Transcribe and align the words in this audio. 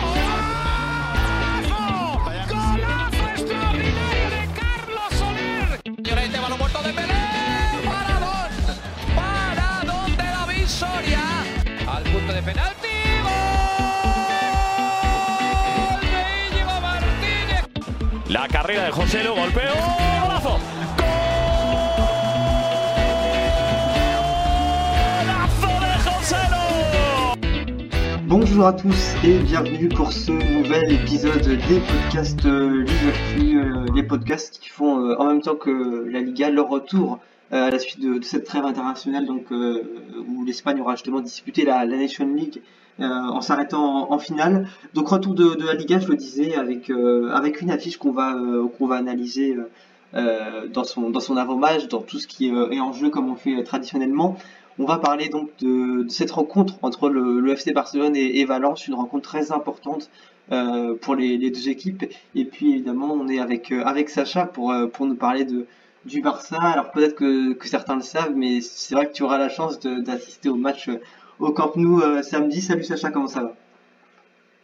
Bonjour 28.27 28.67
à 28.67 28.73
tous 28.73 29.16
et 29.23 29.40
bienvenue 29.40 29.90
pour 29.90 30.13
ce 30.13 30.31
nouvel 30.31 30.91
épisode 30.91 31.41
des 31.41 31.79
podcasts 31.79 32.45
euh, 32.45 32.84
Liverpool, 32.84 33.57
euh, 33.57 33.85
les 33.95 34.03
podcasts 34.03 34.59
qui 34.59 34.70
font 34.70 34.99
euh, 34.99 35.15
en 35.17 35.26
même 35.26 35.41
temps 35.41 35.55
que 35.55 36.07
la 36.07 36.20
Liga 36.20 36.51
leur 36.51 36.70
retour 36.70 37.20
euh, 37.51 37.67
à 37.67 37.71
la 37.71 37.79
suite 37.79 37.99
de, 37.99 38.21
cette 38.21 38.45
trêve 38.45 38.65
internationale 38.65 39.27
euh, 39.51 39.84
où 40.27 40.45
l'Espagne 40.45 40.79
aura 40.79 40.93
justement 40.93 41.21
disputé 41.21 41.65
la, 41.65 41.84
Nation 41.88 42.27
League. 42.35 42.62
euh, 42.62 42.88
en 43.02 43.41
s'arrêtant 43.41 44.12
en, 44.12 44.20
finale. 44.20 44.67
Donc 44.94 45.09
retour 45.09 45.34
de, 45.34 45.66
la 45.66 45.73
Liga, 45.73 45.99
je 45.99 46.07
le 46.07 46.16
disais, 46.16 46.55
avec 46.55 46.90
euh, 46.90 47.31
avec 47.31 47.62
une 47.62 47.71
affiche 47.71 47.98
qu'on 47.98 48.12
va 48.12 48.35
euh, 48.35 48.67
va 48.80 48.95
analyser 48.95 49.55
euh, 49.55 49.70
euh, 50.16 50.67
dans 50.67 50.84
son 50.84 51.09
dans 51.09 51.20
son 51.20 51.38
avant-match, 51.38 51.88
dans 51.88 52.01
tout 52.01 52.20
ce 52.20 52.27
qui 52.27 52.51
euh, 52.51 52.71
est 52.71 52.79
en 52.79 52.93
jeu 52.93 53.10
comme 53.10 53.29
on 53.29 53.35
fait 53.35 53.55
euh, 53.57 53.63
traditionnellement. 53.63 54.38
On 54.82 54.85
va 54.85 54.98
parler 54.98 55.27
donc 55.27 55.49
de, 55.60 56.05
cette 56.07 56.32
rencontre 56.32 56.76
entre 56.82 57.10
le, 57.10 57.51
FC 57.51 57.73
Barcelone 57.73 58.15
et, 58.15 58.46
Valence, 58.46 58.88
une 58.88 58.93
rencontre 58.93 59.27
très 59.27 59.51
importante 59.51 60.10
euh, 60.54 60.95
pour 60.95 61.16
les, 61.16 61.38
deux 61.38 61.68
équipes. 61.68 62.05
Et 62.34 62.45
puis 62.45 62.71
évidemment, 62.71 63.13
on 63.13 63.27
est 63.27 63.40
avec 63.40 63.73
euh, 63.73 63.84
avec 63.84 64.10
Sacha 64.10 64.45
pour 64.45 64.72
euh, 64.72 64.88
pour 64.88 65.06
nous 65.06 65.16
parler 65.16 65.44
de 65.44 65.68
du 66.06 66.22
Barça. 66.22 66.58
Alors 66.62 66.92
peut-être 66.92 67.16
que, 67.16 67.54
que 67.54 67.68
certains 67.68 67.95
le 67.95 68.02
savent, 68.02 68.34
mais 68.36 68.62
c'est 68.62 68.95
vrai 68.95 69.08
que 69.08 69.12
tu 69.12 69.23
auras 69.23 69.38
la 69.38 69.50
chance 69.50 69.80
d'assister 69.82 70.48
au 70.48 70.56
match 70.56 70.88
euh, 70.88 71.02
au 71.40 71.52
Camp 71.52 71.76
Nou 71.76 72.02
euh, 72.02 72.22
samedi. 72.22 72.62
Salut 72.62 72.84
Sacha, 72.84 73.09
comment 73.12 73.28
ça 73.28 73.42
va? 73.42 73.54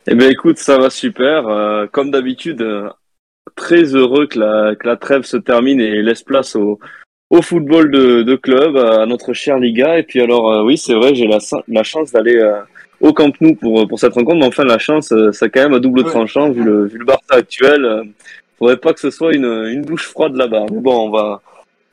Eh 0.08 0.16
bien, 0.16 0.30
écoute, 0.30 0.58
ça 0.58 0.78
va 0.78 0.90
super. 0.90 1.48
Euh, 1.48 1.88
comme 1.92 2.12
d'habitude, 2.12 2.62
euh, 2.62 2.90
très 3.56 3.84
heureux 3.96 4.28
que 4.28 4.40
la, 4.40 4.76
que 4.76 4.88
la 4.88 4.98
trêve 4.98 5.24
se 5.24 5.38
termine 5.38 5.82
et 5.82 6.02
laisse 6.02 6.22
place 6.22 6.56
au, 6.56 6.80
au 7.30 7.42
football 7.42 7.90
de, 7.90 8.22
de 8.22 8.36
club, 8.36 8.78
à 8.78 9.06
notre 9.06 9.34
chère 9.34 9.58
Liga. 9.58 9.98
Et 9.98 10.04
puis 10.04 10.22
alors, 10.22 10.52
euh, 10.52 10.64
oui, 10.64 10.78
c'est 10.78 10.94
vrai, 10.94 11.16
j'ai 11.16 11.28
la, 11.28 11.40
la 11.68 11.84
chance 11.84 12.12
d'aller 12.12 12.38
euh, 12.38 12.60
au 13.02 13.14
Camp 13.14 13.34
Nou 13.42 13.56
pour, 13.56 13.88
pour 13.88 14.00
cette 14.00 14.14
rencontre. 14.14 14.38
Mais 14.40 14.46
enfin, 14.46 14.64
la 14.64 14.78
chance, 14.78 15.12
euh, 15.12 15.32
c'est 15.32 15.50
quand 15.50 15.64
même 15.64 15.74
à 15.74 15.80
double 15.80 16.04
tranchant 16.04 16.52
vu 16.52 16.64
le, 16.64 16.86
vu 16.86 17.00
le 17.00 17.06
Barça 17.06 17.34
actuel. 17.34 18.14
Faudrait 18.60 18.78
pas 18.78 18.94
que 18.94 19.00
ce 19.00 19.10
soit 19.10 19.34
une, 19.34 19.46
une 19.46 19.82
douche 19.82 20.08
froide 20.08 20.36
là-bas. 20.36 20.66
Mais 20.72 20.80
bon, 20.80 21.08
on 21.08 21.10
va, 21.10 21.42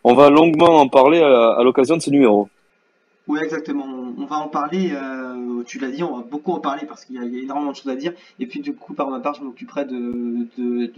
on 0.04 0.14
va 0.14 0.28
longuement 0.28 0.80
en 0.80 0.88
parler 0.88 1.20
à, 1.20 1.54
à 1.58 1.64
l'occasion 1.64 1.96
de 1.96 2.02
ce 2.02 2.10
numéro. 2.10 2.48
Oui, 3.28 3.38
exactement. 3.40 3.84
On 4.18 4.24
va 4.26 4.36
en 4.36 4.48
parler. 4.48 4.90
euh, 4.92 5.62
tu 5.64 5.78
l'as 5.78 5.90
dit, 5.90 6.02
on 6.02 6.16
va 6.16 6.22
beaucoup 6.24 6.52
en 6.52 6.60
parler 6.60 6.86
parce 6.86 7.04
qu'il 7.04 7.16
y, 7.16 7.18
a 7.18 7.42
énormément 7.42 7.70
de 7.70 7.76
choses 7.76 7.90
à 7.92 7.94
dire. 7.94 8.12
Et 8.40 8.46
puis 8.46 8.60
du 8.60 8.74
coup, 8.74 8.94
par 8.94 9.10
ma 9.10 9.20
part, 9.20 9.34
je 9.34 9.42
m'occuperai 9.44 9.84
de, 9.84 10.48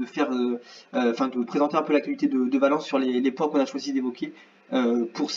faire, 0.06 0.32
euh, 0.32 0.58
euh, 0.94 1.10
enfin, 1.10 1.28
de 1.28 1.44
présenter 1.44 1.76
un 1.76 1.82
peu 1.82 1.92
l'actualité 1.92 2.26
de, 2.26 2.46
de 2.46 2.58
Valence 2.58 2.86
sur 2.86 2.98
les, 2.98 3.30
points 3.30 3.48
qu'on 3.48 3.60
a 3.60 3.66
choisi 3.66 3.92
d'évoquer 3.92 4.32
pour 5.12 5.30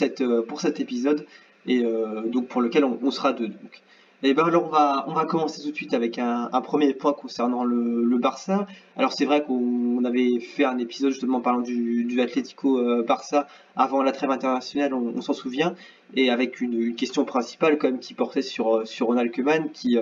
pour 0.48 0.62
cet 0.62 0.80
épisode 0.80 1.26
et 1.66 1.84
donc 2.28 2.48
pour 2.48 2.62
lequel 2.62 2.86
on, 2.86 2.98
on 3.02 3.12
sera 3.12 3.34
deux. 3.34 3.48
Donc. 3.50 3.82
Et 4.24 4.34
ben 4.34 4.46
alors 4.46 4.66
on 4.66 4.70
va 4.70 5.06
on 5.08 5.14
va 5.14 5.26
commencer 5.26 5.62
tout 5.62 5.70
de 5.70 5.76
suite 5.76 5.94
avec 5.94 6.18
un, 6.18 6.50
premier 6.62 6.92
point 6.96 7.14
concernant 7.14 7.64
le, 7.64 8.18
Barça. 8.18 8.66
Alors 8.96 9.14
c'est 9.14 9.26
vrai 9.26 9.44
qu'on 9.44 10.04
avait 10.04 10.40
fait 10.40 10.66
un 10.66 10.80
épisode 10.80 11.12
justement 11.12 11.40
parlant 11.40 11.62
du, 11.62 12.04
du 12.04 12.20
Atlético 12.20 12.80
euh, 12.80 13.04
Barça 13.04 13.48
avant 13.76 14.02
la 14.02 14.12
trêve 14.12 14.32
internationale, 14.32 14.96
on, 14.96 15.22
s'en 15.22 15.34
souvient 15.34 15.76
et 16.16 16.32
avec 16.32 16.62
une, 16.62 16.96
question 16.96 17.26
principale 17.26 17.78
quand 17.78 17.90
même 17.92 18.00
qui 18.00 18.16
portait 18.16 18.42
sur, 18.42 18.78
euh, 18.78 18.86
sur 18.86 19.06
Ronald 19.06 19.32
Koeman 19.32 19.70
qui, 19.72 20.00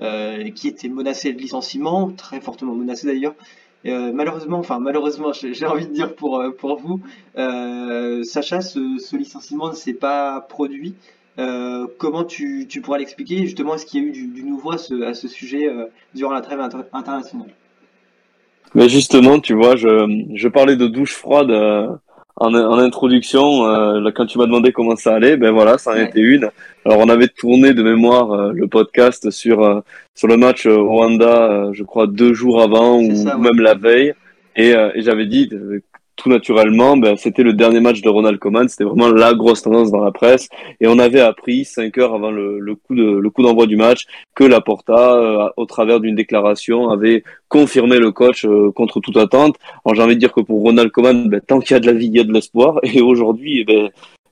euh, 0.00 0.50
qui 0.50 0.68
était 0.68 0.88
menacé 0.88 1.32
de 1.32 1.38
licenciement, 1.40 2.12
très 2.12 2.40
fortement 2.40 2.74
menacé 2.74 3.08
d'ailleurs. 3.08 3.34
Malheureusement, 3.84 4.58
enfin 4.58 4.80
malheureusement, 4.80 5.32
j'ai 5.32 5.66
envie 5.66 5.86
de 5.86 5.92
dire 5.92 6.16
pour, 6.16 6.42
pour 6.58 6.76
vous, 6.76 7.00
Sacha, 8.24 8.60
ce 8.60 9.16
licenciement 9.16 9.68
ne 9.68 9.74
s'est 9.74 9.94
pas 9.94 10.40
produit. 10.40 10.96
Euh, 11.38 11.86
comment 11.98 12.24
tu, 12.24 12.66
tu 12.68 12.80
pourras 12.80 12.98
l'expliquer 12.98 13.38
Justement, 13.44 13.74
est-ce 13.74 13.84
qu'il 13.86 14.02
y 14.02 14.06
a 14.06 14.08
eu 14.08 14.12
du, 14.12 14.26
du 14.28 14.42
nouveau 14.42 14.72
à 14.72 14.78
ce, 14.78 14.94
à 15.02 15.12
ce 15.14 15.28
sujet 15.28 15.68
euh, 15.68 15.84
durant 16.14 16.32
la 16.32 16.40
trêve 16.40 16.60
inter- 16.60 16.78
internationale? 16.92 17.48
Mais 18.74 18.88
justement, 18.88 19.38
tu 19.38 19.54
vois, 19.54 19.76
je, 19.76 20.24
je 20.34 20.48
parlais 20.48 20.76
de 20.76 20.86
douche 20.86 21.14
froide 21.14 21.50
euh, 21.50 21.88
en, 22.36 22.54
en 22.54 22.78
introduction. 22.78 23.62
quand 24.14 24.26
tu 24.26 24.38
m'as 24.38 24.46
demandé 24.46 24.72
comment 24.72 24.96
ça 24.96 25.14
allait, 25.14 25.36
ben 25.36 25.50
voilà, 25.52 25.78
ça 25.78 25.92
en 25.92 25.94
Ouais. 25.94 26.04
était 26.08 26.20
une. 26.20 26.50
Alors, 26.84 26.98
on 27.00 27.08
avait 27.08 27.28
tourné 27.28 27.74
de 27.74 27.82
mémoire 27.82 28.52
le 28.52 28.66
podcast 28.68 29.30
sur 29.30 29.82
sur 30.14 30.28
le 30.28 30.36
match 30.36 30.66
Rwanda, 30.66 31.70
je 31.72 31.82
crois 31.82 32.06
deux 32.06 32.32
jours 32.34 32.60
avant 32.62 33.00
ou 33.00 33.14
ça, 33.14 33.36
ouais. 33.36 33.42
même 33.42 33.60
la 33.60 33.74
veille, 33.74 34.14
et, 34.56 34.70
et 34.70 35.02
j'avais 35.02 35.26
dit 35.26 35.48
tout 36.16 36.28
naturellement, 36.28 36.96
ben 36.96 37.16
c'était 37.16 37.42
le 37.42 37.52
dernier 37.52 37.80
match 37.80 38.00
de 38.00 38.08
Ronald 38.08 38.38
Koeman. 38.38 38.68
C'était 38.68 38.84
vraiment 38.84 39.08
la 39.08 39.34
grosse 39.34 39.62
tendance 39.62 39.90
dans 39.90 40.00
la 40.00 40.12
presse, 40.12 40.48
et 40.80 40.88
on 40.88 40.98
avait 40.98 41.20
appris 41.20 41.64
cinq 41.64 41.98
heures 41.98 42.14
avant 42.14 42.30
le, 42.30 42.58
le 42.58 42.74
coup 42.74 42.94
de 42.94 43.04
le 43.04 43.30
coup 43.30 43.42
d'envoi 43.42 43.66
du 43.66 43.76
match 43.76 44.06
que 44.34 44.44
Laporta, 44.44 45.16
euh, 45.16 45.48
au 45.56 45.66
travers 45.66 46.00
d'une 46.00 46.14
déclaration, 46.14 46.88
avait 46.88 47.22
confirmé 47.48 47.98
le 47.98 48.10
coach 48.12 48.44
euh, 48.44 48.72
contre 48.72 49.00
toute 49.00 49.16
attente. 49.16 49.56
Alors 49.84 49.94
j'ai 49.94 50.02
envie 50.02 50.14
de 50.14 50.20
dire 50.20 50.32
que 50.32 50.40
pour 50.40 50.60
Ronald 50.62 50.90
Koeman, 50.90 51.28
ben, 51.28 51.40
tant 51.40 51.60
qu'il 51.60 51.74
y 51.74 51.76
a 51.76 51.80
de 51.80 51.86
la 51.86 51.92
vie, 51.92 52.06
il 52.06 52.16
y 52.16 52.20
a 52.20 52.24
de 52.24 52.32
l'espoir. 52.32 52.80
Et 52.82 53.00
aujourd'hui, 53.00 53.64
ben, 53.64 53.90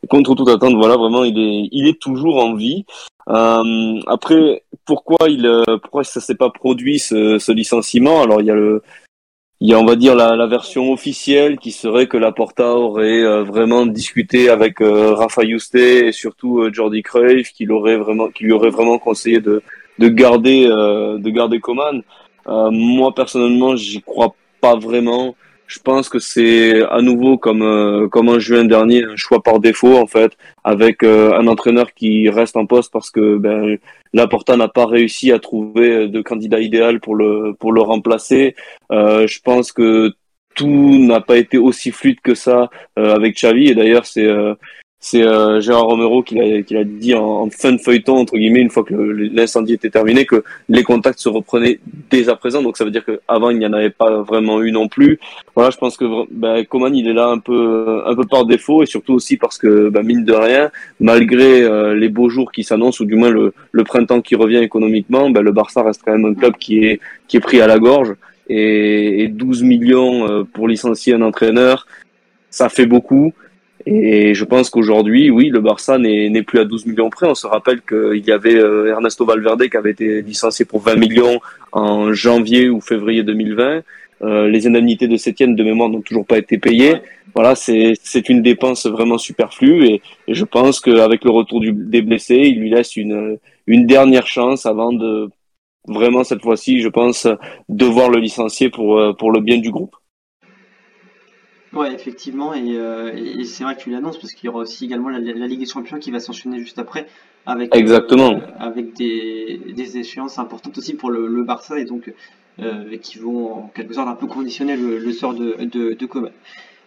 contre 0.09 0.35
toute 0.35 0.49
attente, 0.49 0.75
voilà, 0.75 0.97
vraiment, 0.97 1.25
il 1.25 1.39
est, 1.39 1.69
il 1.73 1.89
est 1.89 2.01
toujours 2.01 2.45
en 2.45 2.55
vie. 2.55 2.85
Euh, 3.29 4.01
après, 4.07 4.63
pourquoi 4.85 5.29
il, 5.29 5.47
euh, 5.47 5.79
pourquoi 5.83 6.05
ça 6.05 6.21
s'est 6.21 6.35
pas 6.35 6.51
produit 6.51 6.99
ce, 6.99 7.39
ce 7.39 7.53
licenciement? 7.53 8.23
Alors 8.23 8.41
il 8.41 8.47
y 8.47 8.51
a 8.51 8.55
le, 8.55 8.83
il 9.61 9.69
y 9.69 9.75
a, 9.75 9.79
on 9.79 9.85
va 9.85 9.97
dire, 9.97 10.15
la, 10.15 10.37
la 10.37 10.47
version 10.47 10.93
officielle 10.93 11.59
qui 11.59 11.71
serait 11.71 12.07
que 12.07 12.17
Laporta 12.17 12.75
aurait 12.75 13.23
euh, 13.23 13.45
vraiment 13.45 13.87
discuté 13.87 14.49
avec 14.49 14.81
euh, 14.81 15.15
Rafa 15.15 15.43
Juste 15.47 15.75
et 15.77 16.13
surtout 16.13 16.61
euh, 16.61 16.73
Jordi 16.73 17.03
Cruyff, 17.03 17.53
qui 17.53 17.65
vraiment, 17.65 18.29
qui 18.29 18.45
lui 18.45 18.53
aurait 18.53 18.71
vraiment 18.71 18.99
conseillé 18.99 19.41
de, 19.41 19.63
de 19.99 20.09
garder, 20.09 20.67
euh, 20.69 21.19
de 21.19 21.31
garder 21.31 21.61
Coman. 21.61 22.03
Euh, 22.47 22.71
moi 22.71 23.15
personnellement, 23.15 23.77
j'y 23.77 24.03
crois 24.03 24.35
pas 24.61 24.77
vraiment. 24.77 25.35
Je 25.67 25.79
pense 25.79 26.09
que 26.09 26.19
c'est 26.19 26.83
à 26.91 27.01
nouveau 27.01 27.39
comme 27.39 27.63
euh, 27.63 28.09
comme 28.09 28.29
en 28.29 28.39
juin 28.39 28.65
dernier 28.65 29.05
un 29.05 29.17
choix 29.17 29.43
par 29.43 29.61
défaut 29.61 29.97
en 29.97 30.07
fait, 30.07 30.37
avec 30.63 31.03
euh, 31.03 31.33
un 31.33 31.47
entraîneur 31.47 31.95
qui 31.95 32.29
reste 32.29 32.57
en 32.57 32.67
poste 32.67 32.93
parce 32.93 33.11
que 33.11 33.39
ben 33.39 33.79
n'a 34.13 34.69
pas 34.69 34.87
réussi 34.87 35.33
à 35.33 35.39
trouver 35.39 36.09
de 36.09 36.23
candidat 36.23 36.61
idéal 36.61 37.01
pour 37.01 37.15
le 37.17 37.55
pour 37.59 37.73
le 37.73 37.81
remplacer. 37.81 38.55
Euh, 38.93 39.27
je 39.27 39.41
pense 39.41 39.73
que 39.73 40.13
tout 40.55 40.99
n'a 40.99 41.21
pas 41.21 41.37
été 41.37 41.59
aussi 41.59 41.91
fluide 41.91 42.21
que 42.21 42.35
ça 42.35 42.71
euh, 42.99 43.15
avec 43.15 43.37
Xavi 43.37 43.69
et 43.69 43.75
d'ailleurs 43.75 44.07
c'est 44.07 44.27
euh, 44.27 44.55
c'est 45.07 45.23
euh, 45.23 45.61
Gérard 45.61 45.85
Romero 45.85 46.23
qui 46.23 46.35
l'a 46.35 46.63
qui 46.63 46.73
l'a 46.73 46.85
dit 46.85 47.15
en, 47.15 47.51
fin 47.51 47.73
de 47.73 47.77
feuilleton 47.77 48.17
entre 48.17 48.39
guillemets 48.39 48.61
une 48.61 48.71
fois 48.71 48.85
que 48.85 48.95
l'incendie 48.95 49.75
était 49.75 49.91
terminé 49.91 50.25
que 50.25 50.43
les 50.71 50.83
contacts 50.83 51.19
se 51.19 51.29
reprenaient 51.29 51.79
dès 52.09 52.31
à 52.31 52.37
présent. 52.37 52.63
Donc 52.63 52.79
ça 52.79 52.87
veut 52.87 52.91
dire 52.91 53.05
qu'avant 53.05 53.51
il 53.51 53.59
n'y 53.59 53.67
en 53.67 53.75
avait 53.75 53.91
pas 53.91 54.23
vraiment 54.23 54.63
eu 54.63 54.73
non 54.73 54.89
plus. 54.89 55.21
Voilà 55.55 55.69
je 55.69 55.77
pense 55.77 55.99
que 55.99 56.07
ben, 56.31 56.65
Coman 56.65 56.97
il 56.97 57.07
est 57.07 57.13
là 57.13 57.27
un 57.27 57.39
peu 57.39 58.03
un 58.07 58.15
peu 58.15 58.25
par 58.25 58.47
défaut 58.47 58.83
et 58.83 58.87
surtout 58.87 59.13
aussi 59.13 59.37
parce 59.37 59.59
que 59.59 59.91
ben, 59.91 60.03
mine 60.03 60.25
de 60.25 60.33
rien 60.33 60.71
malgré 61.01 61.63
euh, 61.65 61.95
les 61.95 62.09
beaux 62.09 62.31
jours 62.31 62.51
qui 62.51 62.65
s'annoncent 62.65 63.05
ou 63.05 63.07
du 63.07 63.15
moins 63.15 63.29
le, 63.29 63.53
le 63.73 63.85
printemps 63.85 64.23
qui 64.23 64.37
revient 64.37 64.63
économiquement 64.71 65.29
ben, 65.29 65.43
le 65.43 65.53
Barça 65.53 65.83
reste 65.83 66.01
quand 66.03 66.13
même 66.13 66.25
un 66.25 66.35
club 66.35 66.57
qui 66.57 66.83
est 66.83 67.01
qui 67.29 67.37
est 67.37 67.41
pris 67.41 67.61
à 67.61 67.67
la 67.67 67.79
gorge. 67.79 68.15
Et, 68.49 69.25
et 69.25 69.29
12 69.29 69.63
millions 69.65 70.29
euh, 70.29 70.45
pour 70.45 70.67
licencier 70.67 71.13
un 71.13 71.21
entraîneur 71.21 71.87
ça 72.49 72.69
fait 72.69 72.87
beaucoup 72.87 73.35
et 73.87 74.35
je 74.35 74.45
pense 74.45 74.71
qu'aujourd'hui, 74.71 75.31
oui, 75.31 75.49
le 75.49 75.61
Barça 75.61 75.99
n'est 75.99 76.43
plus 76.43 76.59
à 76.59 76.65
12 76.65 76.87
millions 76.87 77.11
près. 77.11 77.27
On 77.29 77.35
se 77.35 77.47
rappelle 77.47 77.83
qu'il 77.83 78.25
y 78.25 78.33
avait 78.33 78.57
euh, 78.57 78.91
Ernesto 78.91 79.27
Valverde 79.27 79.69
qui 79.69 79.77
avait 79.77 79.91
été 79.91 80.23
licencié 80.23 80.65
pour 80.65 80.81
20 80.81 80.97
millions 80.97 81.41
en 81.73 82.13
janvier 82.15 82.71
ou 82.71 82.81
février 82.81 83.23
2020. 83.23 83.83
Euh, 84.23 84.49
les 84.49 84.67
indemnités 84.67 85.07
de 85.07 85.17
Sétienne 85.17 85.55
de 85.55 85.63
mémoire 85.63 85.91
n'ont 85.91 86.01
toujours 86.01 86.25
pas 86.25 86.39
été 86.39 86.57
payées. 86.57 86.95
Voilà, 87.35 87.55
c'est 87.55 87.95
c'est 88.03 88.29
une 88.29 88.43
dépense 88.43 88.87
vraiment 88.87 89.19
superflue 89.19 89.85
et, 89.87 90.03
et 90.29 90.35
je 90.35 90.45
pense 90.45 90.81
qu'avec 90.81 91.25
le 91.25 91.31
retour 91.31 91.61
du, 91.61 91.73
des 91.73 92.01
blessés, 92.01 92.37
il 92.37 92.61
lui 92.61 92.71
laisse 92.71 92.97
une 92.97 93.39
une 93.67 93.87
dernière 93.87 94.27
chance 94.27 94.67
avant 94.67 94.93
de 94.93 95.29
vraiment 95.89 96.25
cette 96.25 96.43
fois-ci, 96.43 96.81
je 96.81 96.89
pense, 96.89 97.27
devoir 97.69 98.09
le 98.09 98.21
licencier 98.21 98.71
pour 98.71 98.99
euh, 98.99 99.13
pour 99.13 99.31
le 99.33 99.41
bien 99.41 99.59
du 99.59 99.71
groupe. 99.71 99.95
Ouais, 101.75 101.93
effectivement, 101.93 102.55
et, 102.55 102.77
euh, 102.77 103.13
et 103.15 103.45
c'est 103.45 103.65
vrai 103.65 103.75
que 103.75 103.81
tu 103.81 103.91
l'annonces 103.91 104.19
parce 104.19 104.33
qu'il 104.33 104.47
y 104.47 104.49
aura 104.49 104.61
aussi 104.61 104.85
également 104.85 105.09
la, 105.09 105.19
la 105.19 105.47
Ligue 105.47 105.61
des 105.61 105.67
Champions 105.67 105.99
qui 105.99 106.11
va 106.11 106.21
s'enchaîner 106.21 106.59
juste 106.61 106.79
après 106.79 107.07
avec 107.47 107.75
Exactement. 107.75 108.33
euh, 108.35 108.39
avec 108.59 108.95
des, 108.95 109.61
des 109.75 109.99
échéances 109.99 110.39
importantes 110.39 110.79
aussi 110.79 110.95
pour 110.95 111.11
le, 111.11 111.27
le 111.27 111.43
Barça 111.43 111.79
et 111.79 111.85
donc 111.85 112.13
euh, 112.61 112.97
qui 112.99 113.19
vont 113.19 113.53
en 113.53 113.71
quelque 113.75 113.95
sorte 113.95 114.09
un 114.09 114.15
peu 114.15 114.27
conditionner 114.27 114.77
le, 114.77 114.99
le 114.99 115.13
sort 115.13 115.35
de, 115.35 115.57
de, 115.65 115.95
de 115.95 116.07
Coman. 116.07 116.31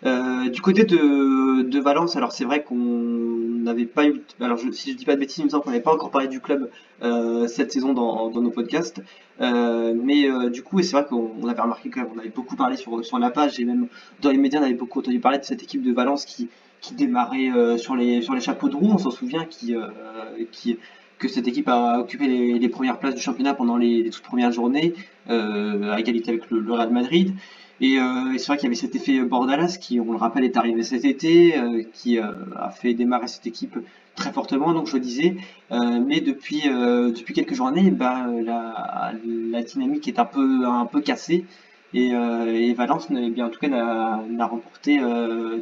Euh, 0.05 0.49
du 0.49 0.61
côté 0.61 0.83
de, 0.83 1.79
Valence, 1.79 2.15
alors 2.15 2.31
c'est 2.31 2.45
vrai 2.45 2.63
qu'on 2.63 2.75
n'avait 2.75 3.85
pas 3.85 4.05
eu, 4.05 4.21
alors 4.41 4.59
si 4.71 4.91
je 4.91 4.97
dis 4.97 5.05
pas 5.05 5.15
de 5.15 5.19
bêtises, 5.19 5.39
il 5.39 5.45
me 5.45 5.49
semble 5.49 5.63
qu'on 5.63 5.69
n'avait 5.69 5.81
pas 5.81 5.93
encore 5.93 6.11
parlé 6.11 6.27
du 6.27 6.39
club 6.39 6.69
euh, 7.01 7.47
cette 7.47 7.71
saison 7.71 7.93
dans, 7.93 8.29
nos 8.29 8.49
podcasts, 8.49 9.01
euh, 9.41 9.93
mais 9.95 10.27
du 10.49 10.63
coup, 10.63 10.79
et 10.79 10.83
c'est 10.83 10.97
vrai 10.97 11.05
qu'on 11.07 11.31
on 11.41 11.47
avait 11.47 11.61
remarqué 11.61 11.89
quand 11.89 12.01
même, 12.01 12.09
on 12.15 12.19
avait 12.19 12.29
beaucoup 12.29 12.55
parlé 12.55 12.77
sur, 12.77 13.19
la 13.19 13.29
page 13.29 13.59
et 13.59 13.65
même 13.65 13.87
dans 14.21 14.31
les 14.31 14.37
médias, 14.37 14.59
on 14.59 14.63
avait 14.63 14.73
beaucoup 14.73 14.99
entendu 14.99 15.19
parler 15.19 15.37
de 15.37 15.43
cette 15.43 15.63
équipe 15.63 15.81
de 15.81 15.93
Valence 15.93 16.25
qui, 16.25 16.49
démarrait 16.95 17.77
sur 17.77 17.95
les 17.97 18.21
sur 18.21 18.33
les 18.33 18.39
chapeaux 18.39 18.69
de 18.69 18.75
roue, 18.75 18.91
on 18.93 18.97
s'en 18.97 19.11
souvient, 19.11 19.45
que 19.45 21.27
cette 21.27 21.47
équipe 21.47 21.67
a 21.67 21.99
occupé 21.99 22.27
les, 22.27 22.69
premières 22.69 22.99
places 22.99 23.15
du 23.15 23.21
championnat 23.21 23.53
pendant 23.53 23.77
les, 23.77 24.09
toutes 24.09 24.23
premières 24.23 24.51
journées, 24.51 24.93
à 25.27 25.99
égalité 25.99 26.29
avec 26.31 26.49
le 26.49 26.71
Real 26.71 26.91
Madrid. 26.91 27.33
Et, 27.79 27.99
euh, 27.99 28.37
c'est 28.37 28.47
vrai 28.47 28.57
qu'il 28.57 28.65
y 28.65 28.67
avait 28.67 28.75
cet 28.75 28.95
effet 28.95 29.21
Bordalas 29.21 29.77
qui, 29.79 29.99
on 29.99 30.11
le 30.11 30.17
rappelle, 30.17 30.43
est 30.43 30.57
arrivé 30.57 30.83
cet 30.83 31.05
été, 31.05 31.57
euh, 31.57 31.83
qui 31.93 32.19
euh, 32.19 32.31
a 32.55 32.69
fait 32.69 32.93
démarrer 32.93 33.27
cette 33.27 33.45
équipe 33.47 33.77
très 34.15 34.31
fortement, 34.33 34.73
donc 34.73 34.87
je 34.87 34.95
le 34.95 34.99
disais. 34.99 35.37
Euh, 35.71 36.01
mais 36.05 36.21
depuis, 36.21 36.63
euh, 36.67 37.11
depuis 37.11 37.33
quelques 37.33 37.53
journées, 37.53 37.91
ben, 37.91 38.41
la, 38.43 39.13
la 39.51 39.61
dynamique 39.61 40.07
est 40.07 40.19
un 40.19 40.25
peu, 40.25 40.65
un 40.65 40.85
peu 40.85 41.01
cassée. 41.01 41.45
Et, 41.93 42.13
euh, 42.13 42.53
et 42.53 42.73
Valence, 42.73 43.07
eh 43.11 43.29
bien, 43.29 43.45
en 43.45 43.49
tout 43.49 43.59
cas, 43.59 43.69
n'a 43.69 44.45
remporté 44.45 44.99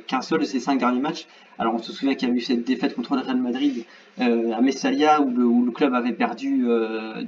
qu'un 0.07 0.21
seul 0.21 0.39
de 0.39 0.45
ses 0.45 0.59
cinq 0.59 0.79
derniers 0.79 1.01
matchs. 1.01 1.27
Alors 1.59 1.75
on 1.75 1.77
se 1.77 1.94
souvient 1.94 2.15
qu'il 2.15 2.27
y 2.27 2.31
a 2.31 2.35
eu 2.35 2.41
cette 2.41 2.65
défaite 2.65 2.95
contre 2.95 3.15
le 3.15 3.21
Real 3.21 3.38
Madrid 3.38 3.85
à 4.17 4.62
Messalia 4.62 5.21
où 5.21 5.29
le, 5.29 5.45
où 5.45 5.63
le 5.63 5.71
club 5.71 5.94
avait 5.94 6.12
perdu 6.12 6.65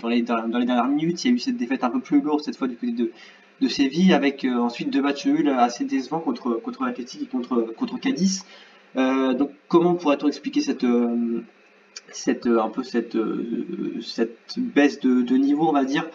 dans, 0.01 0.09
les, 0.09 0.23
dans, 0.23 0.47
dans 0.47 0.57
les 0.57 0.65
dernières 0.65 0.87
minutes. 0.87 1.23
Il 1.23 1.27
y 1.29 1.31
a 1.31 1.35
eu 1.35 1.39
cette 1.39 1.57
défaite 1.57 1.83
un 1.83 1.89
peu 1.89 1.99
plus 1.99 2.21
lourde 2.21 2.41
cette 2.41 2.57
fois 2.57 2.67
du 2.67 2.75
côté 2.75 2.91
de, 2.91 3.11
de 3.61 3.67
Séville 3.67 4.13
avec 4.13 4.45
euh, 4.45 4.55
ensuite 4.57 4.89
deux 4.89 5.01
matchs 5.01 5.25
nuls 5.25 5.49
assez 5.49 5.85
décevants 5.85 6.19
contre, 6.19 6.53
contre 6.53 6.85
l'Athletic 6.85 7.23
et 7.23 7.25
contre, 7.25 7.73
contre 7.75 7.99
Cadiz. 7.99 8.45
Euh, 8.95 9.33
donc 9.33 9.51
comment 9.67 9.95
pourrait-on 9.95 10.27
expliquer 10.27 10.61
cette, 10.61 10.83
euh, 10.83 11.43
cette, 12.11 12.47
un 12.47 12.69
peu 12.69 12.83
cette, 12.83 13.17
cette 14.01 14.57
baisse 14.57 14.99
de, 14.99 15.35
niveau, 15.35 15.67
on 15.69 15.73
va 15.73 15.85
dire? 15.85 16.05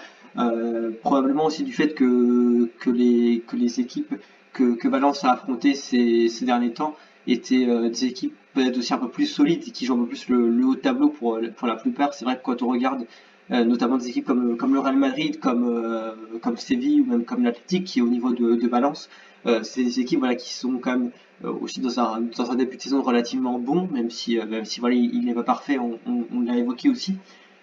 Probablement 1.03 1.47
aussi 1.47 1.63
du 1.63 1.73
fait 1.73 1.95
que, 1.95 2.71
que, 2.79 2.91
les, 2.91 3.43
que 3.47 3.57
les 3.57 3.81
équipes 3.81 4.15
que, 4.55 4.89
Valence 4.89 5.25
a 5.25 5.33
affrontées 5.33 5.75
ces, 5.75 6.31
derniers 6.43 6.73
temps 6.73 6.97
étaient 7.27 7.67
des 7.67 8.05
équipes 8.07 8.35
peut-être 8.55 8.79
aussi 8.79 8.95
un 8.95 8.99
peu 8.99 9.09
plus 9.09 9.27
solides 9.27 9.63
et 9.67 9.71
qui 9.71 9.85
jouent 9.85 9.95
un 9.95 10.05
peu 10.05 10.07
plus 10.07 10.29
le, 10.29 10.65
haut 10.65 10.75
de 10.75 10.81
tableau 10.81 11.09
pour, 11.11 11.39
pour 11.57 11.69
la 11.69 11.77
plupart. 11.77 12.15
C'est 12.15 12.25
vrai 12.25 12.37
que 12.37 12.43
quand 12.43 12.63
on 12.63 12.69
regarde 12.69 13.07
notamment 13.51 13.99
des 13.99 14.09
équipes 14.09 14.25
comme, 14.25 14.57
comme 14.57 14.73
le 14.73 14.81
Real 14.81 14.97
Madrid, 14.97 15.39
comme, 15.39 15.65
euh, 15.69 16.15
comme 16.41 16.57
Séville 16.57 17.03
ou 17.03 17.05
même 17.05 17.25
comme 17.25 17.43
l'Athletic 17.43 17.85
qui 17.85 17.99
est 17.99 18.03
au 18.03 18.09
niveau 18.09 18.33
de, 18.33 18.55
de 18.55 18.69
Valence, 18.69 19.11
euh, 19.47 19.61
c'est 19.63 19.83
des 19.83 20.01
équipes 20.01 20.21
voilà, 20.21 20.37
qui 20.37 20.53
sont 20.53 20.79
quand 20.79 20.93
même 20.93 21.11
euh, 21.45 21.53
aussi 21.61 21.81
dans 21.81 21.99
un, 21.99 22.21
dans 22.21 22.51
un 22.51 22.55
début 22.55 22.77
de 22.77 22.83
saison 22.83 23.03
relativement 23.03 23.59
bon, 23.59 23.89
même 23.93 24.11
si, 24.11 24.39
euh, 24.39 24.47
même 24.47 24.65
si 24.65 24.81
voilà, 24.81 24.95
il 24.95 25.25
n'est 25.25 25.35
pas 25.35 25.43
parfait, 25.43 25.79
on, 25.79 26.41
l'a 26.41 26.57
évoqué 26.57 26.89
aussi. 26.89 27.17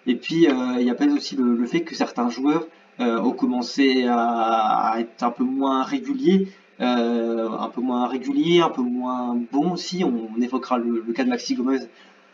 Et 0.05 0.15
puis 0.15 0.47
euh, 0.47 0.77
il 0.79 0.85
y 0.85 0.89
a 0.89 0.95
peut-être 0.95 1.13
aussi 1.13 1.35
le, 1.35 1.65
fait 1.65 1.81
que 1.81 1.95
certains 1.95 2.29
joueurs 2.29 2.67
euh, 2.99 3.19
ont 3.19 3.31
commencé 3.31 4.05
à, 4.09 4.95
être 4.99 5.23
un 5.23 5.31
peu 5.31 5.43
moins 5.43 5.83
réguliers, 5.83 6.47
euh, 6.81 7.49
un 7.49 7.69
peu 7.69 7.81
moins 7.81 8.07
réguliers, 8.07 8.61
un 8.61 8.69
peu 8.69 8.81
moins 8.81 9.37
bons 9.51 9.71
aussi. 9.71 10.03
On, 10.03 10.29
on 10.35 10.41
évoquera 10.41 10.77
le, 10.77 11.03
le, 11.05 11.13
cas 11.13 11.23
de 11.23 11.29
Maxi 11.29 11.55
Gomez 11.55 11.79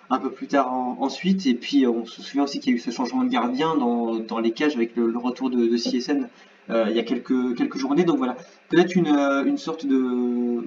un 0.09 0.19
peu 0.19 0.31
plus 0.31 0.47
tard 0.47 0.71
en, 0.73 0.97
ensuite. 1.01 1.45
Et 1.45 1.55
puis 1.55 1.85
on 1.87 2.05
se 2.05 2.21
souvient 2.21 2.43
aussi 2.43 2.59
qu'il 2.59 2.71
y 2.71 2.75
a 2.75 2.77
eu 2.77 2.81
ce 2.81 2.91
changement 2.91 3.23
de 3.23 3.29
gardien 3.29 3.75
dans, 3.75 4.15
dans 4.15 4.39
les 4.39 4.51
cages 4.51 4.75
avec 4.75 4.95
le, 4.95 5.17
retour 5.17 5.49
de, 5.49 5.75
CSN 5.77 6.29
euh, 6.69 6.85
il 6.89 6.95
y 6.95 6.99
a 6.99 7.03
quelques, 7.03 7.55
quelques 7.55 7.77
journées. 7.77 8.03
Donc 8.03 8.17
voilà, 8.17 8.35
peut-être 8.69 8.95
une, 8.95 9.07
une 9.07 9.57
sorte 9.57 9.85
de, 9.85 10.63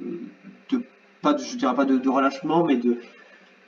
pas 1.22 1.34
de, 1.34 1.42
je 1.42 1.56
dirais 1.56 1.74
pas 1.74 1.84
de, 1.84 2.08
relâchement, 2.08 2.64
mais 2.64 2.76
de, 2.76 2.98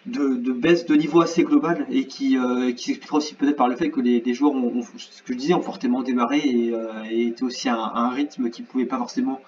de, 0.06 0.52
baisse 0.52 0.86
de 0.86 0.94
niveau 0.94 1.20
assez 1.20 1.42
global 1.42 1.86
et 1.90 2.06
qui, 2.06 2.38
euh, 2.38 2.72
qui 2.72 2.86
s'expliquera 2.86 3.18
aussi 3.18 3.34
peut-être 3.34 3.56
par 3.56 3.68
le 3.68 3.76
fait 3.76 3.90
que 3.90 4.00
les, 4.00 4.34
joueurs 4.34 4.54
ont, 4.54 4.82
ce 4.96 5.22
que 5.22 5.32
je 5.32 5.38
disais, 5.38 5.54
ont 5.54 5.62
fortement 5.62 6.02
démarré 6.02 6.38
et, 6.38 6.72
euh, 6.72 7.02
étaient 7.10 7.42
aussi 7.42 7.68
à 7.68 7.76
un, 7.76 7.94
un 7.94 8.08
rythme 8.10 8.50
qu'ils 8.50 8.64
ne 8.64 8.70
pouvaient 8.70 8.86
pas 8.86 8.98
forcément 8.98 9.40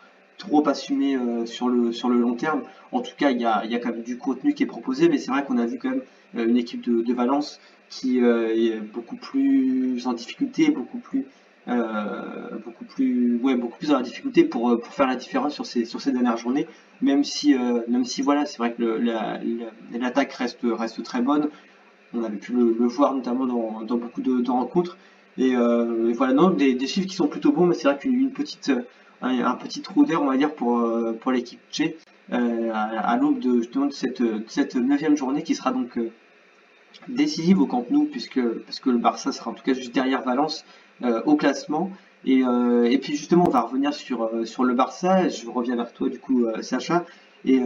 trop 0.42 0.68
assumer 0.68 1.16
euh, 1.16 1.46
sur, 1.46 1.68
le, 1.68 1.92
sur 1.92 2.08
le 2.08 2.18
long 2.18 2.34
terme. 2.34 2.62
En 2.90 3.00
tout 3.00 3.12
cas, 3.16 3.30
il 3.30 3.40
y 3.40 3.44
a, 3.44 3.64
y 3.64 3.74
a 3.74 3.78
quand 3.78 3.90
même 3.90 4.02
du 4.02 4.18
contenu 4.18 4.54
qui 4.54 4.64
est 4.64 4.66
proposé, 4.66 5.08
mais 5.08 5.18
c'est 5.18 5.30
vrai 5.30 5.44
qu'on 5.44 5.58
a 5.58 5.66
vu 5.66 5.78
quand 5.78 5.90
même 5.90 6.02
euh, 6.36 6.46
une 6.48 6.56
équipe 6.56 6.82
de, 6.82 7.02
de 7.02 7.14
Valence 7.14 7.60
qui 7.88 8.20
euh, 8.20 8.48
est 8.48 8.80
beaucoup 8.80 9.16
plus 9.16 10.06
en 10.06 10.12
difficulté, 10.12 10.70
beaucoup 10.70 10.98
plus 10.98 11.26
beaucoup 12.64 12.84
plus 12.84 13.38
ouais 13.40 13.54
beaucoup 13.54 13.78
plus 13.78 13.94
difficulté 14.02 14.42
pour, 14.42 14.80
pour 14.80 14.92
faire 14.92 15.06
la 15.06 15.14
différence 15.14 15.54
sur 15.54 15.64
ces 15.64 15.84
sur 15.84 16.00
ces 16.00 16.10
dernières 16.10 16.36
journées. 16.36 16.66
Même 17.02 17.22
si 17.22 17.54
même 17.86 18.04
si 18.04 18.20
voilà 18.20 18.46
c'est 18.46 18.58
vrai 18.58 18.72
que 18.72 18.82
l'attaque 19.92 20.32
reste 20.32 20.58
reste 20.64 21.00
très 21.04 21.22
bonne. 21.22 21.50
On 22.14 22.24
avait 22.24 22.36
pu 22.36 22.52
le, 22.52 22.86
voir 22.88 23.14
notamment 23.14 23.46
dans, 23.46 23.82
dans 23.82 23.96
beaucoup 23.96 24.22
de, 24.22 24.50
rencontres. 24.50 24.96
Et, 25.38 25.54
voilà 25.54 26.32
non 26.32 26.50
des, 26.50 26.86
chiffres 26.88 27.06
qui 27.06 27.14
sont 27.14 27.28
plutôt 27.28 27.52
bons 27.52 27.66
mais 27.66 27.76
c'est 27.76 27.86
vrai 27.86 27.96
qu'une 27.96 28.32
petite 28.32 28.72
un, 29.22 29.54
petit 29.54 29.80
trou 29.80 30.04
d'air 30.04 30.22
on 30.22 30.26
va 30.26 30.36
dire 30.36 30.54
pour 30.54 30.84
pour 31.20 31.32
l'équipe 31.32 31.60
Tché 31.70 31.96
euh, 32.32 32.70
à, 32.72 33.16
l'aube 33.16 33.38
de 33.38 33.58
justement 33.58 33.86
de 33.86 33.92
cette 33.92 34.22
cette 34.48 34.76
neuvième 34.76 35.16
journée 35.16 35.42
qui 35.42 35.54
sera 35.54 35.72
donc 35.72 35.96
euh, 35.98 36.10
décisive 37.08 37.60
au 37.60 37.66
Camp 37.66 37.84
Nou 37.90 38.08
puisque 38.10 38.40
parce 38.40 38.80
que 38.80 38.90
le 38.90 38.98
Barça 38.98 39.32
sera 39.32 39.50
en 39.50 39.54
tout 39.54 39.64
cas 39.64 39.74
juste 39.74 39.94
derrière 39.94 40.22
Valence 40.22 40.64
euh, 41.04 41.20
au 41.24 41.34
classement. 41.36 41.90
Et, 42.24 42.44
euh, 42.44 42.84
et, 42.84 42.98
puis 42.98 43.16
justement, 43.16 43.44
on 43.48 43.50
va 43.50 43.62
revenir 43.62 43.92
sur, 43.92 44.22
euh, 44.22 44.44
sur 44.44 44.62
le 44.62 44.74
Barça. 44.74 45.28
Je 45.28 45.48
reviens 45.48 45.74
vers 45.74 45.92
toi 45.92 46.08
du 46.08 46.20
coup, 46.20 46.46
Sacha. 46.60 47.04
Et, 47.44 47.60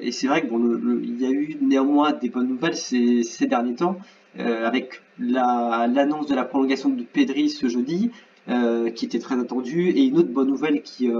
et 0.00 0.12
c'est 0.12 0.28
vrai 0.28 0.40
que 0.40 0.46
bon, 0.46 0.56
le, 0.56 1.02
il 1.04 1.20
y 1.20 1.26
a 1.26 1.30
eu 1.30 1.58
néanmoins 1.60 2.12
des 2.12 2.30
bonnes 2.30 2.48
nouvelles 2.48 2.74
ces, 2.74 3.22
derniers 3.46 3.74
temps, 3.74 3.98
avec 4.38 5.02
l'annonce 5.18 6.28
la, 6.28 6.30
de 6.30 6.34
la 6.34 6.44
prolongation 6.44 6.88
de 6.88 7.02
Pedri 7.02 7.50
ce 7.50 7.68
jeudi, 7.68 8.12
qui 8.46 9.04
était 9.04 9.18
très 9.18 9.38
attendue, 9.38 9.90
et 9.90 10.04
une 10.04 10.18
autre 10.18 10.30
bonne 10.30 10.48
nouvelle 10.48 10.82
qui, 10.82 11.10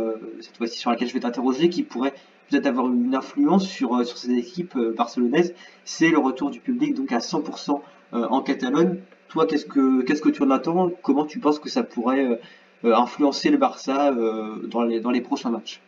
cette 0.40 0.56
fois-ci 0.56 0.78
sur 0.78 0.90
laquelle 0.90 1.08
je 1.08 1.14
vais 1.14 1.20
t'interroger, 1.20 1.69
qui 1.69 1.82
pourrait 1.84 2.14
peut-être 2.50 2.67
avoir 2.67 2.88
une 2.88 3.14
influence 3.14 3.68
sur, 3.68 4.04
sur 4.04 4.18
ces 4.18 4.33
équipes 4.33 4.76
barcelonaises, 4.97 5.54
c'est 5.85 6.11
le 6.11 6.18
retour 6.18 6.50
du 6.50 6.61
public 6.61 6.95
donc 6.95 7.12
à 7.12 7.18
100% 7.18 7.80
en 8.12 8.40
Catalogne. 8.40 8.99
Toi, 9.30 9.47
qu'est-ce 9.47 9.64
que 9.66 10.02
qu'est-ce 10.02 10.23
que 10.23 10.28
tu 10.28 10.42
en 10.42 10.50
attends? 10.50 10.90
Comment 11.02 11.25
tu 11.25 11.38
penses 11.38 11.61
que 11.61 11.68
ça 11.68 11.85
pourrait 11.85 12.40
euh, 12.85 12.95
influencer 12.97 13.50
le 13.50 13.59
Barça 13.59 14.11
euh, 14.12 14.66
dans 14.66 14.83
les 14.83 15.00
dans 15.00 15.12
les 15.12 15.21
prochains 15.21 15.50
matchs? 15.50 15.80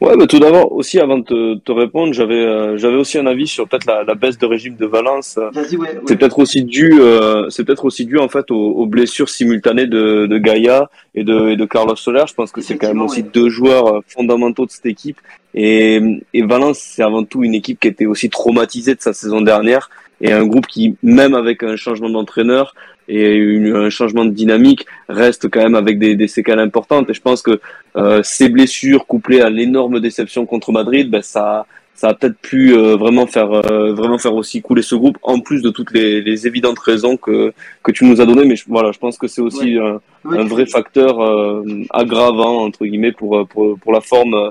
Ouais, 0.00 0.14
mais 0.16 0.26
tout 0.26 0.38
d'abord 0.38 0.72
aussi 0.72 1.00
avant 1.00 1.18
de 1.18 1.24
te, 1.24 1.54
te 1.54 1.72
répondre, 1.72 2.12
j'avais 2.12 2.34
euh, 2.34 2.76
j'avais 2.76 2.96
aussi 2.96 3.16
un 3.16 3.26
avis 3.26 3.46
sur 3.46 3.66
peut-être 3.66 3.86
la, 3.86 4.04
la, 4.04 4.14
baisse 4.14 4.36
de 4.36 4.44
régime 4.44 4.76
de 4.76 4.84
Valence. 4.84 5.38
Ouais, 5.38 5.76
ouais. 5.76 6.00
C'est 6.06 6.16
peut-être 6.16 6.38
aussi 6.38 6.64
dû 6.64 6.92
euh, 7.00 7.48
c'est 7.48 7.64
peut-être 7.64 7.86
aussi 7.86 8.04
dû 8.04 8.18
en 8.18 8.28
fait 8.28 8.50
aux, 8.50 8.72
aux, 8.72 8.86
blessures 8.86 9.30
simultanées 9.30 9.86
de, 9.86 10.26
de 10.26 10.38
Gaïa 10.38 10.90
et 11.14 11.24
de, 11.24 11.48
et 11.48 11.56
de 11.56 11.64
Carlos 11.64 11.96
Soler. 11.96 12.24
Je 12.28 12.34
pense 12.34 12.52
que 12.52 12.60
c'est 12.60 12.76
quand 12.76 12.88
même 12.88 13.00
aussi 13.00 13.22
ouais. 13.22 13.30
deux 13.32 13.48
joueurs 13.48 13.86
euh, 13.86 14.00
fondamentaux 14.06 14.66
de 14.66 14.70
cette 14.70 14.86
équipe. 14.86 15.18
Et, 15.54 15.98
et 16.34 16.42
Valence, 16.42 16.78
c'est 16.78 17.02
avant 17.02 17.24
tout 17.24 17.42
une 17.42 17.54
équipe 17.54 17.80
qui 17.80 17.88
était 17.88 18.04
aussi 18.04 18.28
traumatisée 18.28 18.94
de 18.94 19.00
sa 19.00 19.14
saison 19.14 19.40
dernière 19.40 19.88
et 20.20 20.32
un 20.32 20.46
groupe 20.46 20.66
qui, 20.66 20.96
même 21.02 21.34
avec 21.34 21.62
un 21.62 21.76
changement 21.76 22.10
d'entraîneur 22.10 22.74
et 23.08 23.34
une, 23.34 23.74
un 23.74 23.90
changement 23.90 24.24
de 24.24 24.30
dynamique, 24.30 24.86
reste 25.08 25.48
quand 25.50 25.62
même 25.62 25.74
avec 25.74 25.98
des, 25.98 26.16
des 26.16 26.28
séquelles 26.28 26.58
importantes. 26.58 27.08
Et 27.10 27.14
je 27.14 27.20
pense 27.20 27.42
que 27.42 27.60
euh, 27.96 28.20
ces 28.22 28.48
blessures 28.48 29.06
couplées 29.06 29.40
à 29.40 29.50
l'énorme 29.50 30.00
déception 30.00 30.46
contre 30.46 30.72
Madrid, 30.72 31.10
ben 31.10 31.22
ça, 31.22 31.66
ça 31.94 32.08
a 32.08 32.14
peut-être 32.14 32.38
pu 32.38 32.74
euh, 32.74 32.96
vraiment 32.96 33.26
faire 33.26 33.50
euh, 33.52 33.92
vraiment 33.94 34.18
faire 34.18 34.34
aussi 34.34 34.60
couler 34.60 34.82
ce 34.82 34.94
groupe, 34.94 35.18
en 35.22 35.40
plus 35.40 35.62
de 35.62 35.70
toutes 35.70 35.92
les, 35.92 36.20
les 36.20 36.46
évidentes 36.46 36.78
raisons 36.78 37.16
que 37.16 37.52
que 37.82 37.92
tu 37.92 38.04
nous 38.04 38.20
as 38.20 38.26
données. 38.26 38.44
Mais 38.44 38.56
je, 38.56 38.64
voilà, 38.68 38.92
je 38.92 38.98
pense 38.98 39.16
que 39.18 39.28
c'est 39.28 39.40
aussi 39.40 39.78
ouais. 39.78 39.86
un, 40.24 40.30
ouais, 40.30 40.38
un, 40.38 40.44
vrai 40.44 40.66
facteur 40.66 41.20
euh, 41.22 41.62
aggravant 41.90 42.64
entre 42.64 42.84
guillemets 42.84 43.12
pour 43.12 43.46
pour 43.48 43.78
pour 43.78 43.92
la 43.92 44.00
forme 44.00 44.50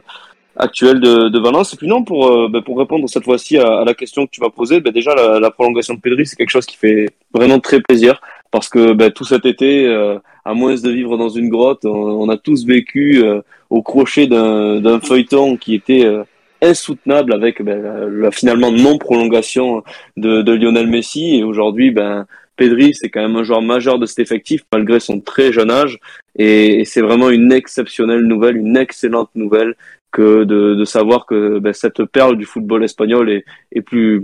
actuelle 0.57 0.99
de, 0.99 1.29
de 1.29 1.39
Valence. 1.39 1.73
Et 1.73 1.77
puis 1.77 1.87
non, 1.87 2.03
pour, 2.03 2.27
euh, 2.27 2.47
ben, 2.49 2.61
pour 2.61 2.77
répondre 2.77 3.07
cette 3.09 3.23
fois-ci 3.23 3.57
à, 3.57 3.79
à, 3.79 3.85
la 3.85 3.93
question 3.93 4.25
que 4.25 4.31
tu 4.31 4.41
m'as 4.41 4.49
posée, 4.49 4.79
ben, 4.79 4.91
déjà 4.91 5.13
la, 5.15 5.39
la, 5.39 5.51
prolongation 5.51 5.93
de 5.93 5.99
Pedri, 5.99 6.25
c'est 6.25 6.35
quelque 6.35 6.49
chose 6.49 6.65
qui 6.65 6.77
fait 6.77 7.09
vraiment 7.33 7.59
très 7.59 7.81
plaisir 7.81 8.21
parce 8.51 8.69
que 8.69 8.93
ben, 8.93 9.11
tout 9.11 9.25
cet 9.25 9.45
été, 9.45 9.85
euh, 9.85 10.17
à 10.45 10.53
moins 10.53 10.75
de 10.75 10.89
vivre 10.89 11.17
dans 11.17 11.29
une 11.29 11.49
grotte, 11.49 11.85
on, 11.85 11.89
on 11.89 12.29
a 12.29 12.37
tous 12.37 12.65
vécu 12.65 13.23
euh, 13.23 13.41
au 13.69 13.81
crochet 13.81 14.27
d'un 14.27 14.99
feuilleton 15.01 15.57
qui 15.57 15.75
était 15.75 16.05
euh, 16.05 16.23
insoutenable 16.61 17.33
avec 17.33 17.61
ben, 17.61 17.81
la, 17.81 18.05
la, 18.05 18.31
finalement 18.31 18.71
non 18.71 18.97
prolongation 18.97 19.83
de, 20.15 20.41
de 20.41 20.51
Lionel 20.53 20.87
Messi. 20.87 21.35
Et 21.35 21.43
aujourd'hui, 21.43 21.91
ben, 21.91 22.27
Pedri, 22.55 22.93
c'est 22.93 23.09
quand 23.09 23.21
même 23.21 23.35
un 23.35 23.43
joueur 23.43 23.61
majeur 23.61 23.99
de 23.99 24.05
cet 24.05 24.19
effectif 24.19 24.63
malgré 24.71 24.99
son 24.99 25.19
très 25.19 25.51
jeune 25.51 25.71
âge. 25.71 25.99
Et, 26.37 26.79
et 26.79 26.85
c'est 26.85 27.01
vraiment 27.01 27.29
une 27.29 27.51
exceptionnelle 27.51 28.21
nouvelle, 28.21 28.57
une 28.57 28.77
excellente 28.77 29.31
nouvelle 29.35 29.75
que 30.15 30.45
de, 30.45 30.75
de 30.75 30.85
savoir 30.85 31.25
que 31.25 31.59
ben, 31.59 31.73
cette 31.73 32.05
perle 32.05 32.37
du 32.37 32.45
football 32.45 32.85
espagnol 32.85 33.29
est, 33.29 33.43
est 33.73 33.81
plus 33.81 34.23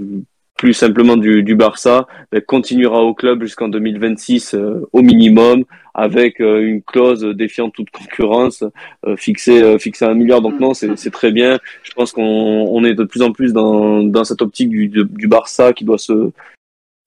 plus 0.57 0.73
simplement 0.73 1.17
du, 1.17 1.41
du 1.41 1.55
Barça, 1.55 2.05
ben, 2.31 2.39
continuera 2.39 3.01
au 3.01 3.15
club 3.15 3.41
jusqu'en 3.41 3.67
2026 3.67 4.53
euh, 4.53 4.87
au 4.93 5.01
minimum, 5.01 5.63
avec 5.95 6.39
euh, 6.39 6.61
une 6.61 6.83
clause 6.83 7.23
défiant 7.35 7.71
toute 7.71 7.89
concurrence 7.89 8.63
euh, 9.07 9.17
fixée, 9.17 9.79
fixée 9.79 10.05
à 10.05 10.09
un 10.09 10.13
milliard. 10.13 10.39
Donc 10.39 10.59
non, 10.59 10.73
c'est 10.75 11.11
très 11.11 11.31
bien. 11.31 11.57
Je 11.83 11.91
pense 11.93 12.11
qu'on 12.11 12.21
on 12.21 12.83
est 12.85 12.93
de 12.93 13.03
plus 13.03 13.23
en 13.23 13.31
plus 13.31 13.53
dans, 13.53 14.03
dans 14.03 14.23
cette 14.23 14.41
optique 14.43 14.69
du, 14.69 14.87
du 14.87 15.27
Barça 15.27 15.73
qui 15.73 15.83
doit 15.83 15.97
se 15.97 16.31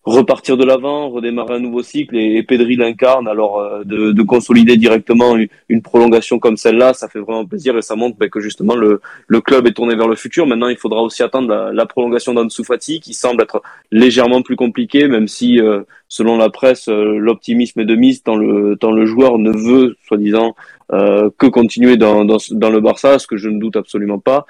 repartir 0.05 0.57
de 0.57 0.65
l'avant, 0.65 1.09
redémarrer 1.09 1.55
un 1.55 1.61
nouveau 1.61 1.83
cycle 1.83 2.17
et, 2.17 2.43
Pedri 2.43 2.77
l'incarne. 2.77 3.27
Alors 3.27 3.59
euh, 3.59 3.85
de, 3.85 4.13
de, 4.13 4.23
consolider 4.23 4.77
directement 4.77 5.37
une, 5.37 5.83
prolongation 5.83 6.39
comme 6.39 6.57
celle-là, 6.57 6.95
ça 6.95 7.09
fait 7.09 7.19
vraiment 7.19 7.45
plaisir 7.45 7.77
et 7.77 7.83
ça 7.83 7.97
montre 7.97 8.17
ben, 8.19 8.29
que 8.29 8.41
justement 8.41 8.75
le, 8.75 9.01
club 9.41 9.67
est 9.67 9.73
tourné 9.73 9.95
vers 9.95 10.09
le 10.09 10.17
futur. 10.17 10.47
Maintenant, 10.47 10.69
il 10.69 10.77
faudra 10.77 11.03
aussi 11.03 11.23
attendre 11.23 11.49
la, 11.49 11.73
la 11.73 11.87
prolongation 11.87 12.35
d'Ansu 12.35 12.65
Fati 12.65 13.01
qui 13.01 13.15
semble 13.15 13.43
être 13.43 13.63
légèrement 13.91 14.43
plus 14.43 14.57
compliquée, 14.57 15.09
même 15.09 15.29
si 15.29 15.61
euh, 15.61 15.83
selon 16.09 16.37
la 16.37 16.51
presse, 16.51 16.89
euh, 16.89 17.19
l'optimisme 17.19 17.81
est 17.81 17.85
de 17.85 17.95
mise 17.95 18.23
tant 18.23 18.37
le, 18.37 18.77
tant 18.77 18.93
le 18.93 19.07
joueur 19.07 19.39
ne 19.39 19.51
veut, 19.51 19.97
soi-disant, 20.07 20.55
que 20.91 21.47
continuer 21.47 21.97
dans, 21.97 22.25
dans, 22.25 22.37
dans, 22.51 22.71
le 22.71 22.79
Barça, 22.79 23.19
ce 23.19 23.27
que 23.27 23.39
je 23.39 23.49
ne 23.49 23.59
doute 23.59 23.75
absolument 23.75 24.19
pas. 24.19 24.45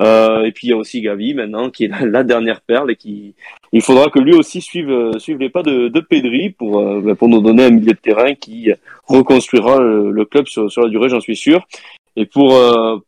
Euh, 0.00 0.44
et 0.44 0.52
puis 0.52 0.68
il 0.68 0.70
y 0.70 0.72
a 0.72 0.76
aussi 0.76 1.02
Gavi 1.02 1.34
maintenant 1.34 1.68
qui 1.68 1.84
est 1.84 1.88
la, 1.88 2.22
dernière 2.22 2.62
perle 2.62 2.90
et 2.90 2.96
qui 2.96 3.34
il 3.72 3.82
faudra 3.82 4.08
que 4.08 4.18
lui 4.18 4.32
aussi 4.32 4.62
suive 4.62 4.90
euh, 4.90 5.18
suive 5.18 5.38
les 5.38 5.50
pas 5.50 5.62
de, 5.62 5.88
de 5.88 6.00
Pedri 6.00 6.50
pour 6.50 6.80
euh, 6.80 7.00
ben, 7.02 7.14
pour 7.14 7.28
nous 7.28 7.40
donner 7.40 7.64
un 7.64 7.70
milieu 7.70 7.92
de 7.92 7.98
terrain 7.98 8.34
qui 8.34 8.70
reconstruira 9.06 9.78
le, 9.80 10.24
club 10.24 10.46
sur, 10.46 10.70
sur 10.70 10.82
la 10.82 10.88
durée 10.88 11.08
j'en 11.08 11.20
suis 11.20 11.36
sûr. 11.36 11.66
Et 12.16 12.26
pour 12.26 12.54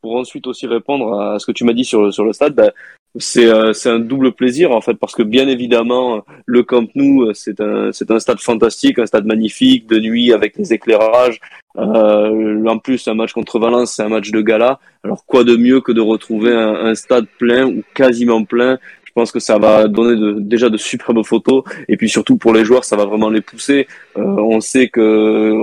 pour 0.01 0.17
ensuite 0.17 0.47
aussi 0.47 0.67
répondre 0.67 1.19
à 1.19 1.39
ce 1.39 1.47
que 1.47 1.53
tu 1.53 1.65
m'as 1.65 1.73
dit 1.73 1.85
sur 1.85 2.13
sur 2.13 2.25
le 2.25 2.33
stade 2.33 2.55
ben, 2.55 2.71
c'est 3.19 3.51
c'est 3.75 3.91
un 3.91 3.99
double 3.99 4.33
plaisir 4.33 4.73
en 4.73 4.81
fait 4.81 4.95
parce 4.95 5.15
que 5.15 5.23
bien 5.23 5.47
évidemment 5.47 6.25
le 6.47 6.63
Camp 6.63 6.89
Nou 6.95 7.33
c'est 7.35 7.61
un 7.61 7.93
c'est 7.93 8.11
un 8.11 8.19
stade 8.19 8.41
fantastique 8.41 8.99
un 8.99 9.07
stade 9.07 9.27
magnifique 9.27 9.87
de 9.87 9.99
nuit 10.01 10.33
avec 10.33 10.57
les 10.57 10.73
éclairages 10.73 11.39
euh, 11.79 12.67
en 12.67 12.79
plus, 12.79 13.07
un 13.09 13.15
match 13.15 13.33
contre 13.33 13.59
Valence, 13.59 13.95
c'est 13.95 14.03
un 14.03 14.09
match 14.09 14.31
de 14.31 14.41
gala. 14.41 14.79
Alors 15.05 15.25
quoi 15.25 15.45
de 15.45 15.57
mieux 15.57 15.81
que 15.81 15.93
de 15.93 16.01
retrouver 16.01 16.53
un, 16.53 16.75
un 16.75 16.95
stade 16.95 17.27
plein 17.39 17.67
ou 17.67 17.83
quasiment 17.95 18.45
plein? 18.45 18.79
Je 19.05 19.13
pense 19.13 19.33
que 19.33 19.41
ça 19.41 19.59
va 19.59 19.89
donner 19.89 20.19
de, 20.19 20.41
déjà 20.41 20.71
de 20.71 20.77
superbes 20.77 21.25
photos 21.25 21.65
et 21.89 21.97
puis 21.97 22.09
surtout 22.09 22.37
pour 22.39 22.55
les 22.55 22.65
joueurs, 22.65 22.85
ça 22.85 22.97
va 22.97 23.05
vraiment 23.05 23.29
les 23.31 23.41
pousser. 23.43 23.87
Euh, 24.17 24.23
on 24.23 24.61
sait 24.61 24.89
que 24.89 25.55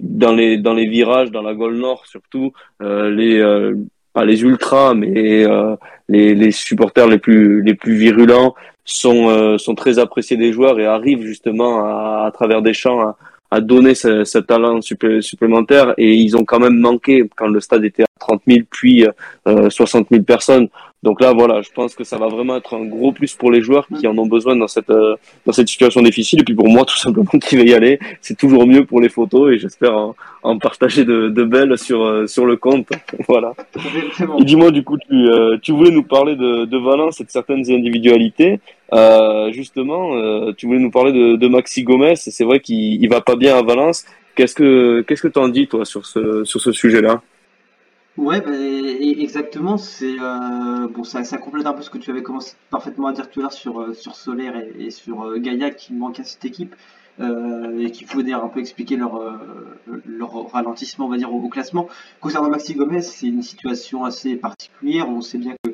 dans 0.00 0.32
les 0.32 0.58
dans 0.58 0.74
les 0.74 0.86
virages, 0.88 1.30
dans 1.30 1.42
la 1.42 1.54
Gaule 1.54 1.76
Nord 1.76 2.06
surtout, 2.06 2.52
euh, 2.82 3.10
les 3.10 3.38
euh, 3.38 3.74
pas 4.14 4.24
les 4.24 4.42
ultras, 4.42 4.94
mais 4.94 5.44
euh, 5.44 5.76
les, 6.08 6.34
les 6.34 6.50
supporters 6.52 7.08
les 7.08 7.18
plus 7.18 7.62
les 7.62 7.74
plus 7.74 7.96
virulents 7.96 8.54
sont 8.84 9.28
euh, 9.28 9.58
sont 9.58 9.74
très 9.74 9.98
appréciés 9.98 10.36
des 10.38 10.52
joueurs 10.52 10.78
et 10.80 10.86
arrivent 10.86 11.22
justement 11.24 11.84
à, 11.84 12.30
travers 12.32 12.62
des 12.62 12.72
champs 12.72 13.14
à, 13.50 13.60
donner 13.60 13.94
ce, 13.94 14.24
ce 14.24 14.38
talent 14.38 14.80
supplémentaire 14.80 15.94
et 15.96 16.14
ils 16.14 16.36
ont 16.36 16.44
quand 16.44 16.60
même 16.60 16.78
manqué 16.78 17.28
quand 17.36 17.48
le 17.48 17.60
stade 17.60 17.84
était 17.84 18.02
à 18.04 18.06
30 18.18 18.42
000 18.46 18.60
puis 18.70 19.06
euh, 19.46 19.70
60 19.70 20.08
000 20.10 20.22
personnes. 20.22 20.68
Donc 21.04 21.20
là, 21.20 21.34
voilà, 21.34 21.60
je 21.60 21.68
pense 21.70 21.94
que 21.94 22.02
ça 22.02 22.16
va 22.16 22.28
vraiment 22.28 22.56
être 22.56 22.72
un 22.74 22.86
gros 22.86 23.12
plus 23.12 23.34
pour 23.34 23.50
les 23.50 23.60
joueurs 23.60 23.86
qui 23.94 24.06
en 24.06 24.16
ont 24.16 24.24
besoin 24.24 24.56
dans 24.56 24.68
cette 24.68 24.88
euh, 24.88 25.16
dans 25.44 25.52
cette 25.52 25.68
situation 25.68 26.00
difficile. 26.00 26.40
Et 26.40 26.44
puis 26.44 26.54
pour 26.54 26.70
moi, 26.70 26.86
tout 26.86 26.96
simplement, 26.96 27.38
qui 27.46 27.56
va 27.56 27.62
y 27.62 27.74
aller, 27.74 27.98
c'est 28.22 28.38
toujours 28.38 28.66
mieux 28.66 28.86
pour 28.86 29.02
les 29.02 29.10
photos 29.10 29.52
et 29.52 29.58
j'espère 29.58 29.94
en, 29.94 30.16
en, 30.42 30.58
partager 30.58 31.04
de, 31.04 31.28
de 31.28 31.44
belles 31.44 31.76
sur 31.76 32.00
euh, 32.02 32.26
sur 32.26 32.46
le 32.46 32.56
compte. 32.56 32.88
voilà. 33.28 33.52
Et 34.38 34.44
dis-moi, 34.44 34.70
du 34.70 34.82
coup, 34.82 34.96
tu 34.96 35.14
euh, 35.14 35.58
tu 35.60 35.72
voulais 35.72 35.90
nous 35.90 36.04
parler 36.04 36.36
de, 36.36 36.64
de 36.64 36.78
Valence 36.78 37.20
et 37.20 37.24
de 37.24 37.30
certaines 37.30 37.70
individualités. 37.70 38.60
justement, 39.52 40.02
tu 40.56 40.64
voulais 40.66 40.84
nous 40.86 40.94
parler 40.98 41.12
de, 41.12 41.36
de 41.36 41.48
Maxi 41.48 41.82
Gomez. 41.82 42.16
C'est 42.16 42.46
vrai 42.48 42.60
qu'il 42.60 43.02
il 43.02 43.08
va 43.10 43.20
pas 43.20 43.36
bien 43.36 43.58
à 43.58 43.62
Valence. 43.62 44.06
Qu'est-ce 44.36 44.54
que 44.54 45.02
qu'est-ce 45.06 45.24
que 45.26 45.32
t'en 45.36 45.48
dis 45.48 45.66
toi 45.66 45.84
sur 45.84 46.06
ce 46.06 46.44
sur 46.44 46.60
ce 46.62 46.72
sujet-là? 46.72 47.20
Ouais, 48.16 48.40
bah, 48.40 48.52
exactement. 48.54 49.76
C'est 49.76 50.16
euh, 50.20 50.86
bon, 50.88 51.02
ça, 51.02 51.24
ça 51.24 51.36
complète 51.38 51.66
un 51.66 51.72
peu 51.72 51.82
ce 51.82 51.90
que 51.90 51.98
tu 51.98 52.10
avais 52.10 52.22
commencé 52.22 52.54
parfaitement 52.70 53.08
à 53.08 53.12
dire 53.12 53.28
tout 53.28 53.40
à 53.40 53.42
l'heure 53.42 53.52
sur 53.52 53.80
euh, 53.80 53.92
sur 53.92 54.14
Solaire 54.14 54.54
et, 54.78 54.90
sur 54.90 55.24
euh, 55.24 55.38
Gaïa 55.38 55.70
qui 55.70 55.92
manquent 55.94 56.20
à 56.20 56.24
cette 56.24 56.44
équipe 56.44 56.76
euh, 57.18 57.78
et 57.80 57.90
qui 57.90 58.04
pouvaient 58.04 58.32
un 58.32 58.48
peu 58.48 58.60
expliquer 58.60 58.96
leur 58.96 59.16
euh, 59.16 59.32
leur 60.06 60.48
ralentissement, 60.52 61.06
on 61.06 61.08
va 61.08 61.16
dire, 61.16 61.32
au, 61.32 61.48
classement. 61.48 61.88
Concernant 62.20 62.50
Maxi 62.50 62.74
Gomez, 62.74 63.02
c'est 63.02 63.26
une 63.26 63.42
situation 63.42 64.04
assez 64.04 64.36
particulière. 64.36 65.08
On 65.08 65.20
sait 65.20 65.38
bien 65.38 65.56
que 65.64 65.72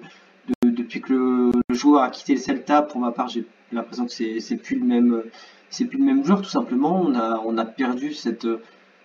depuis 0.67 1.03
que 1.03 1.13
le, 1.13 1.53
joueur 1.75 2.03
a 2.03 2.11
quitté 2.11 2.35
le 2.35 2.41
Celta, 2.41 2.81
pour 2.81 3.01
ma 3.03 3.13
part, 3.13 3.29
j'ai 3.29 3.45
l'impression 3.71 4.07
que 4.07 4.13
c'est 4.13 4.41
c'est 4.41 4.57
plus 4.57 4.79
le 4.79 4.87
même 4.87 5.25
c'est 5.69 5.85
plus 5.85 5.99
le 5.99 6.05
même 6.05 6.25
joueur. 6.25 6.41
Tout 6.41 6.51
simplement, 6.51 7.03
on 7.03 7.15
a 7.15 7.43
on 7.45 7.59
a 7.59 7.67
perdu 7.67 8.15
cette 8.15 8.47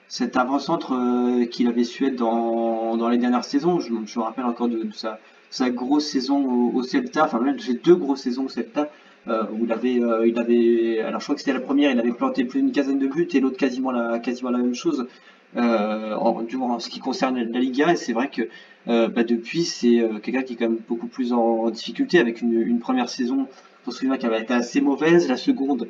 cet 0.07 0.38
avant-centre 0.38 0.93
euh, 0.93 1.45
qu'il 1.45 1.67
avait 1.67 1.83
su 1.83 2.05
être 2.05 2.15
dans, 2.15 2.97
dans 2.97 3.09
les 3.09 3.17
dernières 3.17 3.43
saisons. 3.43 3.79
Je, 3.79 3.91
me 3.91 4.21
rappelle 4.21 4.45
encore 4.45 4.67
de, 4.67 4.88
sa, 4.93 5.19
sa, 5.50 5.69
grosse 5.69 6.07
saison 6.07 6.71
au, 6.74 6.83
Celta, 6.83 7.25
enfin 7.25 7.39
même 7.39 7.59
ses 7.59 7.75
deux 7.75 7.95
grosses 7.95 8.21
saisons 8.21 8.45
au 8.45 8.50
Celta, 8.50 8.89
euh, 9.27 9.43
où 9.51 9.65
il 9.65 9.71
avait, 9.71 10.00
euh, 10.00 10.27
il 10.27 10.38
avait, 10.39 11.00
alors 11.01 11.19
je 11.19 11.25
crois 11.25 11.35
que 11.35 11.41
c'était 11.41 11.53
la 11.53 11.59
première, 11.59 11.91
il 11.91 12.00
avait 12.00 12.13
planté 12.13 12.45
plus 12.45 12.62
d'une 12.62 12.71
quinzaine 12.71 13.00
de 13.00 13.07
buts 13.07 13.27
et 13.33 13.39
l'autre 13.39 13.57
quasiment 13.57 13.91
la, 13.91 14.19
quasiment 14.19 14.51
la 14.51 14.59
même 14.59 14.75
chose. 14.75 15.07
en, 15.55 16.41
du 16.41 16.57
moins 16.57 16.75
en 16.75 16.79
ce 16.79 16.89
qui 16.89 17.00
concerne 17.00 17.38
la 17.41 17.59
Liga, 17.59 17.91
et 17.91 17.95
c'est 17.95 18.13
vrai 18.13 18.29
que 18.29 18.50
bah, 18.85 19.24
depuis 19.24 19.63
c'est 19.63 20.03
quelqu'un 20.21 20.43
qui 20.43 20.53
est 20.53 20.55
quand 20.57 20.69
même 20.69 20.79
beaucoup 20.88 21.07
plus 21.07 21.33
en, 21.33 21.69
difficulté 21.71 22.19
avec 22.19 22.41
une, 22.41 22.62
une 22.62 22.79
première 22.79 23.09
saison, 23.09 23.47
je 23.83 23.91
me 23.91 23.95
souviens 23.95 24.17
qui 24.17 24.25
avait 24.25 24.41
été 24.41 24.53
assez 24.53 24.81
mauvaise, 24.81 25.27
la 25.29 25.38
seconde 25.38 25.83
euh, 25.83 25.88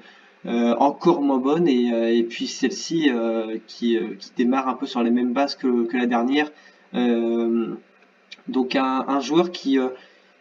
encore 0.48 1.22
moins 1.22 1.38
bonne 1.38 1.68
et, 1.68 1.92
euh, 1.92 2.14
et 2.14 2.24
puis 2.24 2.48
celle-ci 2.48 3.10
euh, 3.10 3.58
qui, 3.68 3.98
qui, 4.20 4.32
démarre 4.38 4.68
un 4.68 4.76
peu 4.76 4.86
sur 4.86 5.02
les 5.02 5.12
mêmes 5.12 5.34
bases 5.34 5.56
que, 5.56 5.86
que 5.86 5.98
la 5.98 6.06
dernière. 6.06 6.52
donc 8.48 8.76
un, 8.76 9.20
joueur 9.22 9.52
qui, 9.52 9.80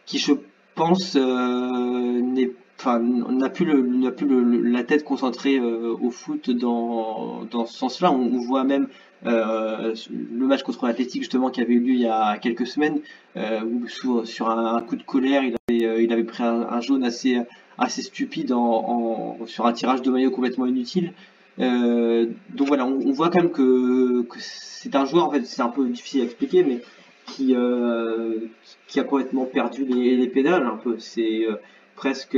qui 0.05 0.19
je 0.19 0.33
pense 0.75 1.15
n'est 1.15 2.51
enfin 2.77 2.99
n'a 2.99 3.49
plus 3.49 3.65
plus 4.11 4.71
la 4.71 4.83
tête 4.83 5.03
concentrée 5.03 5.59
au 5.59 6.11
foot 6.11 6.49
dans, 6.49 7.45
dans 7.49 7.65
ce 7.65 7.77
sens-là 7.77 8.11
on, 8.11 8.35
on, 8.35 8.39
voit 8.39 8.63
même 8.65 8.89
euh, 9.25 9.95
le 10.11 10.45
match 10.45 10.61
contre 10.61 10.85
l'Athletic 10.85 11.21
justement 11.21 11.49
qui 11.49 11.61
avait 11.61 11.73
eu 11.73 11.79
lieu 11.79 11.93
il 11.93 12.01
y 12.01 12.07
a 12.07 12.37
quelques 12.37 12.67
semaines 12.67 12.99
euh, 13.37 13.61
où 13.61 13.87
sur, 13.87 14.49
un, 14.49 14.81
coup 14.81 14.97
de 14.97 15.03
colère 15.03 15.43
il 15.43 15.55
avait 15.67 16.03
il 16.03 16.13
avait 16.13 16.25
pris 16.25 16.43
un, 16.43 16.67
un 16.69 16.81
jaune 16.81 17.03
assez 17.03 17.39
assez 17.77 18.01
stupide 18.01 18.51
en, 18.51 19.37
sur 19.45 19.65
un 19.65 19.73
tirage 19.73 20.01
de 20.01 20.11
maillot 20.11 20.31
complètement 20.31 20.65
inutile. 20.65 21.13
Euh, 21.59 22.27
donc 22.53 22.67
voilà, 22.67 22.85
on, 22.85 23.11
voit 23.11 23.29
quand 23.29 23.39
même 23.39 23.51
que, 23.51 24.25
c'est 24.39 24.95
un 24.95 25.05
joueur, 25.05 25.25
en 25.27 25.31
fait, 25.31 25.45
c'est 25.45 25.61
un 25.61 25.69
peu 25.69 25.87
difficile 25.87 26.21
à 26.21 26.23
expliquer, 26.25 26.63
mais 26.63 26.81
qui, 27.25 27.55
euh, 27.55 28.39
qui 28.87 28.99
a 28.99 29.03
complètement 29.03 29.45
perdu 29.45 29.85
les, 29.85 30.15
les 30.15 30.27
pédales 30.27 30.65
un 30.65 30.77
peu. 30.77 30.97
C'est 30.99 31.45
euh, 31.45 31.55
presque, 31.95 32.37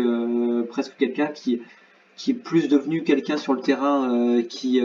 presque 0.69 0.95
quelqu'un 0.97 1.27
qui, 1.27 1.61
qui 2.15 2.31
est 2.31 2.35
plus 2.35 2.67
devenu 2.67 3.03
quelqu'un 3.03 3.37
sur 3.37 3.53
le 3.53 3.61
terrain 3.61 4.41
qui 4.49 4.79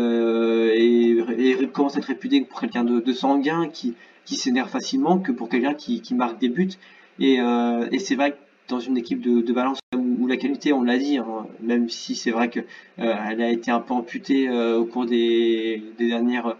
commence 1.72 1.96
à 1.96 1.98
être 1.98 2.06
réputé 2.06 2.40
pour 2.42 2.60
quelqu'un 2.60 2.84
de, 2.84 3.12
sanguin, 3.12 3.68
qui, 3.68 3.94
qui 4.24 4.36
s'énerve 4.36 4.70
facilement, 4.70 5.18
que 5.18 5.32
pour 5.32 5.48
quelqu'un 5.48 5.74
qui, 5.74 6.00
qui 6.00 6.14
marque 6.14 6.38
des 6.40 6.48
buts. 6.48 6.72
Et, 7.20 7.36
et 7.36 7.98
c'est 7.98 8.14
vrai 8.14 8.32
que 8.32 8.36
dans 8.68 8.80
une 8.80 8.96
équipe 8.96 9.20
de, 9.20 9.40
de 9.40 9.52
Valence 9.52 9.78
où, 9.94 10.26
la 10.26 10.36
qualité, 10.36 10.72
on 10.72 10.82
l'a 10.82 10.98
dit, 10.98 11.18
hein, 11.18 11.46
même 11.60 11.88
si 11.88 12.14
c'est 12.14 12.30
vrai 12.30 12.48
que 12.48 12.60
euh, 12.60 13.14
elle 13.30 13.42
a 13.42 13.50
été 13.50 13.70
un 13.70 13.80
peu 13.80 13.94
amputée 13.94 14.48
euh, 14.48 14.78
au 14.78 14.84
cours 14.84 15.06
des, 15.06 15.82
des, 15.98 16.08
dernières 16.08 16.56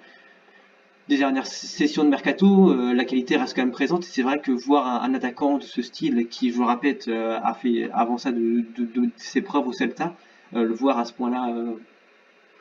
des 1.09 1.19
dernières 1.19 1.47
sessions 1.47 2.05
de 2.05 2.09
mercato, 2.09 2.71
euh, 2.71 2.95
la 2.95 3.05
qualité 3.05 3.37
reste 3.37 3.55
quand 3.57 3.63
même 3.63 3.73
présente. 3.73 4.05
Et 4.05 4.09
c'est 4.09 4.23
vrai 4.23 4.39
que 4.39 4.53
voir 4.53 5.03
un, 5.03 5.15
attaquant 5.15 5.59
de 5.59 5.63
ce 5.63 5.83
style, 5.83 6.29
qui, 6.29 6.53
je 6.53 6.59
le 6.59 6.65
répète, 6.65 7.09
a 7.09 7.55
fait 7.55 7.91
avant 7.93 8.19
ça 8.19 8.33
de, 8.33 8.65
de, 8.79 9.11
ses 9.17 9.43
preuves 9.43 9.67
au 9.67 9.73
Celta, 9.73 10.15
le 10.53 10.73
voir 10.73 10.99
à 10.99 11.05
ce 11.05 11.13
point-là, 11.13 11.53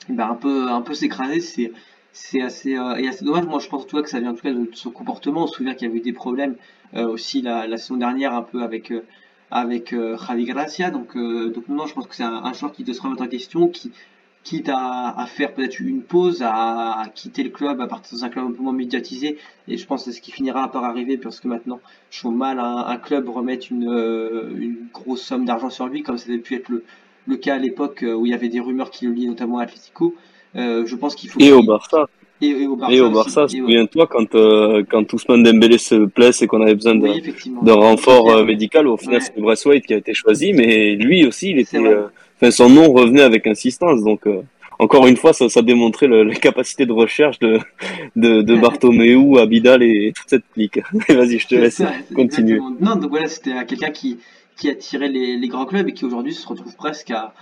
ben 0.10 0.30
un 0.30 0.36
peu 0.36 0.70
un 0.70 0.82
peu 0.82 0.94
s'écraser, 0.94 1.40
c'est 1.40 1.72
c'est 2.14 2.42
assez, 2.42 2.72
et 2.72 3.24
dommage. 3.24 3.46
Moi, 3.46 3.60
je 3.60 3.70
pense 3.70 3.88
toi 3.88 4.02
que 4.02 4.10
ça 4.10 4.20
vient 4.20 4.32
en 4.32 4.34
tout 4.34 4.42
cas 4.42 4.52
de, 4.52 4.68
son 4.74 4.92
comportement. 4.92 5.44
On 5.44 5.48
se 5.48 5.56
souvient 5.56 5.76
qu'il 5.76 5.88
y 5.88 5.92
avait 5.92 6.00
eu 6.00 6.04
des 6.04 6.14
problèmes 6.14 6.56
aussi 6.94 7.42
la, 7.42 7.78
saison 7.78 7.98
dernière, 7.98 8.34
un 8.34 8.42
peu 8.42 8.64
avec 8.64 8.92
avec 9.52 9.94
euh, 9.94 10.18
Javi 10.18 10.46
Gracia. 10.46 10.90
Donc, 10.90 11.16
euh, 11.16 11.50
donc 11.50 11.68
non, 11.68 11.86
je 11.86 11.94
pense 11.94 12.08
que 12.08 12.16
c'est 12.16 12.24
un, 12.24 12.44
un, 12.44 12.54
joueur 12.54 12.72
qui 12.72 12.84
doit 12.84 12.96
se 12.96 13.02
remettre 13.02 13.22
en 13.22 13.28
question, 13.28 13.68
qui 13.68 13.92
quitte 14.44 14.70
à, 14.70 15.14
à 15.16 15.26
faire 15.28 15.54
peut-être 15.54 15.80
une 15.80 16.02
pause, 16.02 16.42
à, 16.44 17.04
quitter 17.14 17.44
le 17.44 17.52
club, 17.52 17.80
à 17.80 17.88
partir 17.88 18.18
dans 18.18 18.26
un 18.26 18.30
club 18.30 18.46
un 18.46 18.52
peu 18.52 18.64
moins 18.64 18.74
médiatisé. 18.74 19.38
Et 19.68 19.78
je 19.78 19.86
pense 19.86 20.06
que 20.06 20.12
c'est 20.12 20.18
ce 20.18 20.22
qui 20.22 20.32
finira 20.32 20.72
par 20.72 20.84
arriver 20.84 21.18
parce 21.18 21.40
que 21.40 21.48
maintenant, 21.48 21.80
je 22.10 22.22
vois 22.22 22.32
mal 22.32 22.60
un, 22.60 22.78
un 22.78 22.98
club 22.98 23.30
remettre 23.30 23.68
une, 23.72 23.88
euh, 23.88 24.50
une 24.58 24.88
grosse 24.92 25.22
somme 25.22 25.46
d'argent 25.46 25.70
sur 25.70 25.88
lui, 25.88 26.02
comme 26.02 26.18
ça 26.18 26.30
avait 26.30 26.40
pu 26.40 26.56
être 26.56 26.70
le, 26.70 26.84
le 27.28 27.38
cas 27.38 27.56
à 27.56 27.60
l'époque 27.60 28.04
où 28.08 28.26
il 28.26 28.32
y 28.32 28.34
avait 28.34 28.50
des 28.50 28.60
rumeurs 28.60 28.90
qui 28.90 29.06
le 29.06 29.12
liaient 29.12 29.28
notamment 29.28 29.60
à 29.60 29.64
Atletico. 29.64 30.16
Euh, 30.56 30.86
je 30.86 30.96
pense 30.96 31.16
qu'il 31.16 31.30
faut. 31.30 31.40
Et 31.40 31.52
au 31.52 31.64
Barça. 31.64 32.08
Et, 32.42 32.66
au 32.66 32.76
Barça. 32.76 32.96
Et 32.96 33.02
au 33.02 33.10
Barça, 33.12 33.48
souviens-toi 33.48 34.08
quand, 34.08 34.34
euh, 34.36 34.84
quand 34.90 35.14
Ousmane 35.14 35.44
Dembélé 35.44 35.78
se 35.78 35.96
blesse 35.96 36.42
et 36.42 36.48
qu'on 36.48 36.62
avait 36.62 36.76
besoin 36.76 36.96
d'un 36.96 37.14
de, 37.62 37.72
renfort 37.72 38.32
euh, 38.32 38.44
médical, 38.44 38.88
au 38.88 38.98
final 38.98 39.22
c'est 39.22 39.40
Braithwaite 39.40 39.86
qui 39.86 39.94
a 39.94 39.98
été 39.98 40.14
choisi, 40.14 40.54
mais 40.54 40.96
lui 40.96 41.26
aussi, 41.26 41.52
il 41.52 41.60
était, 41.60 41.78
euh, 41.78 42.08
enfin, 42.38 42.50
son 42.52 42.70
nom 42.70 42.92
revenait 42.92 43.22
avec 43.22 43.46
insistance. 43.46 44.04
Donc, 44.04 44.24
encore 44.80 45.06
une 45.06 45.18
fois, 45.18 45.34
ça, 45.34 45.50
ça 45.50 45.62
démontrait 45.62 46.08
le, 46.08 46.24
la 46.24 46.34
capacité 46.34 46.88
de 46.88 46.94
recherche 46.94 47.38
de, 47.38 47.60
de, 48.16 48.42
de 48.42 48.56
Bartomeu, 48.60 49.40
Abidal 49.40 49.84
et 49.84 50.12
toute 50.16 50.30
cette 50.30 50.46
clique. 50.54 50.80
Vas-y, 51.10 51.38
je 51.38 51.48
te 51.48 51.56
laisse 51.56 51.84
continuer. 52.16 52.60
Non, 52.80 52.96
donc 52.96 53.12
voilà, 53.12 53.28
c'était 53.28 53.66
quelqu'un 53.66 53.92
qui, 53.92 54.18
qui 54.58 54.70
a 54.70 54.74
tiré 54.74 55.10
les, 55.10 55.38
les 55.38 55.48
grands 55.48 55.66
clubs 55.66 55.88
et 55.88 55.94
qui 55.94 56.06
aujourd'hui 56.06 56.34
se 56.34 56.48
retrouve 56.48 56.76
presque 56.76 57.12
à, 57.12 57.34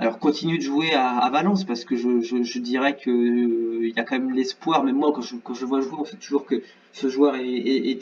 alors 0.00 0.18
continue 0.18 0.56
de 0.56 0.62
jouer 0.62 0.94
à, 0.94 1.28
Valence 1.30 1.64
parce 1.64 1.84
que 1.84 1.94
je, 1.94 2.58
dirais 2.58 2.96
que 2.96 3.10
euh, 3.10 3.92
y 3.94 4.00
a 4.00 4.02
quand 4.02 4.18
même 4.18 4.32
l'espoir, 4.34 4.82
même 4.82 4.96
moi 4.96 5.12
quand 5.14 5.20
je, 5.20 5.64
vois 5.66 5.82
jouer, 5.82 5.98
on 5.98 6.06
sait 6.06 6.16
toujours 6.16 6.46
que 6.46 6.62
ce 6.92 7.08
joueur 7.08 7.36
est, 7.36 7.98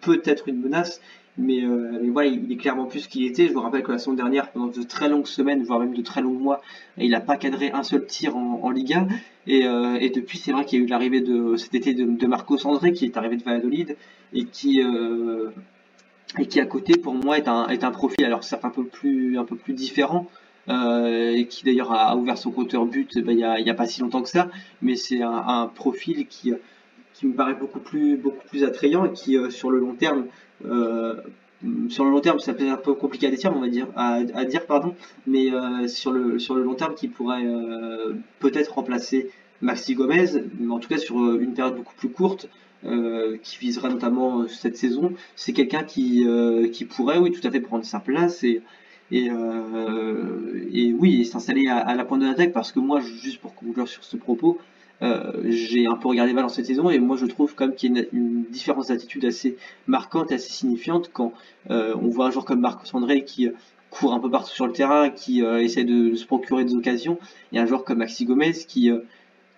peut-être 0.00 0.48
une 0.48 0.62
menace, 0.62 1.02
mais, 1.36 1.62
euh, 1.62 1.98
mais 2.00 2.08
voilà, 2.08 2.30
il, 2.30 2.50
est 2.50 2.56
clairement 2.56 2.86
plus 2.86 3.00
ce 3.00 3.08
qu'il 3.10 3.26
était. 3.26 3.46
Je 3.46 3.52
vous 3.52 3.60
rappelle 3.60 3.82
que 3.82 3.92
la 3.92 3.98
saison 3.98 4.14
dernière, 4.14 4.52
pendant 4.52 4.68
de 4.68 4.82
très 4.84 5.10
longues 5.10 5.26
semaines, 5.26 5.62
voire 5.64 5.80
même 5.80 5.92
de 5.92 6.00
très 6.00 6.22
longs 6.22 6.32
mois, 6.32 6.62
il 6.96 7.10
n'a 7.10 7.20
pas 7.20 7.36
cadré 7.36 7.70
un 7.72 7.82
seul 7.82 8.06
tir 8.06 8.36
en, 8.36 8.70
Liga. 8.70 9.06
Et, 9.46 9.66
euh, 9.66 9.98
et 10.00 10.08
depuis, 10.08 10.38
c'est 10.38 10.52
vrai 10.52 10.64
qu'il 10.64 10.78
y 10.78 10.82
a 10.82 10.84
eu 10.86 10.88
l'arrivée 10.88 11.20
de 11.20 11.56
cet 11.56 11.74
été 11.74 11.92
de, 11.92 12.06
de 12.06 12.26
Marcos 12.26 12.66
André 12.66 12.92
qui 12.94 13.04
est 13.04 13.18
arrivé 13.18 13.36
de 13.36 13.42
Valladolid 13.42 13.98
et 14.32 14.46
qui 14.46 14.80
et 16.38 16.46
qui 16.46 16.58
à 16.58 16.66
côté 16.66 16.96
pour 16.96 17.14
moi 17.14 17.38
est 17.38 17.46
un, 17.46 17.68
est 17.68 17.84
un 17.84 17.92
profil 17.92 18.24
alors 18.24 18.42
certes 18.42 18.64
un 18.64 18.70
peu 18.70 18.84
plus 18.84 19.38
un 19.38 19.44
peu 19.44 19.54
plus 19.54 19.72
différent 19.72 20.26
euh, 20.68 21.44
qui 21.44 21.64
d'ailleurs 21.64 21.92
a 21.92 22.16
ouvert 22.16 22.38
son 22.38 22.50
compteur 22.50 22.86
but 22.86 23.18
bah, 23.18 23.32
il 23.32 23.36
n'y 23.36 23.70
a, 23.70 23.74
pas 23.74 23.86
si 23.86 24.00
longtemps 24.00 24.22
que 24.22 24.28
ça, 24.28 24.50
mais 24.82 24.96
c'est 24.96 25.22
un, 25.22 25.70
profil 25.74 26.26
qui, 26.26 26.52
qui 27.12 27.26
me 27.26 27.34
paraît 27.34 27.54
beaucoup 27.54 27.80
plus, 27.80 28.16
beaucoup 28.16 28.46
plus 28.48 28.64
attrayant 28.64 29.04
et 29.04 29.12
qui, 29.12 29.36
euh, 29.36 29.50
sur 29.50 29.70
le 29.70 29.78
long 29.78 29.94
terme, 29.94 30.26
euh, 30.64 31.14
sur 31.88 32.04
le 32.04 32.10
long 32.10 32.20
terme, 32.20 32.38
ça 32.38 32.54
peut 32.54 32.64
être 32.64 32.72
un 32.72 32.76
peu 32.76 32.94
compliqué 32.94 33.26
à 33.26 33.30
dire, 33.30 33.52
on 33.54 33.60
va 33.60 33.68
dire, 33.68 33.88
à, 33.96 34.44
dire 34.44 34.66
pardon, 34.66 34.94
mais 35.26 35.52
euh, 35.52 35.88
sur 35.88 36.12
le 36.12 36.38
sur 36.38 36.54
le 36.54 36.62
long 36.62 36.74
terme, 36.74 36.94
qui 36.94 37.08
pourrait 37.08 37.44
euh, 37.44 38.14
peut-être 38.40 38.74
remplacer 38.74 39.30
Maxi 39.60 39.94
Gomez, 39.94 40.26
mais 40.58 40.72
en 40.72 40.78
tout 40.78 40.88
cas 40.88 40.98
sur 40.98 41.16
une 41.36 41.54
période 41.54 41.76
beaucoup 41.76 41.94
plus 41.94 42.10
courte, 42.10 42.48
euh, 42.84 43.38
qui 43.42 43.58
visera 43.58 43.88
notamment 43.88 44.46
cette 44.48 44.76
saison, 44.76 45.12
c'est 45.36 45.52
quelqu'un 45.52 45.84
qui 45.84 46.26
qui 46.72 46.84
pourrait, 46.84 47.18
oui, 47.18 47.30
tout 47.32 47.46
à 47.46 47.50
fait 47.50 47.60
prendre 47.60 47.84
sa 47.84 48.00
place 48.00 48.44
et, 49.10 49.30
euh, 49.30 50.66
et 50.72 50.92
oui, 50.92 51.24
s'installer 51.24 51.68
à, 51.68 51.78
à, 51.78 51.94
la 51.94 52.04
pointe 52.04 52.20
de 52.20 52.26
l'attaque 52.26 52.52
parce 52.52 52.72
que 52.72 52.80
moi, 52.80 53.00
juste 53.00 53.40
pour 53.40 53.54
conclure 53.54 53.88
sur 53.88 54.04
ce 54.04 54.16
propos, 54.16 54.58
euh, 55.02 55.32
j'ai 55.44 55.86
un 55.86 55.96
peu 55.96 56.08
regardé 56.08 56.32
Valence 56.32 56.54
cette 56.54 56.66
saison 56.66 56.88
et 56.88 56.98
moi 56.98 57.16
je 57.16 57.26
trouve 57.26 57.54
quand 57.54 57.66
même 57.66 57.74
qu'il 57.74 57.96
y 57.96 58.00
a 58.00 58.04
une, 58.12 58.44
différence 58.44 58.88
d'attitude 58.88 59.24
assez 59.24 59.56
marquante 59.86 60.30
et 60.30 60.34
assez 60.34 60.50
signifiante 60.50 61.10
quand 61.12 61.32
euh, 61.70 61.94
on 62.00 62.08
voit 62.08 62.26
un 62.26 62.30
joueur 62.30 62.44
comme 62.44 62.60
Marcos 62.60 62.86
André 62.96 63.24
qui 63.24 63.50
court 63.90 64.14
un 64.14 64.20
peu 64.20 64.30
partout 64.30 64.52
sur 64.52 64.66
le 64.66 64.72
terrain, 64.72 65.10
qui 65.10 65.40
essaie 65.42 65.84
de, 65.84 66.14
se 66.16 66.26
procurer 66.26 66.64
des 66.64 66.74
occasions, 66.74 67.18
et 67.52 67.60
un 67.60 67.66
joueur 67.66 67.84
comme 67.84 67.98
Maxi 67.98 68.24
Gomez 68.24 68.52
qui 68.66 68.90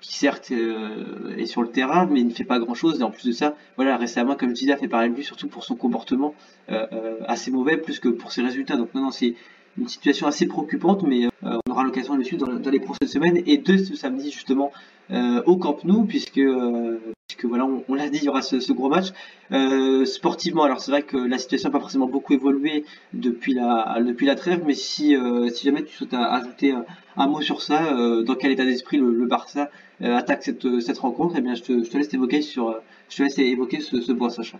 qui 0.00 0.15
certes 0.17 0.50
euh, 0.53 1.37
est 1.37 1.47
sur 1.47 1.62
le 1.62 1.69
terrain, 1.69 2.07
mais 2.07 2.21
il 2.21 2.26
ne 2.26 2.33
fait 2.33 2.45
pas 2.45 2.59
grand-chose. 2.59 3.00
Et 3.00 3.03
en 3.03 3.11
plus 3.11 3.26
de 3.26 3.33
ça, 3.33 3.57
voilà, 3.76 3.97
récemment, 3.97 4.37
comme 4.37 4.50
je 4.50 4.55
disais, 4.55 4.76
fait 4.76 4.88
parler 4.88 5.09
de 5.09 5.15
lui 5.15 5.25
surtout 5.25 5.49
pour 5.49 5.65
son 5.65 5.76
comportement 5.76 6.35
euh, 6.71 6.87
euh, 6.93 7.19
assez 7.26 7.50
mauvais, 7.50 7.76
plus 7.76 7.99
que 7.99 8.09
pour 8.09 8.33
ses 8.33 8.43
résultats. 8.43 8.76
Donc 8.76 8.95
non, 8.95 9.03
non, 9.03 9.11
c'est 9.11 9.35
une 9.79 9.88
situation 9.88 10.26
assez 10.26 10.47
préoccupante, 10.47 11.03
mais 11.03 11.29
on 11.43 11.71
aura 11.71 11.85
l'occasion 11.85 12.15
de 12.15 12.19
le 12.21 12.25
suivre 12.25 12.47
dans, 12.47 12.71
les 12.71 12.81
prochaines 12.81 13.09
semaines 13.09 13.43
et 13.45 13.59
de 13.59 13.76
ce 13.76 13.95
samedi 13.95 14.31
justement 14.31 14.73
au 15.11 15.57
Camp 15.59 15.85
Nou, 15.85 16.05
puisque 16.05 16.41
puisque 17.37 17.49
voilà, 17.49 17.69
on, 17.88 17.95
l'a 17.95 18.09
dit, 18.09 18.19
il 18.19 18.25
y 18.25 18.28
aura 18.28 18.43
ce, 18.43 18.73
gros 18.73 18.88
match. 18.88 19.09
sportivement, 20.07 20.64
alors 20.64 20.81
c'est 20.81 20.90
vrai 20.90 21.02
que 21.02 21.16
la 21.16 21.38
situation 21.38 21.69
n'a 21.69 21.73
pas 21.73 21.81
forcément 21.81 22.07
beaucoup 22.07 22.33
évolué 22.33 22.85
depuis 23.12 23.55
la 23.55 23.99
depuis 24.05 24.26
la 24.26 24.35
trêve, 24.35 24.62
mais 24.66 24.75
si 24.75 25.16
si 25.53 25.64
jamais 25.64 25.83
tu 25.83 25.94
souhaites 25.94 26.14
ajouter 26.14 26.75
un, 27.16 27.27
mot 27.27 27.40
sur 27.40 27.62
ça, 27.62 27.94
dans 28.22 28.35
quel 28.35 28.53
état 28.53 28.64
d'esprit 28.64 28.99
le, 28.99 29.27
Barça 29.27 29.70
euh, 30.03 30.14
attaque 30.14 30.42
cette, 30.42 30.64
euh, 30.66 30.81
cette 30.81 30.99
rencontre, 30.99 31.37
eh 31.38 31.40
bien 31.40 31.55
je 31.55 31.62
te, 31.62 31.96
laisse 31.96 32.12
évoquer 32.12 32.42
sur, 32.42 32.68
euh, 32.68 32.83
je 33.09 33.16
te 33.16 33.22
laisse 33.22 33.38
évoquer 33.38 33.81
ce, 33.81 34.03
ce 34.03 34.12
point, 34.12 34.29
Sacha. 34.29 34.59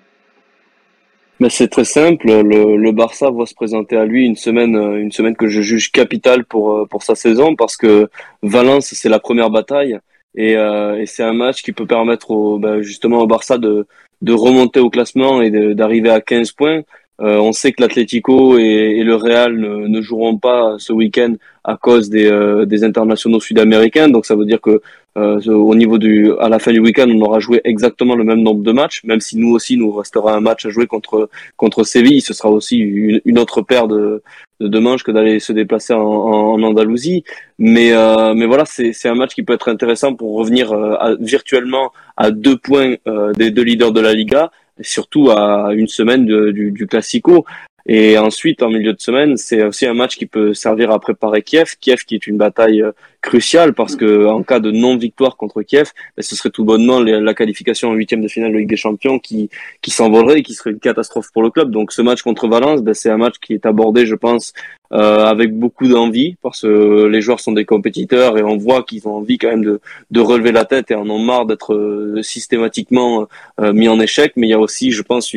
Mais 1.41 1.51
c'est 1.51 1.69
très 1.69 1.85
simple. 1.85 2.27
Le, 2.27 2.79
le, 2.79 2.93
Barça 2.93 3.31
va 3.31 3.45
se 3.45 3.53
présenter 3.55 3.99
à 3.99 4.07
lui 4.07 4.25
une 4.25 4.37
semaine, 4.37 4.75
une 4.75 5.13
semaine 5.13 5.37
que 5.37 5.47
je 5.47 5.61
juge 5.61 5.93
capitale 5.93 6.47
pour 6.47 6.89
pour 6.89 7.03
sa 7.03 7.15
saison 7.15 7.55
parce 7.55 7.77
que 7.77 8.09
Valence 8.43 8.87
c'est 8.95 9.11
la 9.11 9.19
première 9.19 9.51
bataille 9.51 9.99
et, 10.37 10.57
euh, 10.57 11.01
et 11.01 11.07
c'est 11.07 11.23
un 11.23 11.33
match 11.33 11.63
qui 11.63 11.73
peut 11.73 11.87
permettre 11.87 12.31
au, 12.31 12.59
ben, 12.59 12.83
justement 12.83 13.21
au 13.21 13.27
Barça 13.27 13.59
de 13.59 13.87
de 14.23 14.33
remonter 14.33 14.81
au 14.81 14.91
classement 14.91 15.43
et 15.43 15.51
d'arriver 15.75 16.11
à 16.11 16.21
15 16.21 16.53
points. 16.53 16.83
Euh, 17.21 17.39
on 17.39 17.53
sait 17.53 17.73
que 17.73 17.83
l'Atlético 17.83 18.59
et, 18.59 19.03
le 19.03 19.15
Real 19.15 19.57
ne, 19.57 20.01
joueront 20.03 20.39
pas 20.39 20.77
ce 20.79 20.93
week-end 20.93 21.35
à 21.65 21.77
cause 21.77 22.11
des, 22.11 22.31
des 22.67 22.85
internationaux 22.85 23.41
sud-américains. 23.41 24.09
Donc 24.09 24.27
ça 24.27 24.37
veut 24.37 24.45
dire 24.45 24.61
que 24.61 24.81
euh, 25.17 25.41
au 25.47 25.75
niveau 25.75 25.97
du, 25.97 26.31
à 26.41 26.51
la 26.51 26.59
fin 26.59 26.73
du 26.73 26.79
week-end, 26.79 27.09
on 27.09 27.21
aura 27.23 27.41
joué 27.41 27.63
exactement 27.65 28.15
le 28.17 28.25
même 28.25 28.43
nombre 28.43 28.63
de 28.63 28.73
matchs, 28.73 29.03
même 29.05 29.21
si 29.21 29.39
nous 29.39 29.51
aussi, 29.51 29.79
nous 29.79 29.91
restera 29.91 30.35
un 30.35 30.41
match 30.41 30.67
à 30.67 30.71
jouer 30.71 30.87
contre 30.87 31.31
contre 31.57 31.85
Séville. 31.85 32.21
Ce 32.21 32.35
sera 32.35 32.51
aussi 32.51 32.77
une, 32.79 33.39
autre 33.39 33.63
paire 33.63 33.89
de, 33.89 34.23
de, 34.61 34.79
manches 34.79 35.05
que 35.05 35.13
d'aller 35.13 35.41
se 35.41 35.53
déplacer 35.55 35.95
en, 35.95 36.63
Andalousie. 36.63 37.25
Mais 37.59 37.93
euh, 37.93 38.35
mais 38.35 38.45
voilà, 38.45 38.67
c'est 38.67 38.93
c'est 38.93 39.09
un 39.09 39.15
match 39.15 39.35
qui 39.35 39.43
peut 39.43 39.55
être 39.55 39.71
intéressant 39.71 40.15
pour 40.15 40.37
revenir 40.37 40.73
euh, 40.73 41.17
virtuellement 41.21 41.93
à 42.19 42.31
deux 42.31 42.59
points 42.59 42.97
euh, 43.09 43.33
des 43.33 43.51
deux 43.51 43.63
leaders 43.63 43.93
de 43.93 44.01
la 44.01 44.13
Liga, 44.13 44.51
surtout 44.81 45.31
à 45.31 45.71
une 45.73 45.89
semaine 45.89 46.27
du, 46.53 46.71
du 46.71 46.87
Classico. 46.87 47.45
Et 47.89 48.19
ensuite, 48.19 48.65
en 48.65 48.69
milieu 48.69 48.93
de 48.93 49.01
semaine, 49.01 49.37
c'est 49.37 49.63
aussi 49.63 49.87
un 49.87 49.95
match 49.95 50.17
qui 50.17 50.27
peut 50.27 50.55
servir 50.55 50.91
à 50.91 50.99
préparer 50.99 51.43
Kiev. 51.43 51.77
Kiev 51.81 52.05
qui 52.05 52.17
est 52.17 52.27
une 52.27 52.37
bataille 52.37 52.83
euh, 52.83 52.91
cruciale 53.21 53.75
parce 53.75 53.95
que 53.95 54.27
en 54.27 54.43
cas 54.43 54.59
de 54.59 54.73
non-victoire 54.73 55.37
contre 55.37 55.63
Kiev, 55.63 55.93
ben, 56.17 56.23
ce 56.23 56.35
serait 56.35 56.51
tout 56.51 56.65
bonnement 56.65 56.99
la 56.99 57.35
qualification 57.35 57.91
en 57.91 57.95
huitième 57.95 58.23
de 58.23 58.29
finale 58.29 58.53
de 58.53 58.59
Ligue 58.59 58.69
des 58.69 58.77
Champions 58.77 59.21
qui, 59.21 59.51
qui 59.83 59.93
s'envolerait 59.93 60.41
et 60.41 60.43
qui 60.43 60.55
serait 60.55 60.71
une 60.71 60.81
catastrophe 60.81 61.29
pour 61.33 61.45
le 61.45 61.51
club. 61.51 61.71
Donc 61.71 61.93
ce 61.93 62.03
match 62.03 62.23
contre 62.23 62.49
Valence, 62.49 62.83
ben, 62.83 62.93
c'est 62.93 63.11
un 63.11 63.19
match 63.19 63.37
qui 63.41 63.53
est 63.55 63.67
abordé, 63.67 64.05
je 64.05 64.17
pense, 64.17 64.53
euh, 64.93 65.25
avec 65.25 65.57
beaucoup 65.57 65.87
d'envie 65.87 66.35
parce 66.43 66.63
que 66.63 67.07
les 67.07 67.21
joueurs 67.21 67.39
sont 67.39 67.53
des 67.53 67.65
compétiteurs 67.65 68.37
et 68.37 68.43
on 68.43 68.57
voit 68.57 68.83
qu'ils 68.83 69.07
ont 69.07 69.15
envie 69.19 69.39
quand 69.39 69.51
même 69.51 69.65
de, 69.65 69.81
de 70.11 70.21
relever 70.21 70.51
la 70.51 70.65
tête 70.65 70.91
et 70.91 70.97
en 70.97 71.09
ont 71.09 71.21
marre 71.21 71.47
d'être 71.47 71.73
euh, 71.73 72.21
systématiquement 72.23 73.29
mis 73.61 73.89
en 73.89 74.01
échec. 74.01 74.33
Mais 74.35 74.49
il 74.49 74.51
y 74.51 74.55
a 74.55 74.59
aussi, 74.59 74.91
je 74.91 75.03
pense, 75.03 75.33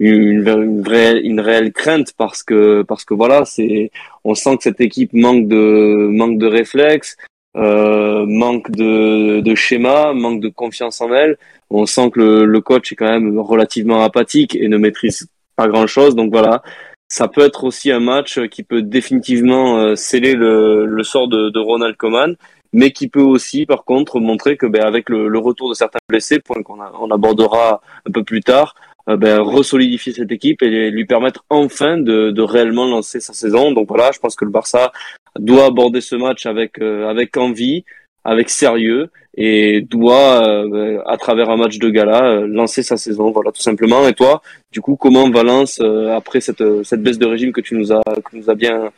une, 0.00 0.48
une, 0.48 0.82
vraie, 0.82 1.20
une 1.20 1.40
réelle 1.40 1.72
crainte 1.72 2.12
parce 2.16 2.42
que 2.42 2.82
parce 2.82 3.04
que 3.04 3.14
voilà, 3.14 3.44
c'est 3.44 3.90
on 4.24 4.34
sent 4.34 4.56
que 4.56 4.62
cette 4.64 4.80
équipe 4.80 5.12
manque 5.12 5.46
de 5.46 6.08
manque 6.10 6.38
de 6.38 6.46
réflexe, 6.46 7.16
euh, 7.56 8.24
manque 8.26 8.70
de, 8.70 9.40
de 9.40 9.54
schéma, 9.54 10.12
manque 10.14 10.40
de 10.40 10.48
confiance 10.48 11.00
en 11.02 11.12
elle. 11.12 11.36
On 11.68 11.86
sent 11.86 12.10
que 12.10 12.20
le, 12.20 12.44
le, 12.46 12.60
coach 12.60 12.92
est 12.92 12.96
quand 12.96 13.10
même 13.10 13.38
relativement 13.38 14.02
apathique 14.02 14.56
et 14.56 14.68
ne 14.68 14.78
maîtrise 14.78 15.28
pas 15.54 15.68
grand 15.68 15.86
chose. 15.86 16.16
Donc 16.16 16.32
voilà, 16.32 16.62
ça 17.08 17.28
peut 17.28 17.42
être 17.42 17.64
aussi 17.64 17.92
un 17.92 18.00
match 18.00 18.40
qui 18.48 18.62
peut 18.62 18.82
définitivement 18.82 19.78
euh, 19.78 19.96
sceller 19.96 20.34
le, 20.34 20.86
le 20.86 21.02
sort 21.04 21.28
de, 21.28 21.50
de 21.50 21.58
Ronald 21.60 21.96
Koeman 21.96 22.36
mais 22.72 22.92
qui 22.92 23.08
peut 23.08 23.22
aussi, 23.22 23.66
par 23.66 23.84
contre, 23.84 24.20
montrer 24.20 24.56
que 24.56 24.66
ben, 24.66 24.84
avec 24.84 25.08
le, 25.08 25.28
le, 25.28 25.38
retour 25.38 25.68
de 25.68 25.74
certains 25.74 25.98
blessés, 26.08 26.38
point 26.38 26.62
qu'on 26.62 26.78
on 26.80 27.10
abordera 27.10 27.80
un 28.06 28.10
peu 28.12 28.22
plus 28.22 28.40
tard, 28.42 28.74
euh, 29.08 29.16
ben, 29.16 29.40
resolidifier 29.40 30.12
cette 30.12 30.30
équipe 30.30 30.62
et 30.62 30.90
lui 30.90 31.06
permettre 31.06 31.44
enfin 31.48 31.96
de, 31.96 32.30
de, 32.30 32.42
réellement 32.42 32.86
lancer 32.86 33.20
sa 33.20 33.32
saison. 33.32 33.72
Donc 33.72 33.88
voilà, 33.88 34.10
je 34.12 34.18
pense 34.18 34.36
que 34.36 34.44
le 34.44 34.50
Barça 34.50 34.92
doit 35.38 35.66
aborder 35.66 36.00
ce 36.00 36.16
match 36.16 36.46
avec 36.46 36.80
euh, 36.80 37.08
avec 37.08 37.36
envie, 37.36 37.84
avec 38.24 38.50
sérieux 38.50 39.10
et 39.36 39.80
doit, 39.80 40.46
euh, 40.46 41.00
à 41.06 41.16
travers 41.16 41.50
un 41.50 41.56
match 41.56 41.78
de 41.78 41.88
gala, 41.88 42.40
lancer 42.40 42.82
sa 42.82 42.96
saison. 42.96 43.30
Voilà, 43.30 43.52
tout 43.52 43.62
simplement. 43.62 44.06
Et 44.06 44.12
toi, 44.12 44.42
du 44.72 44.80
coup, 44.80 44.96
comment 44.96 45.30
Valence, 45.30 45.80
après 46.14 46.40
cette, 46.40 46.64
cette 46.84 47.02
baisse 47.02 47.18
de 47.18 47.26
régime 47.26 47.52
que 47.52 47.60
tu 47.60 47.76
nous 47.76 47.92
as, 47.92 48.02
que 48.24 48.36
nous 48.36 48.50
as 48.50 48.54
bien, 48.54 48.90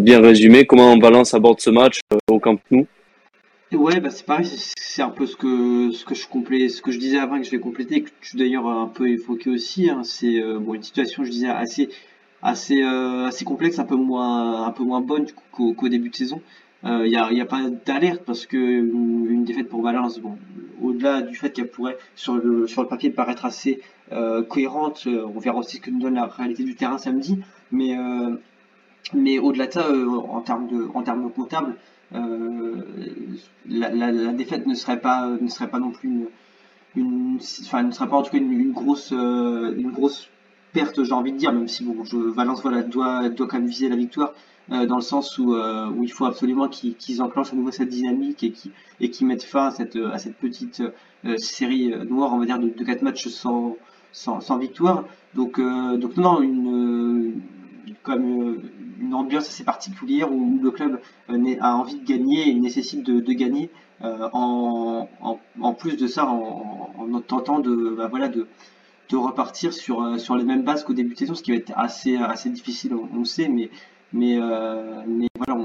bien 0.00 0.20
résumé, 0.20 0.64
comment 0.64 0.96
Valence 0.98 1.34
aborde 1.34 1.60
ce 1.60 1.70
match 1.70 2.00
au 2.30 2.38
Camp 2.38 2.58
Nou? 2.70 2.86
Ouais, 3.72 4.00
bah 4.00 4.08
c'est 4.08 4.24
pareil, 4.24 4.46
c'est 4.46 5.02
un 5.02 5.10
peu 5.10 5.26
ce 5.26 5.36
que 5.36 5.90
ce 5.90 6.06
que 6.06 6.14
je 6.14 6.26
complais, 6.26 6.70
ce 6.70 6.80
que 6.80 6.90
je 6.90 6.98
disais 6.98 7.18
avant 7.18 7.36
que 7.38 7.44
je 7.44 7.50
vais 7.50 7.60
compléter, 7.60 8.02
que 8.02 8.08
tu 8.22 8.38
d'ailleurs 8.38 8.66
un 8.66 8.86
peu 8.88 9.08
évoqué 9.08 9.50
aussi. 9.50 9.90
Hein, 9.90 10.04
c'est 10.04 10.40
euh, 10.42 10.58
bon 10.58 10.72
une 10.72 10.82
situation, 10.82 11.22
je 11.22 11.30
disais 11.30 11.48
assez 11.48 11.90
assez 12.40 12.82
euh, 12.82 13.26
assez 13.26 13.44
complexe, 13.44 13.78
un 13.78 13.84
peu 13.84 13.96
moins 13.96 14.64
un 14.66 14.70
peu 14.72 14.84
moins 14.84 15.02
bonne 15.02 15.26
qu'au 15.52 15.88
début 15.88 16.08
de 16.08 16.16
saison. 16.16 16.40
Il 16.84 16.88
euh, 16.88 17.08
n'y 17.08 17.16
a, 17.16 17.30
y 17.32 17.40
a 17.42 17.44
pas 17.44 17.68
d'alerte 17.84 18.22
parce 18.24 18.46
que 18.46 18.56
une, 18.56 19.44
défaite 19.44 19.68
pour 19.68 19.82
Valence, 19.82 20.18
bon, 20.20 20.38
au-delà 20.80 21.20
du 21.22 21.36
fait 21.36 21.50
qu'elle 21.50 21.68
pourrait 21.68 21.98
sur 22.14 22.36
le 22.36 22.66
sur 22.66 22.82
le 22.82 22.88
papier 22.88 23.10
paraître 23.10 23.44
assez 23.44 23.80
cohérente, 24.48 25.06
on 25.06 25.38
verra 25.38 25.58
aussi 25.58 25.76
ce 25.76 25.82
que 25.82 25.90
nous 25.90 26.00
donne 26.00 26.14
la 26.14 26.26
réalité 26.26 26.64
du 26.64 26.74
terrain 26.74 26.98
samedi, 26.98 27.38
mais 27.70 27.96
mais 29.14 29.38
au-delà 29.38 29.66
de 29.66 29.72
ça, 29.72 29.86
en 29.90 30.40
termes 30.40 30.68
de, 30.68 30.88
en 30.94 31.02
termes 31.02 31.24
de 31.24 31.28
comptable, 31.28 31.76
la, 32.12 33.90
la, 33.90 34.32
défaite 34.32 34.66
ne 34.66 34.74
serait 34.74 35.00
pas, 35.00 35.30
pas 35.70 35.78
non 35.78 35.90
plus 35.90 36.28
une, 36.96 38.72
grosse, 38.72 40.28
perte, 40.72 41.02
j'ai 41.02 41.12
envie 41.12 41.32
de 41.32 41.38
dire, 41.38 41.52
même 41.52 41.68
si 41.68 41.86
Valence 42.34 42.62
doit, 42.88 43.30
quand 43.30 43.54
même 43.54 43.66
viser 43.66 43.88
la 43.88 43.96
victoire, 43.96 44.32
euh, 44.70 44.86
dans 44.86 44.96
le 44.96 45.02
sens 45.02 45.38
où, 45.38 45.54
euh, 45.54 45.90
il 46.02 46.12
faut 46.12 46.26
absolument 46.26 46.68
qu'ils 46.68 47.22
enclenchent 47.22 47.52
à 47.52 47.56
nouveau 47.56 47.70
cette 47.70 47.88
dynamique 47.88 48.42
et 48.42 48.52
qu'ils 48.52 48.72
et 49.00 49.10
qui 49.10 49.24
mettent 49.24 49.44
fin 49.44 49.68
à 49.68 49.70
cette, 49.70 50.36
petite 50.38 50.82
euh, 51.24 51.36
série 51.38 51.94
noire, 52.08 52.34
on 52.34 52.38
va 52.38 52.44
dire, 52.44 52.58
de, 52.58 52.68
de 52.68 52.84
4 52.84 53.02
matchs 53.02 53.28
sans, 53.28 53.76
victoire. 54.58 55.04
Donc, 55.34 55.60
donc 55.60 56.16
non, 56.16 56.42
une, 56.42 57.40
comme 58.02 58.60
une 59.08 59.14
ambiance 59.14 59.48
assez 59.48 59.64
particulière 59.64 60.30
où, 60.30 60.60
le 60.62 60.70
club 60.70 61.00
a 61.28 61.76
envie 61.76 61.96
de 61.96 62.06
gagner 62.06 62.48
et 62.48 62.54
nécessite 62.54 63.04
de, 63.04 63.32
gagner. 63.32 63.70
en, 64.02 65.08
en, 65.60 65.74
plus 65.74 65.96
de 65.96 66.06
ça, 66.06 66.26
en, 66.26 66.94
en 66.98 67.20
tentant 67.20 67.58
de, 67.58 67.94
bah, 67.96 68.08
voilà, 68.08 68.28
de, 68.28 68.46
repartir 69.16 69.72
sur, 69.72 70.02
euh, 70.02 70.18
sur 70.18 70.36
les 70.36 70.44
mêmes 70.44 70.62
bases 70.62 70.84
qu'au 70.84 70.92
début 70.92 71.14
de 71.14 71.18
saison, 71.18 71.34
ce 71.34 71.42
qui 71.42 71.50
va 71.50 71.56
être 71.56 71.72
assez, 71.76 72.16
assez 72.16 72.50
difficile, 72.50 72.94
on, 72.94 73.18
le 73.18 73.24
sait, 73.24 73.48
mais, 73.48 73.70
mais, 74.12 74.38
euh, 74.38 75.02
mais 75.06 75.28
voilà, 75.36 75.60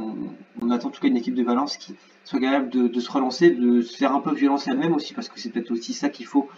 on, 0.62 0.70
attend 0.72 0.88
en 0.88 0.92
tout 0.92 1.02
cas 1.02 1.10
une 1.10 1.18
équipe 1.18 1.36
de 1.36 1.44
Valence 1.44 1.76
qui 1.78 1.94
soit 2.24 2.40
capable 2.40 2.70
de, 2.70 2.88
de 2.88 3.00
se 3.00 3.12
relancer, 3.12 3.52
de 3.52 3.82
se 3.82 3.98
faire 3.98 4.14
un 4.16 4.22
peu 4.22 4.34
violence 4.34 4.68
elle-même 4.68 4.94
aussi, 4.94 5.14
parce 5.14 5.28
que 5.28 5.40
c'est 5.40 5.50
peut-être 5.50 5.72
aussi 5.72 5.94
ça 5.94 6.10
qu'il 6.10 6.26
faut 6.26 6.48
euh, 6.48 6.54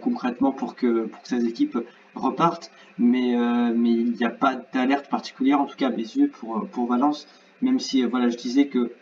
concrètement 0.00 0.52
pour 0.52 0.74
que, 0.74 1.06
pour 1.06 1.22
que 1.22 1.28
ces 1.28 1.44
équipes 1.46 1.78
repartent, 2.14 2.70
mais, 2.98 3.36
euh, 3.36 3.72
mais 3.74 3.90
il 3.90 4.12
n'y 4.12 4.24
a 4.24 4.30
pas 4.30 4.56
d'alerte 4.72 5.08
particulière, 5.08 5.60
en 5.60 5.66
tout 5.66 5.76
cas 5.76 5.88
à 5.88 5.90
mes 5.90 5.96
yeux, 5.98 6.28
pour, 6.28 6.86
Valence, 6.86 7.26
même 7.62 7.78
si 7.78 8.02
voilà, 8.02 8.28
je 8.28 8.36
disais 8.36 8.66
que 8.66 8.92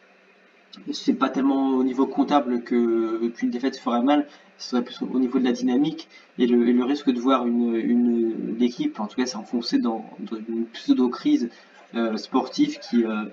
c'est 0.92 1.14
pas 1.14 1.30
tellement 1.30 1.70
au 1.70 1.84
niveau 1.84 2.06
comptable 2.06 2.62
que 2.62 3.28
qu'une 3.28 3.50
défaite 3.50 3.78
ferait 3.78 4.02
mal, 4.02 4.26
ce 4.58 4.70
serait 4.70 4.84
plus 4.84 5.00
au 5.02 5.18
niveau 5.18 5.38
de 5.38 5.44
la 5.44 5.52
dynamique 5.52 6.08
et 6.38 6.46
le, 6.46 6.84
risque 6.84 7.10
de 7.10 7.18
voir 7.18 7.46
une, 7.46 7.74
une 7.76 8.56
l'équipe, 8.58 9.00
en 9.00 9.06
tout 9.06 9.16
cas 9.16 9.26
s'enfoncer 9.26 9.78
dans 9.78 10.04
une 10.48 10.66
pseudo-crise 10.66 11.48
euh, 11.96 12.16
sportive 12.16 12.78
qui, 12.78 13.04
euh, 13.04 13.24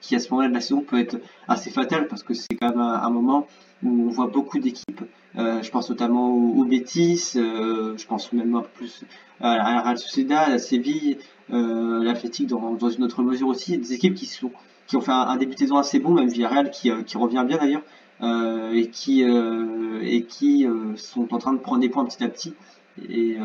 qui 0.00 0.16
à 0.16 0.18
ce 0.18 0.30
moment-là 0.30 0.48
de 0.48 0.54
la 0.54 0.60
saison 0.60 0.80
peut 0.80 0.98
être 0.98 1.20
assez 1.46 1.70
fatale 1.70 2.08
parce 2.08 2.22
que 2.22 2.34
c'est 2.34 2.54
quand 2.60 2.70
même 2.70 2.80
un, 2.80 3.10
moment 3.10 3.46
où 3.82 4.06
on 4.06 4.08
voit 4.08 4.26
beaucoup 4.26 4.58
d'équipes. 4.58 5.02
Euh, 5.36 5.62
je 5.62 5.70
pense 5.70 5.88
notamment 5.88 6.30
au, 6.30 6.60
au 6.60 6.64
Betis, 6.64 7.32
euh, 7.36 7.96
je 7.96 8.06
pense 8.06 8.32
même 8.32 8.54
un 8.54 8.62
peu 8.62 8.68
plus 8.74 9.04
à 9.40 9.56
la 9.56 9.82
Real 9.82 9.98
Sociedad, 9.98 10.50
à 10.50 10.58
Séville, 10.58 11.18
euh, 11.52 12.02
l'Athletic 12.02 12.46
dans, 12.48 12.76
une 12.88 13.04
autre 13.04 13.22
mesure 13.22 13.48
aussi, 13.48 13.78
des 13.78 13.92
équipes 13.92 14.14
qui 14.14 14.26
sont 14.26 14.50
qui 14.86 14.96
ont 14.96 15.00
fait 15.02 15.12
un, 15.12 15.20
un, 15.20 15.36
début 15.36 15.54
de 15.54 15.58
saison 15.58 15.76
assez 15.76 15.98
bon, 15.98 16.14
même 16.14 16.28
Villarreal 16.28 16.70
qui, 16.70 16.90
euh, 16.90 17.02
qui 17.02 17.18
revient 17.18 17.44
bien 17.46 17.58
d'ailleurs, 17.58 17.82
euh, 18.22 18.72
et 18.72 18.88
qui, 18.88 19.22
euh, 19.22 20.00
et 20.02 20.24
qui 20.24 20.66
sont 20.96 21.32
en 21.32 21.38
train 21.38 21.52
de 21.52 21.58
prendre 21.58 21.80
des 21.80 21.90
points 21.90 22.06
petit 22.06 22.24
à 22.24 22.28
petit. 22.28 22.54
Et 23.10 23.36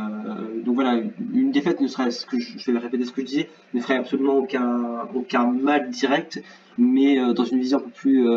donc 0.64 0.76
voilà, 0.76 1.00
une 1.34 1.52
défaite 1.52 1.82
ne 1.82 1.88
serait, 1.88 2.10
je, 2.12 2.72
vais 2.72 2.80
répéter 2.80 3.06
ce 3.06 3.12
que 3.12 3.22
je 3.22 3.28
disais, 3.28 3.50
ne 3.74 3.82
ferait 3.82 3.98
absolument 3.98 4.38
aucun, 4.38 5.52
mal 5.52 5.90
direct, 5.90 6.42
mais 6.78 7.18
dans 7.34 7.46
une 7.46 7.60
vision 7.60 7.78
un 7.78 7.82
peu 7.82 7.90
plus, 7.90 8.28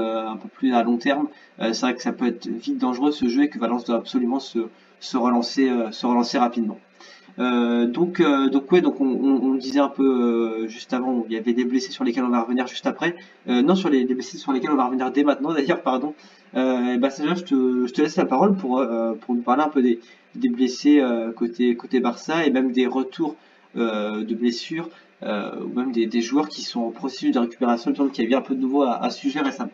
plus 0.54 0.74
à 0.74 0.82
long 0.82 0.98
terme, 0.98 1.28
c'est 1.58 1.80
vrai 1.80 1.94
que 1.94 2.02
ça 2.02 2.12
peut 2.12 2.26
être 2.26 2.48
vite 2.48 2.78
dangereux 2.78 3.12
ce 3.12 3.28
jeu 3.28 3.44
et 3.44 3.48
que 3.48 3.58
Valence 3.58 3.84
doit 3.84 3.96
absolument 3.96 4.40
se, 4.40 4.58
relancer, 5.14 5.70
rapidement. 6.38 6.78
Euh, 7.38 7.86
donc, 7.86 8.20
euh, 8.20 8.48
donc 8.48 8.70
ouais, 8.72 8.80
donc 8.80 9.00
on, 9.00 9.54
disait 9.54 9.80
un 9.80 9.88
peu 9.88 10.62
euh, 10.64 10.68
juste 10.68 10.92
avant, 10.92 11.24
il 11.28 11.34
y 11.34 11.38
avait 11.38 11.52
des 11.52 11.64
blessés 11.64 11.92
sur 11.92 12.04
lesquels 12.04 12.24
on 12.24 12.30
va 12.30 12.42
revenir 12.42 12.66
juste 12.66 12.86
après. 12.86 13.16
Euh, 13.48 13.62
non, 13.62 13.74
sur 13.74 13.90
les, 13.90 14.04
les, 14.04 14.14
blessés 14.14 14.38
sur 14.38 14.52
lesquels 14.52 14.70
on 14.70 14.76
va 14.76 14.86
revenir 14.86 15.10
dès 15.10 15.24
maintenant 15.24 15.52
d'ailleurs, 15.52 15.82
pardon. 15.82 16.14
et 16.54 16.96
bah 16.98 17.08
je 17.10 17.42
te, 17.42 17.86
je 17.86 17.92
te 17.92 18.02
laisse 18.02 18.16
la 18.16 18.24
parole 18.24 18.56
pour 18.56 18.80
nous 19.28 19.42
parler 19.42 19.62
un 19.62 19.68
peu 19.68 19.82
des, 19.82 20.00
des 20.38 20.48
blessés 20.48 21.02
côté 21.36 21.76
côté 21.76 22.00
Barça 22.00 22.44
et 22.46 22.50
même 22.50 22.72
des 22.72 22.86
retours 22.86 23.36
de 23.74 24.34
blessures 24.34 24.88
ou 25.22 25.68
même 25.74 25.92
des, 25.92 26.06
des, 26.06 26.20
joueurs 26.20 26.48
qui 26.48 26.62
sont 26.62 26.80
en 26.80 26.90
processus 26.90 27.32
de 27.32 27.38
récupération. 27.38 27.92
Il 27.92 28.02
me 28.02 28.10
y 28.16 28.26
avait 28.26 28.34
un 28.34 28.40
peu 28.40 28.54
de 28.54 28.60
nouveau 28.60 28.82
à, 28.82 29.02
à 29.02 29.10
sujet 29.10 29.40
récemment. 29.40 29.70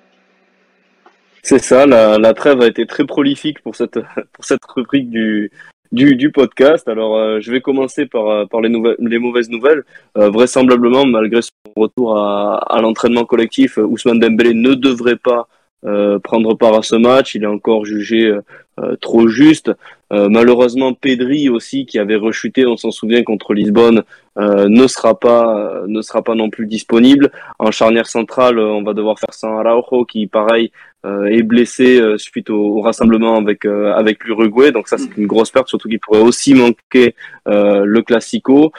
C'est 1.42 1.58
ça, 1.58 1.86
la, 1.86 2.18
la, 2.18 2.34
trêve 2.34 2.60
a 2.60 2.68
été 2.68 2.86
très 2.86 3.04
prolifique 3.04 3.60
pour 3.62 3.74
cette, 3.74 3.98
pour 4.32 4.44
cette 4.44 4.64
rubrique 4.64 5.10
du, 5.10 5.50
du, 5.90 6.14
du 6.14 6.30
podcast. 6.30 6.88
Alors, 6.88 7.16
euh, 7.16 7.40
je 7.40 7.50
vais 7.50 7.60
commencer 7.60 8.06
par, 8.06 8.28
euh, 8.28 8.46
par 8.46 8.60
les, 8.60 8.68
nouvelles, 8.68 8.96
les 9.00 9.18
mauvaises 9.18 9.50
nouvelles. 9.50 9.82
Euh, 10.16 10.30
vraisemblablement, 10.30 11.04
malgré 11.04 11.42
son 11.42 11.50
retour 11.76 12.16
à, 12.16 12.58
à 12.58 12.80
l'entraînement 12.80 13.24
collectif, 13.24 13.76
Ousmane 13.76 14.20
Dembélé 14.20 14.54
ne 14.54 14.74
devrait 14.74 15.16
pas 15.16 15.48
euh, 15.84 16.20
prendre 16.20 16.54
part 16.54 16.74
à 16.74 16.82
ce 16.82 16.94
match. 16.94 17.34
Il 17.34 17.42
est 17.42 17.46
encore 17.46 17.84
jugé 17.84 18.32
euh, 18.80 18.96
trop 19.00 19.26
juste. 19.28 19.72
Euh, 20.12 20.28
malheureusement, 20.30 20.92
Pedri 20.94 21.48
aussi, 21.48 21.86
qui 21.86 21.98
avait 21.98 22.16
rechuté, 22.16 22.66
on 22.66 22.76
s'en 22.76 22.90
souvient, 22.90 23.22
contre 23.24 23.54
Lisbonne, 23.54 24.02
ne 24.36 24.86
sera 24.86 25.18
pas 25.18 25.82
ne 25.86 26.00
sera 26.00 26.22
pas 26.22 26.34
non 26.34 26.50
plus 26.50 26.66
disponible. 26.66 27.30
En 27.58 27.70
charnière 27.70 28.06
centrale, 28.06 28.58
on 28.58 28.82
va 28.82 28.94
devoir 28.94 29.18
faire 29.18 29.34
sans 29.34 29.58
Araujo, 29.58 30.04
qui 30.04 30.26
pareil 30.26 30.70
est 31.04 31.42
blessé 31.42 32.00
suite 32.16 32.48
au, 32.48 32.78
au, 32.78 32.80
rassemblement 32.80 33.36
avec 33.36 33.66
avec 33.66 34.24
l'Uruguay. 34.24 34.72
Donc 34.72 34.88
ça, 34.88 34.96
c'est 34.96 35.16
une 35.18 35.26
grosse 35.26 35.50
perte, 35.50 35.68
surtout 35.68 35.88
qu'il 35.88 36.00
pourrait 36.00 36.22
aussi 36.22 36.54
manquer 36.54 37.14
le 37.46 38.00
Classico. 38.00 38.72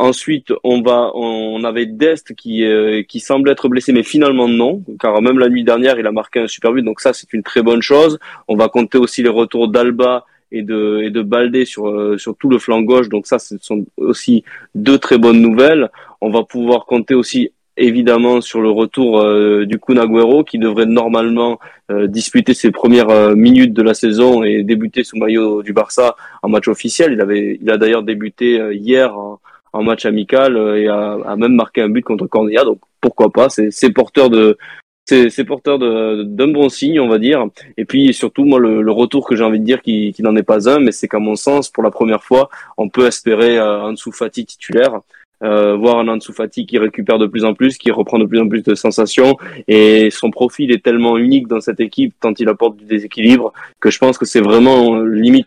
Ensuite, 0.00 0.52
on 0.62 0.80
va, 0.80 1.10
on 1.14 1.64
avait 1.64 1.84
Dest 1.84 2.34
qui 2.36 2.64
euh, 2.64 3.02
qui 3.02 3.18
semble 3.18 3.50
être 3.50 3.68
blessé, 3.68 3.92
mais 3.92 4.04
finalement 4.04 4.46
non, 4.46 4.84
car 5.00 5.20
même 5.20 5.40
la 5.40 5.48
nuit 5.48 5.64
dernière, 5.64 5.98
il 5.98 6.06
a 6.06 6.12
marqué 6.12 6.38
un 6.38 6.46
super 6.46 6.72
but, 6.72 6.82
donc 6.82 7.00
ça 7.00 7.12
c'est 7.12 7.32
une 7.32 7.42
très 7.42 7.62
bonne 7.62 7.82
chose. 7.82 8.20
On 8.46 8.56
va 8.56 8.68
compter 8.68 8.96
aussi 8.96 9.24
les 9.24 9.28
retours 9.28 9.66
d'Alba 9.66 10.24
et 10.52 10.62
de 10.62 11.00
et 11.02 11.10
de 11.10 11.20
Baldé 11.22 11.64
sur 11.64 11.88
euh, 11.88 12.16
sur 12.16 12.36
tout 12.36 12.48
le 12.48 12.60
flanc 12.60 12.80
gauche, 12.82 13.08
donc 13.08 13.26
ça 13.26 13.40
ce 13.40 13.56
sont 13.60 13.86
aussi 13.96 14.44
deux 14.76 14.98
très 14.98 15.18
bonnes 15.18 15.42
nouvelles. 15.42 15.90
On 16.20 16.30
va 16.30 16.44
pouvoir 16.44 16.86
compter 16.86 17.14
aussi 17.14 17.50
évidemment 17.78 18.40
sur 18.40 18.60
le 18.60 18.70
retour 18.70 19.20
euh, 19.20 19.64
du 19.64 19.78
Kun 19.78 19.96
Agüero 19.96 20.44
qui 20.44 20.58
devrait 20.58 20.86
normalement 20.86 21.58
euh, 21.90 22.06
disputer 22.06 22.54
ses 22.54 22.70
premières 22.70 23.08
euh, 23.08 23.34
minutes 23.34 23.72
de 23.72 23.82
la 23.82 23.94
saison 23.94 24.42
et 24.42 24.62
débuter 24.62 25.04
sous 25.04 25.16
maillot 25.16 25.62
du 25.62 25.72
Barça 25.72 26.16
en 26.42 26.48
match 26.48 26.68
officiel. 26.68 27.12
Il 27.12 27.20
avait, 27.20 27.58
il 27.60 27.70
a 27.70 27.78
d'ailleurs 27.78 28.02
débuté 28.02 28.60
hier 28.74 29.16
en, 29.16 29.40
en 29.72 29.82
match 29.82 30.06
amical 30.06 30.56
euh, 30.56 30.80
et 30.80 30.88
a, 30.88 31.36
même 31.36 31.54
marqué 31.54 31.82
un 31.82 31.88
but 31.88 32.02
contre 32.02 32.26
Cornilla. 32.26 32.64
Donc 32.64 32.80
pourquoi 33.00 33.30
pas 33.30 33.48
C'est 33.48 33.92
porteur 33.92 34.30
de 34.30 34.56
c'est 35.08 35.44
porteur 35.44 35.78
d'un 35.78 36.48
bon 36.48 36.68
signe, 36.68 37.00
on 37.00 37.08
va 37.08 37.18
dire. 37.18 37.46
Et 37.78 37.86
puis 37.86 38.12
surtout, 38.12 38.44
moi, 38.44 38.58
le, 38.58 38.82
le 38.82 38.92
retour 38.92 39.26
que 39.26 39.36
j'ai 39.36 39.44
envie 39.44 39.58
de 39.58 39.64
dire, 39.64 39.80
qui, 39.80 40.12
qui 40.12 40.22
n'en 40.22 40.36
est 40.36 40.42
pas 40.42 40.68
un, 40.68 40.80
mais 40.80 40.92
c'est 40.92 41.08
qu'à 41.08 41.18
mon 41.18 41.34
sens, 41.34 41.70
pour 41.70 41.82
la 41.82 41.90
première 41.90 42.22
fois, 42.22 42.50
on 42.76 42.90
peut 42.90 43.06
espérer 43.06 43.58
euh, 43.58 43.84
un 43.84 43.92
Ansu 43.94 44.12
Fati 44.12 44.44
titulaire. 44.44 45.00
Euh, 45.44 45.76
voir 45.76 45.98
un 46.00 46.08
Ansu 46.08 46.32
Fati 46.32 46.66
qui 46.66 46.78
récupère 46.78 47.18
de 47.18 47.26
plus 47.26 47.44
en 47.44 47.54
plus, 47.54 47.78
qui 47.78 47.90
reprend 47.90 48.18
de 48.18 48.26
plus 48.26 48.40
en 48.40 48.48
plus 48.48 48.62
de 48.62 48.74
sensations, 48.74 49.36
et 49.68 50.10
son 50.10 50.30
profil 50.30 50.72
est 50.72 50.82
tellement 50.82 51.16
unique 51.16 51.46
dans 51.46 51.60
cette 51.60 51.78
équipe, 51.80 52.12
tant 52.20 52.34
il 52.36 52.48
apporte 52.48 52.76
du 52.76 52.84
déséquilibre, 52.84 53.52
que 53.80 53.88
je 53.88 53.98
pense 53.98 54.18
que 54.18 54.26
c'est 54.26 54.40
vraiment 54.40 54.98
limite 54.98 55.46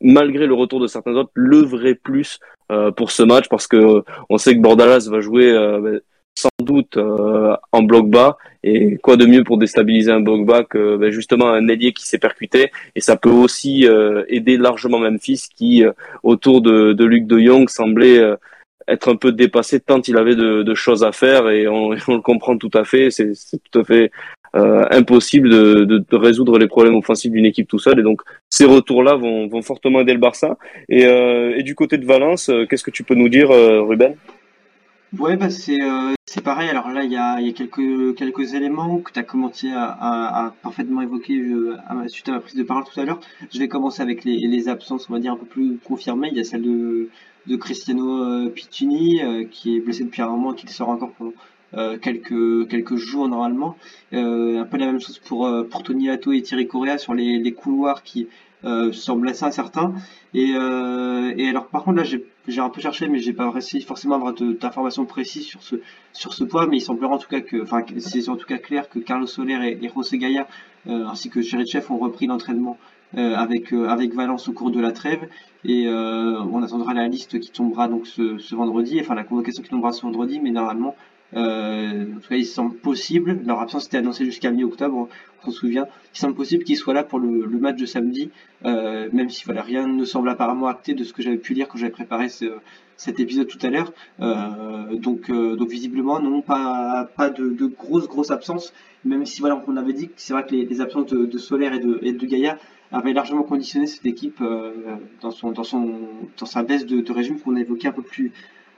malgré 0.00 0.46
le 0.46 0.54
retour 0.54 0.80
de 0.80 0.86
certains 0.86 1.12
autres, 1.12 1.30
le 1.34 1.58
vrai 1.58 1.94
plus 1.94 2.38
euh, 2.38 2.59
pour 2.96 3.10
ce 3.10 3.22
match 3.22 3.48
parce 3.48 3.66
que 3.66 4.02
on 4.28 4.38
sait 4.38 4.54
que 4.54 4.60
Bordalas 4.60 5.08
va 5.10 5.20
jouer 5.20 5.50
euh, 5.50 5.80
ben, 5.80 6.00
sans 6.40 6.48
doute 6.62 6.96
euh, 6.96 7.56
en 7.72 7.82
bloc 7.82 8.08
bas. 8.08 8.36
Et 8.62 8.96
quoi 8.98 9.16
de 9.16 9.26
mieux 9.26 9.44
pour 9.44 9.58
déstabiliser 9.58 10.12
un 10.12 10.20
bloc 10.20 10.44
bas 10.46 10.64
que 10.64 10.96
ben, 10.96 11.10
justement 11.10 11.48
un 11.48 11.68
ailier 11.68 11.92
qui 11.92 12.06
s'est 12.06 12.18
percuté. 12.18 12.70
Et 12.94 13.00
ça 13.00 13.16
peut 13.16 13.30
aussi 13.30 13.86
euh, 13.86 14.24
aider 14.28 14.56
largement 14.56 14.98
Memphis 14.98 15.44
qui 15.54 15.84
euh, 15.84 15.92
autour 16.22 16.60
de, 16.60 16.92
de 16.92 17.04
Luc 17.04 17.26
de 17.26 17.38
Jong 17.38 17.68
semblait 17.68 18.20
être 18.88 19.08
un 19.08 19.16
peu 19.16 19.32
dépassé 19.32 19.80
tant 19.80 20.00
il 20.02 20.16
avait 20.16 20.34
de, 20.34 20.62
de 20.62 20.74
choses 20.74 21.04
à 21.04 21.12
faire. 21.12 21.48
Et 21.48 21.68
on, 21.68 21.90
on, 22.08 22.14
le 22.16 22.22
comprend 22.22 22.56
tout 22.56 22.70
à 22.74 22.84
fait. 22.84 23.10
C'est 23.10 23.32
tout 23.70 23.80
à 23.80 23.84
fait 23.84 24.10
euh, 24.56 24.84
impossible 24.90 25.48
de, 25.48 25.84
de, 25.84 26.16
résoudre 26.16 26.58
les 26.58 26.66
problèmes 26.66 26.96
offensifs 26.96 27.30
d'une 27.30 27.46
équipe 27.46 27.68
tout 27.68 27.78
seul. 27.78 28.00
Et 28.00 28.02
donc 28.02 28.22
ces 28.48 28.64
retours-là 28.64 29.14
vont, 29.14 29.46
vont, 29.46 29.62
fortement 29.62 30.00
aider 30.00 30.12
le 30.12 30.18
Barça. 30.18 30.58
Et, 30.88 31.06
euh, 31.06 31.54
et 31.56 31.62
du 31.62 31.76
côté 31.76 31.98
de 31.98 32.04
Valence, 32.06 32.48
euh, 32.48 32.66
qu'est-ce 32.66 32.82
que 32.82 32.90
tu 32.90 33.04
peux 33.04 33.14
nous 33.14 33.28
dire, 33.28 33.50
Ruben? 33.50 34.16
Ouais, 35.18 35.36
bah 35.36 35.50
c'est 35.50 36.42
pareil. 36.42 36.68
Alors 36.68 36.90
là, 36.90 37.04
il 37.04 37.12
y 37.12 37.16
a, 37.16 37.40
y 37.40 37.48
a 37.48 37.52
quelques 37.52 38.16
quelques 38.16 38.54
éléments 38.54 38.98
que 38.98 39.12
tu 39.12 39.18
as 39.18 39.24
commencé 39.24 39.68
à, 39.72 40.52
parfaitement 40.62 41.00
évoquer 41.02 41.40
suite 42.06 42.28
à 42.28 42.32
ma 42.32 42.40
prise 42.40 42.54
de 42.54 42.62
parole 42.62 42.84
tout 42.84 42.98
à 42.98 43.04
l'heure. 43.04 43.20
Je 43.52 43.58
vais 43.58 43.68
commencer 43.68 44.02
avec 44.02 44.24
les, 44.24 44.68
absences, 44.68 45.08
on 45.10 45.12
va 45.12 45.18
dire 45.20 45.32
un 45.32 45.36
peu 45.36 45.46
plus 45.46 45.78
confirmées. 45.84 46.28
Il 46.30 46.36
y 46.36 46.40
a 46.40 46.44
celle 46.44 46.62
de 46.62 47.08
de 47.46 47.56
Cristiano 47.56 48.48
Piccini 48.50 49.20
qui 49.50 49.76
est 49.76 49.80
blessé 49.80 50.04
depuis 50.04 50.22
un 50.22 50.28
moment, 50.28 50.52
qui 50.52 50.68
sort 50.68 50.90
encore 50.90 51.12
pendant 51.12 51.32
euh, 51.32 51.34
quelques 52.00 52.68
quelques 52.68 52.96
jours 52.96 53.28
normalement. 53.28 53.76
Euh, 54.12 54.60
un 54.60 54.64
peu 54.64 54.76
la 54.76 54.86
même 54.86 55.00
chose 55.00 55.18
pour 55.18 55.46
euh, 55.46 55.64
pour 55.64 55.82
Tony 55.82 56.10
Atto 56.10 56.32
et 56.32 56.42
Thierry 56.42 56.66
Correa 56.66 56.98
sur 56.98 57.14
les, 57.14 57.38
les 57.38 57.52
couloirs 57.52 58.02
qui 58.02 58.28
semblent 58.92 59.28
assez 59.28 59.44
incertains. 59.44 59.94
Et, 60.34 60.50
et 60.50 61.48
alors 61.48 61.68
par 61.68 61.82
contre 61.82 61.96
là 61.96 62.04
j'ai 62.04 62.26
j'ai 62.48 62.60
un 62.60 62.68
peu 62.68 62.80
cherché, 62.80 63.08
mais 63.08 63.18
j'ai 63.18 63.32
pas 63.32 63.50
réussi 63.50 63.80
forcément 63.80 64.14
à 64.14 64.18
avoir 64.18 64.34
d'informations 64.34 65.04
précises 65.04 65.46
sur 65.46 65.62
ce, 65.62 65.76
sur 66.12 66.32
ce 66.32 66.44
point, 66.44 66.66
mais 66.66 66.78
il 66.78 66.80
semblerait 66.80 67.14
en 67.14 67.18
tout 67.18 67.28
cas 67.28 67.40
que, 67.40 67.62
enfin, 67.62 67.82
c'est 67.98 68.28
en 68.28 68.36
tout 68.36 68.46
cas 68.46 68.58
clair 68.58 68.88
que 68.88 68.98
Carlos 68.98 69.26
Soler 69.26 69.58
et, 69.80 69.84
et 69.84 69.90
José 69.94 70.18
Gaia, 70.18 70.46
euh, 70.86 71.06
ainsi 71.06 71.30
que 71.30 71.40
Chef 71.42 71.90
ont 71.90 71.98
repris 71.98 72.26
l'entraînement 72.26 72.78
euh, 73.16 73.34
avec, 73.34 73.72
euh, 73.72 73.88
avec 73.88 74.14
Valence 74.14 74.48
au 74.48 74.52
cours 74.52 74.70
de 74.70 74.80
la 74.80 74.92
trêve, 74.92 75.28
et 75.64 75.88
on 75.88 76.62
attendra 76.62 76.94
la 76.94 77.06
liste 77.06 77.38
qui 77.38 77.50
tombera 77.50 77.86
donc 77.86 78.06
ce, 78.06 78.38
ce 78.38 78.54
vendredi, 78.54 78.98
enfin 79.00 79.14
la 79.14 79.24
convocation 79.24 79.62
qui 79.62 79.68
tombera 79.68 79.92
ce 79.92 80.02
vendredi, 80.02 80.40
mais 80.42 80.50
normalement, 80.50 80.96
euh, 81.34 82.04
en 82.04 82.20
tout 82.20 82.28
cas, 82.28 82.36
il 82.36 82.46
semble 82.46 82.76
possible, 82.76 83.40
leur 83.46 83.60
absence 83.60 83.86
était 83.86 83.98
annoncée 83.98 84.24
jusqu'à 84.24 84.50
mi-octobre, 84.50 85.08
on 85.42 85.44
s'en 85.44 85.50
souvient, 85.50 85.86
il 86.14 86.18
semble 86.18 86.34
possible 86.34 86.64
qu'ils 86.64 86.76
soient 86.76 86.94
là 86.94 87.04
pour 87.04 87.18
le, 87.18 87.44
le 87.46 87.58
match 87.58 87.76
de 87.76 87.86
samedi, 87.86 88.30
euh, 88.64 89.08
même 89.12 89.30
si 89.30 89.44
voilà, 89.44 89.62
rien 89.62 89.86
ne 89.86 90.04
semble 90.04 90.28
apparemment 90.28 90.66
acté 90.66 90.94
de 90.94 91.04
ce 91.04 91.12
que 91.12 91.22
j'avais 91.22 91.38
pu 91.38 91.54
lire 91.54 91.68
quand 91.68 91.78
j'avais 91.78 91.92
préparé 91.92 92.28
ce, 92.28 92.46
cet 93.00 93.18
épisode 93.18 93.46
tout 93.46 93.58
à 93.62 93.70
l'heure. 93.70 93.92
Euh, 94.20 94.96
donc, 94.96 95.30
euh, 95.30 95.56
donc 95.56 95.70
visiblement, 95.70 96.20
non, 96.20 96.42
pas, 96.42 97.08
pas 97.16 97.30
de, 97.30 97.48
de 97.48 97.66
grosses, 97.66 98.06
grosses 98.06 98.30
absences, 98.30 98.74
même 99.04 99.24
si 99.24 99.40
voilà, 99.40 99.62
on 99.66 99.76
avait 99.76 99.94
dit 99.94 100.08
que 100.08 100.14
c'est 100.16 100.34
vrai 100.34 100.44
que 100.44 100.54
les, 100.54 100.66
les 100.66 100.80
absences 100.82 101.06
de, 101.06 101.24
de, 101.24 101.38
Solaire 101.38 101.72
et 101.72 101.78
de, 101.78 101.98
et 102.02 102.12
de 102.12 102.26
Gaïa 102.26 102.58
avaient 102.92 103.14
largement 103.14 103.42
conditionné 103.42 103.86
cette 103.86 104.04
équipe 104.04 104.40
euh, 104.42 104.72
dans, 105.22 105.30
son, 105.30 105.52
dans, 105.52 105.64
son, 105.64 106.00
dans 106.38 106.46
sa 106.46 106.62
baisse 106.62 106.84
de, 106.84 107.00
de 107.00 107.12
régime 107.12 107.38
qu'on 107.40 107.56
a 107.56 107.60
évoqué 107.60 107.88
un 107.88 107.92
peu 107.92 108.02
plus 108.02 108.32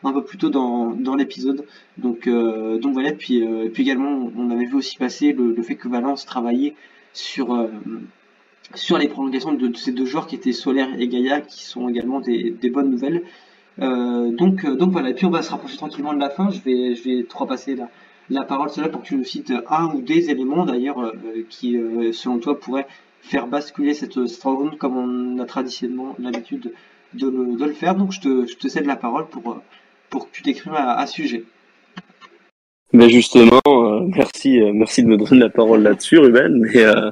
un 0.04 0.12
peu 0.12 0.24
plus 0.24 0.38
tôt 0.38 0.50
dans, 0.50 0.90
dans 0.90 1.14
l'épisode. 1.14 1.64
Donc, 1.98 2.26
euh, 2.26 2.78
donc 2.78 2.92
voilà, 2.94 3.12
puis, 3.12 3.46
euh, 3.46 3.68
puis 3.72 3.82
également, 3.82 4.30
on 4.36 4.50
avait 4.50 4.64
vu 4.64 4.74
aussi 4.74 4.96
passer 4.96 5.32
le, 5.32 5.60
fait 5.62 5.76
que 5.76 5.88
Valence 5.88 6.26
travaillait 6.26 6.74
sur, 7.12 7.54
euh, 7.54 7.68
sur 8.74 8.98
les 8.98 9.08
prolongations 9.08 9.52
de, 9.52 9.74
ces 9.76 9.92
deux 9.92 10.06
joueurs 10.06 10.26
qui 10.26 10.34
étaient 10.34 10.52
Solaire 10.52 10.88
et 10.98 11.08
Gaïa, 11.08 11.40
qui 11.40 11.64
sont 11.64 11.88
également 11.88 12.20
des, 12.20 12.50
des 12.50 12.70
bonnes 12.70 12.90
nouvelles. 12.90 13.22
Donc, 13.78 14.66
donc 14.66 14.92
voilà, 14.92 15.10
et 15.10 15.14
puis 15.14 15.24
on 15.24 15.30
va 15.30 15.40
se 15.40 15.50
rapprocher 15.50 15.78
tranquillement 15.78 16.12
de 16.12 16.20
la 16.20 16.28
fin. 16.28 16.50
Je 16.50 16.60
vais, 16.60 16.94
je 16.94 17.02
vais 17.04 17.22
te 17.24 17.34
repasser 17.34 17.74
la, 17.74 17.88
la 18.28 18.44
parole 18.44 18.68
cela 18.68 18.90
pour 18.90 19.00
que 19.00 19.06
tu 19.06 19.16
nous 19.16 19.24
cites 19.24 19.50
un 19.70 19.86
ou 19.94 20.02
des 20.02 20.30
éléments 20.30 20.66
d'ailleurs 20.66 21.14
qui, 21.48 21.78
selon 22.12 22.38
toi, 22.38 22.60
pourraient 22.60 22.86
faire 23.22 23.46
basculer 23.46 23.94
cette, 23.94 24.26
cette 24.26 24.42
rencontre 24.42 24.76
comme 24.76 24.96
on 24.96 25.38
a 25.38 25.46
traditionnellement 25.46 26.14
l'habitude 26.18 26.74
de 27.14 27.28
le, 27.28 27.56
de 27.56 27.64
le 27.64 27.72
faire. 27.72 27.94
Donc 27.94 28.12
je 28.12 28.20
te, 28.20 28.46
je 28.46 28.56
te 28.56 28.68
cède 28.68 28.84
la 28.84 28.96
parole 28.96 29.26
pour, 29.28 29.62
pour 30.12 30.30
que 30.30 30.36
tu 30.36 30.42
t'exprimes 30.42 30.74
à, 30.76 31.04
sujet. 31.06 31.42
Mais 32.92 33.08
justement, 33.08 33.60
euh, 33.66 34.00
merci, 34.14 34.60
euh, 34.60 34.70
merci 34.72 35.02
de 35.02 35.08
me 35.08 35.16
donner 35.16 35.40
la 35.40 35.48
parole 35.48 35.82
là-dessus, 35.82 36.18
Ruben. 36.18 36.60
Mais 36.60 36.84
euh, 36.84 37.10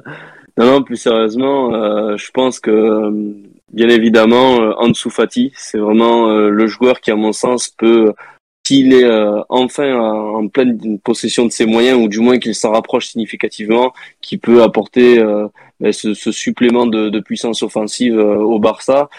non, 0.57 0.65
non, 0.65 0.83
plus 0.83 0.95
sérieusement, 0.95 1.71
je 2.15 2.31
pense 2.31 2.59
que 2.59 3.09
bien 3.73 3.89
évidemment, 3.89 4.57
Ansu 4.77 5.09
Fati, 5.09 5.51
c'est 5.55 5.79
vraiment 5.79 6.29
le 6.29 6.67
joueur 6.67 7.01
qui, 7.01 7.09
à 7.09 7.15
mon 7.15 7.31
sens, 7.31 7.69
peut 7.69 8.13
s'il 8.71 8.93
est 8.93 9.03
euh, 9.03 9.41
enfin 9.49 9.93
en 9.99 10.47
pleine 10.47 10.97
possession 10.99 11.45
de 11.45 11.51
ses 11.51 11.65
moyens, 11.65 11.99
ou 12.01 12.07
du 12.07 12.19
moins 12.19 12.39
qu'il 12.39 12.55
s'en 12.55 12.71
rapproche 12.71 13.07
significativement, 13.07 13.91
qui 14.21 14.37
peut 14.37 14.63
apporter 14.63 15.19
euh, 15.19 15.47
ce, 15.91 16.13
ce, 16.13 16.31
supplément 16.31 16.85
de, 16.85 17.09
de, 17.09 17.19
puissance 17.19 17.63
offensive 17.63 18.17
euh, 18.17 18.37
au 18.37 18.59
Barça. 18.59 19.09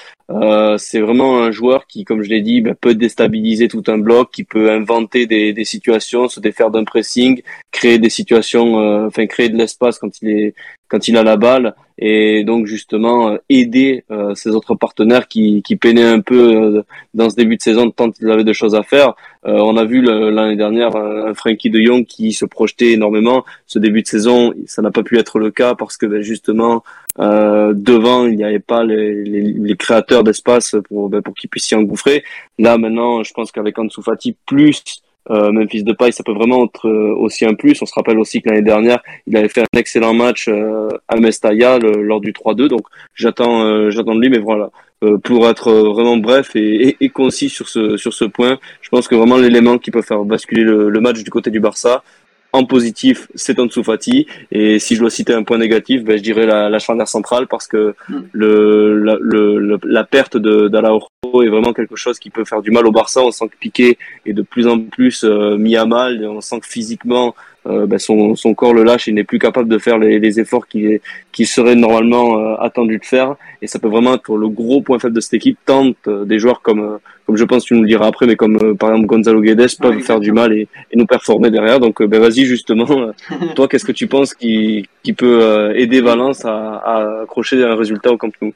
c'est 0.79 1.01
vraiment 1.01 1.43
un 1.43 1.51
joueur 1.51 1.87
qui, 1.87 2.05
comme 2.05 2.23
je 2.23 2.31
l'ai 2.31 2.41
dit, 2.41 2.63
ben, 2.63 2.75
peut 2.75 2.95
déstabiliser 2.95 3.69
tout 3.69 3.85
un 3.89 3.99
bloc, 3.99 4.31
qui 4.33 4.45
peut 4.45 4.71
inventer 4.71 5.27
des, 5.27 5.53
des 5.53 5.67
situations, 5.67 6.29
se 6.29 6.41
défaire 6.41 6.71
d'un 6.71 6.85
pressing, 6.85 7.43
créer 7.73 7.99
des 7.99 8.11
situations, 8.11 8.69
enfin 9.07 9.27
créer 9.27 9.51
de 9.51 9.59
l'espace 9.59 9.99
quand 9.99 10.23
il 10.23 10.31
est 10.31 10.55
quand 10.93 11.09
il 11.09 11.17
a 11.17 11.23
la 11.23 11.39
balle 11.39 11.75
et 11.97 12.45
donc 12.45 12.67
justement 12.67 13.39
aider 13.49 14.05
euh, 14.11 14.35
ses 14.35 14.51
autres 14.51 14.75
partenaires 14.75 15.27
qui, 15.27 15.63
qui 15.63 15.77
peinaient 15.77 16.05
un 16.05 16.21
peu 16.21 16.55
euh, 16.55 16.83
dans 17.15 17.31
ce 17.31 17.37
début 17.37 17.57
de 17.57 17.63
saison 17.63 17.91
tant 17.91 18.11
qu'ils 18.11 18.31
avaient 18.31 18.45
des 18.45 18.53
choses 18.53 18.75
à 18.75 18.83
faire. 18.83 19.15
Euh, 19.47 19.57
on 19.57 19.79
a 19.79 19.87
vu 19.87 20.03
l'année 20.03 20.57
dernière 20.57 20.95
un 20.95 21.33
Frankie 21.33 21.71
de 21.71 21.81
Jong 21.81 22.05
qui 22.05 22.35
se 22.35 22.45
projetait 22.45 22.93
énormément. 22.93 23.47
Ce 23.67 23.79
début 23.79 24.03
de 24.03 24.07
saison, 24.07 24.53
ça 24.67 24.83
n'a 24.83 24.91
pas 24.91 25.03
pu 25.03 25.19
être 25.19 25.39
le 25.39 25.51
cas 25.51 25.75
parce 25.75 25.97
que 25.97 26.05
ben, 26.05 26.21
justement 26.21 26.85
devant 27.19 28.27
il 28.27 28.37
n'y 28.37 28.45
avait 28.45 28.59
pas 28.59 28.85
les, 28.85 29.25
les, 29.25 29.43
les 29.43 29.77
créateurs 29.77 30.25
d'espace 30.25 30.77
pour 30.89 31.09
ben, 31.09 31.23
pour 31.23 31.35
qu'ils 31.35 31.49
puissent 31.49 31.67
s'y 31.67 31.75
engouffrer. 31.75 32.23
Là 32.59 32.77
maintenant, 32.77 33.23
je 33.23 33.33
pense 33.33 33.51
qu'avec 33.51 33.79
Ansu 33.79 34.03
Fati 34.03 34.37
plus 34.47 34.83
euh, 35.31 35.53
Memphis 35.53 35.85
Depay, 35.85 36.13
ça 36.13 36.25
peut 36.25 36.33
vraiment 36.33 36.65
être 36.65 36.89
euh, 36.89 37.15
aussi 37.17 37.45
un 37.45 37.55
plus. 37.55 37.81
On 37.83 37.87
se 37.87 37.95
rappelle 37.95 38.19
aussi 38.19 38.43
que 38.43 38.49
l'année 38.49 38.63
dernière, 38.63 39.01
il 39.27 39.37
avait 39.37 39.49
fait 39.49 39.63
un 39.63 39.79
excellent 39.79 40.15
match 40.15 40.49
euh, 40.49 40.89
à 41.09 41.17
Mestalla 41.17 41.79
lors 41.79 42.21
du 42.21 42.33
3-2. 42.33 42.69
Donc 42.69 42.87
j'attends, 43.15 43.65
euh, 43.65 43.91
j'attends 43.91 44.15
de 44.15 44.21
lui, 44.21 44.31
mais 44.31 44.39
voilà. 44.39 44.71
Euh, 45.05 45.19
pour 45.19 45.49
être 45.49 45.73
vraiment 45.73 46.17
bref 46.17 46.55
et, 46.55 46.89
et, 46.89 46.97
et, 47.01 47.09
concis 47.09 47.49
sur 47.49 47.69
ce 47.69 47.97
sur 47.97 48.15
ce 48.15 48.25
point, 48.25 48.59
je 48.83 48.89
pense 48.89 49.09
que 49.09 49.17
vraiment 49.17 49.37
l'élément 49.37 49.77
qui 49.77 49.91
peut 49.91 50.01
faire 50.01 50.23
basculer 50.25 50.63
le, 50.63 50.91
le 50.91 51.01
match 51.01 51.25
du 51.25 51.31
côté 51.31 51.51
du 51.51 51.59
Barça, 51.59 52.05
en 52.53 52.65
positif, 52.65 53.29
c'est 53.35 53.59
Ansu 53.59 53.83
Fati. 53.83 54.27
Et 54.51 54.79
si 54.79 54.95
je 54.95 55.01
dois 55.01 55.11
citer 55.11 55.33
un 55.33 55.43
point 55.43 55.59
négatif, 55.59 56.05
ben, 56.05 56.17
je 56.19 56.23
dirais 56.23 56.47
la, 56.47 56.69
la 56.69 56.79
charnière 56.79 57.09
centrale 57.09 57.47
parce 57.49 57.67
que 57.67 57.95
mm. 58.09 58.17
le, 58.33 58.99
la, 59.03 59.17
le, 59.21 59.79
la 59.85 60.05
perte 60.05 60.37
de 60.37 60.69
d'Alauro 60.69 61.09
est 61.41 61.49
vraiment 61.49 61.73
quelque 61.73 61.97
chose 61.97 62.19
qui 62.19 62.29
peut 62.29 62.45
faire 62.45 62.61
du 62.61 62.71
mal 62.71 62.87
au 62.87 62.93
Barça. 62.93 63.23
On 63.23 63.31
sent 63.31 63.49
que 63.49 63.57
Piqué 63.59 63.97
est 64.27 64.35
de 64.35 64.43
plus 64.43 64.67
en 64.67 64.79
plus 64.81 65.25
euh, 65.25 65.57
mis 65.57 65.77
à 65.77 65.87
mal. 65.87 66.23
On 66.27 66.43
sent 66.43 66.61
que 66.61 66.67
physiquement, 66.67 67.35
euh, 67.67 67.87
ben 67.87 67.99
son, 67.99 68.35
son 68.35 68.55
corps 68.55 68.75
le 68.75 68.83
lâche. 68.83 69.07
Il 69.07 69.15
n'est 69.15 69.25
plus 69.25 69.39
capable 69.39 69.69
de 69.69 69.79
faire 69.79 69.99
les, 69.99 70.19
les 70.19 70.41
efforts 70.41 70.67
qui, 70.67 71.01
qui 71.31 71.47
seraient 71.47 71.77
normalement 71.77 72.39
euh, 72.39 72.57
attendus 72.59 72.99
de 72.99 73.05
faire. 73.05 73.37
Et 73.63 73.67
ça 73.67 73.79
peut 73.79 73.89
vraiment 73.89 74.15
être 74.15 74.37
le 74.37 74.49
gros 74.49 74.83
point 74.83 74.99
faible 74.99 75.15
de 75.15 75.21
cette 75.21 75.35
équipe. 75.35 75.59
Tant 75.65 75.93
euh, 76.09 76.25
des 76.25 76.39
joueurs 76.39 76.63
comme, 76.63 76.81
euh, 76.81 76.99
comme 77.27 77.37
je 77.37 77.45
pense 77.45 77.65
tu 77.65 77.75
nous 77.75 77.83
le 77.83 77.89
diras 77.89 78.09
après, 78.09 78.27
mais 78.27 78.37
comme 78.37 78.57
euh, 78.57 78.75
par 78.75 78.91
exemple 78.91 79.07
Gonzalo 79.07 79.41
Guedes 79.41 79.79
peuvent 79.81 80.01
faire 80.01 80.21
du 80.21 80.33
mal 80.33 80.53
et, 80.53 80.69
et, 80.91 80.97
nous 80.97 81.07
performer 81.07 81.51
derrière. 81.51 81.79
Donc 81.79 82.03
ben 82.03 82.21
vas-y 82.21 82.45
justement, 82.45 83.13
toi 83.55 83.69
qu'est-ce 83.69 83.85
que 83.85 83.93
tu 83.93 84.09
penses 84.09 84.35
qui, 84.35 84.89
qui 85.03 85.13
peut 85.13 85.73
aider 85.77 86.01
Valence 86.01 86.45
à, 86.45 86.77
à 86.77 87.23
accrocher 87.23 87.63
un 87.63 87.77
résultat 87.77 88.11
au 88.11 88.17
Camp 88.17 88.33
Nou? 88.41 88.53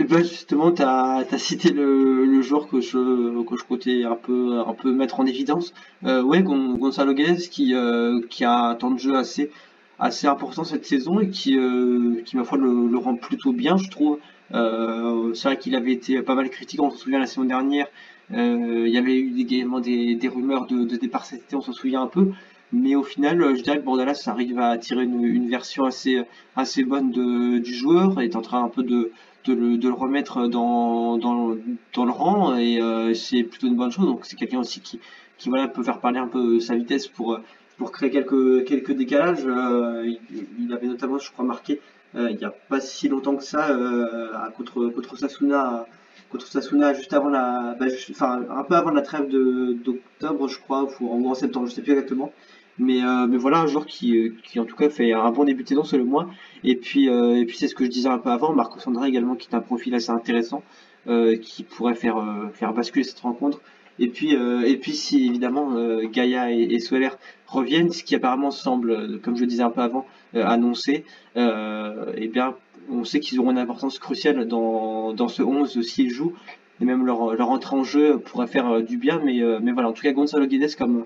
Et 0.00 0.24
justement, 0.24 0.72
tu 0.72 0.82
as, 0.82 1.26
cité 1.36 1.70
le, 1.70 2.40
joueur 2.42 2.68
que 2.68 2.80
je, 2.80 3.44
que 3.44 3.56
je 3.56 3.64
comptais 3.64 4.04
un 4.04 4.16
peu, 4.16 4.58
un 4.66 4.72
peu 4.72 4.92
mettre 4.92 5.20
en 5.20 5.26
évidence. 5.26 5.74
Euh, 6.04 6.22
ouais, 6.22 6.42
Gonzalo 6.42 7.12
Guedes 7.12 7.48
qui, 7.50 7.74
euh, 7.74 8.20
qui 8.30 8.44
a 8.44 8.70
un 8.70 8.74
temps 8.76 8.90
de 8.90 8.98
jeu 8.98 9.16
assez, 9.16 9.50
assez 9.98 10.26
important 10.26 10.64
cette 10.64 10.86
saison 10.86 11.20
et 11.20 11.28
qui, 11.28 11.58
euh, 11.58 12.22
qui 12.24 12.36
ma 12.36 12.44
foi, 12.44 12.56
le, 12.58 12.96
rend 12.96 13.16
plutôt 13.16 13.52
bien, 13.52 13.76
je 13.76 13.90
trouve. 13.90 14.18
Euh, 14.54 15.34
c'est 15.34 15.48
vrai 15.48 15.58
qu'il 15.58 15.76
avait 15.76 15.92
été 15.92 16.22
pas 16.22 16.34
mal 16.34 16.48
critiqué, 16.48 16.82
on 16.82 16.90
se 16.90 16.98
souvient 16.98 17.18
la 17.18 17.26
saison 17.26 17.44
dernière. 17.44 17.86
Il 18.32 18.88
y 18.88 18.98
avait 18.98 19.16
eu 19.16 19.38
également 19.40 19.80
des, 19.80 20.14
des 20.14 20.28
rumeurs 20.28 20.66
de, 20.66 20.84
départ 20.96 21.24
cet 21.24 21.42
été, 21.42 21.56
on 21.56 21.60
s'en 21.60 21.72
souvient 21.72 22.02
un 22.02 22.06
peu. 22.06 22.30
Mais 22.72 22.94
au 22.94 23.02
final, 23.02 23.56
je 23.56 23.62
dirais 23.62 23.78
que 23.78 23.84
Bordalas 23.84 24.22
arrive 24.26 24.60
à 24.60 24.78
tirer 24.78 25.02
une, 25.02 25.24
une 25.24 25.48
version 25.48 25.84
assez, 25.84 26.22
assez 26.54 26.84
bonne 26.84 27.10
de, 27.10 27.58
du 27.58 27.74
joueur, 27.74 28.20
est 28.20 28.36
en 28.36 28.42
train 28.42 28.62
un 28.62 28.68
peu 28.68 28.84
de, 28.84 29.10
de 29.44 29.54
le, 29.54 29.78
de 29.78 29.88
le 29.88 29.94
remettre 29.94 30.48
dans, 30.48 31.16
dans, 31.18 31.56
dans 31.94 32.04
le 32.04 32.10
rang 32.10 32.56
et 32.56 32.80
euh, 32.80 33.14
c'est 33.14 33.42
plutôt 33.42 33.66
une 33.66 33.76
bonne 33.76 33.90
chose. 33.90 34.06
Donc 34.06 34.24
c'est 34.24 34.36
quelqu'un 34.36 34.60
aussi 34.60 34.80
qui, 34.80 35.00
voilà, 35.46 35.68
peut 35.68 35.82
faire 35.82 36.00
parler 36.00 36.18
un 36.18 36.28
peu 36.28 36.60
sa 36.60 36.76
vitesse 36.76 37.08
pour, 37.08 37.40
pour 37.78 37.92
créer 37.92 38.10
quelques, 38.10 38.64
quelques 38.66 38.92
décalages. 38.92 39.44
Euh, 39.46 40.12
il, 40.58 40.72
avait 40.72 40.86
notamment, 40.86 41.18
je 41.18 41.30
crois, 41.32 41.44
marqué 41.44 41.80
euh, 42.16 42.30
il 42.30 42.36
n'y 42.38 42.44
a 42.44 42.50
pas 42.50 42.80
si 42.80 43.08
longtemps 43.08 43.36
que 43.36 43.44
ça 43.44 43.70
euh, 43.70 44.32
contre, 44.56 44.88
contre 44.88 45.16
Sasuna 45.16 45.86
contre 46.28 46.46
juste 46.94 47.12
avant 47.12 47.28
la 47.28 47.76
bah, 47.78 47.88
juste, 47.88 48.10
enfin 48.10 48.44
un 48.50 48.64
peu 48.64 48.74
avant 48.74 48.90
la 48.90 49.02
trêve 49.02 49.28
d'octobre 49.28 50.48
je 50.48 50.58
crois 50.58 50.88
ou 51.00 51.28
en, 51.28 51.34
septembre 51.34 51.68
je 51.68 51.74
sais 51.74 51.82
plus 51.82 51.92
exactement 51.92 52.32
mais, 52.80 53.04
euh, 53.04 53.26
mais 53.26 53.36
voilà 53.36 53.58
un 53.58 53.66
joueur 53.66 53.84
qui, 53.84 54.32
qui 54.42 54.58
en 54.58 54.64
tout 54.64 54.74
cas 54.74 54.88
fait 54.88 55.12
un 55.12 55.30
bon 55.30 55.44
début 55.44 55.62
de 55.62 55.68
saison 55.68 55.84
selon 55.84 56.06
moi. 56.06 56.30
Et 56.64 56.76
puis 56.76 57.08
euh, 57.10 57.44
puis 57.46 57.56
c'est 57.56 57.68
ce 57.68 57.74
que 57.74 57.84
je 57.84 57.90
disais 57.90 58.08
un 58.08 58.18
peu 58.18 58.30
avant 58.30 58.54
Marco 58.54 58.80
Sandra 58.80 59.06
également 59.06 59.36
qui 59.36 59.48
est 59.50 59.54
un 59.54 59.60
profil 59.60 59.94
assez 59.94 60.10
intéressant 60.10 60.62
euh, 61.06 61.36
qui 61.36 61.62
pourrait 61.62 61.94
faire 61.94 62.16
euh, 62.16 62.48
faire 62.54 62.72
basculer 62.72 63.04
cette 63.04 63.20
rencontre. 63.20 63.60
Et 63.98 64.08
puis 64.08 64.34
euh, 64.34 64.62
et 64.62 64.78
puis 64.78 64.94
si 64.94 65.26
évidemment 65.26 65.74
Gaïa 66.04 66.50
et, 66.52 66.62
et 66.62 66.78
Soler 66.80 67.10
reviennent 67.46 67.90
ce 67.90 68.02
qui 68.02 68.14
apparemment 68.14 68.50
semble 68.50 69.20
comme 69.20 69.36
je 69.36 69.42
le 69.42 69.46
disais 69.46 69.62
un 69.62 69.70
peu 69.70 69.82
avant 69.82 70.06
annoncé 70.34 71.04
et 71.36 72.28
bien 72.28 72.54
on 72.90 73.04
sait 73.04 73.20
qu'ils 73.20 73.38
auront 73.40 73.50
une 73.50 73.58
importance 73.58 73.98
cruciale 73.98 74.48
dans, 74.48 75.12
dans 75.12 75.28
ce 75.28 75.42
11 75.42 75.82
s'ils 75.82 76.10
jouent. 76.10 76.32
Et 76.80 76.86
même 76.86 77.04
leur, 77.04 77.34
leur 77.34 77.50
entrée 77.50 77.76
en 77.76 77.84
jeu 77.84 78.18
pourrait 78.18 78.46
faire 78.46 78.80
du 78.82 78.96
bien 78.96 79.20
mais, 79.22 79.40
mais 79.60 79.72
voilà. 79.72 79.90
En 79.90 79.92
tout 79.92 80.02
cas 80.02 80.12
Gonzalo 80.12 80.46
Guedes 80.46 80.74
comme 80.76 81.04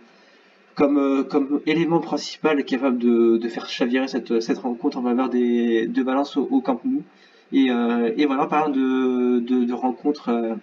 comme, 0.74 0.98
euh, 0.98 1.22
comme 1.22 1.60
élément 1.66 2.00
principal 2.00 2.64
capable 2.64 2.98
de, 2.98 3.36
de 3.36 3.48
faire 3.48 3.68
chavirer 3.68 4.08
cette, 4.08 4.40
cette 4.40 4.58
rencontre 4.58 4.98
en 4.98 5.02
faveur 5.02 5.28
des, 5.28 5.86
de 5.86 6.02
Valence 6.02 6.36
au, 6.36 6.48
au 6.50 6.60
Camp 6.60 6.80
Nou. 6.84 7.02
Et, 7.52 7.70
euh, 7.70 8.12
et 8.16 8.26
voilà, 8.26 8.46
parlant 8.46 8.70
de, 8.70 9.38
de, 9.40 9.64
de 9.64 9.72
rencontres, 9.72 10.30
euh, 10.30 10.54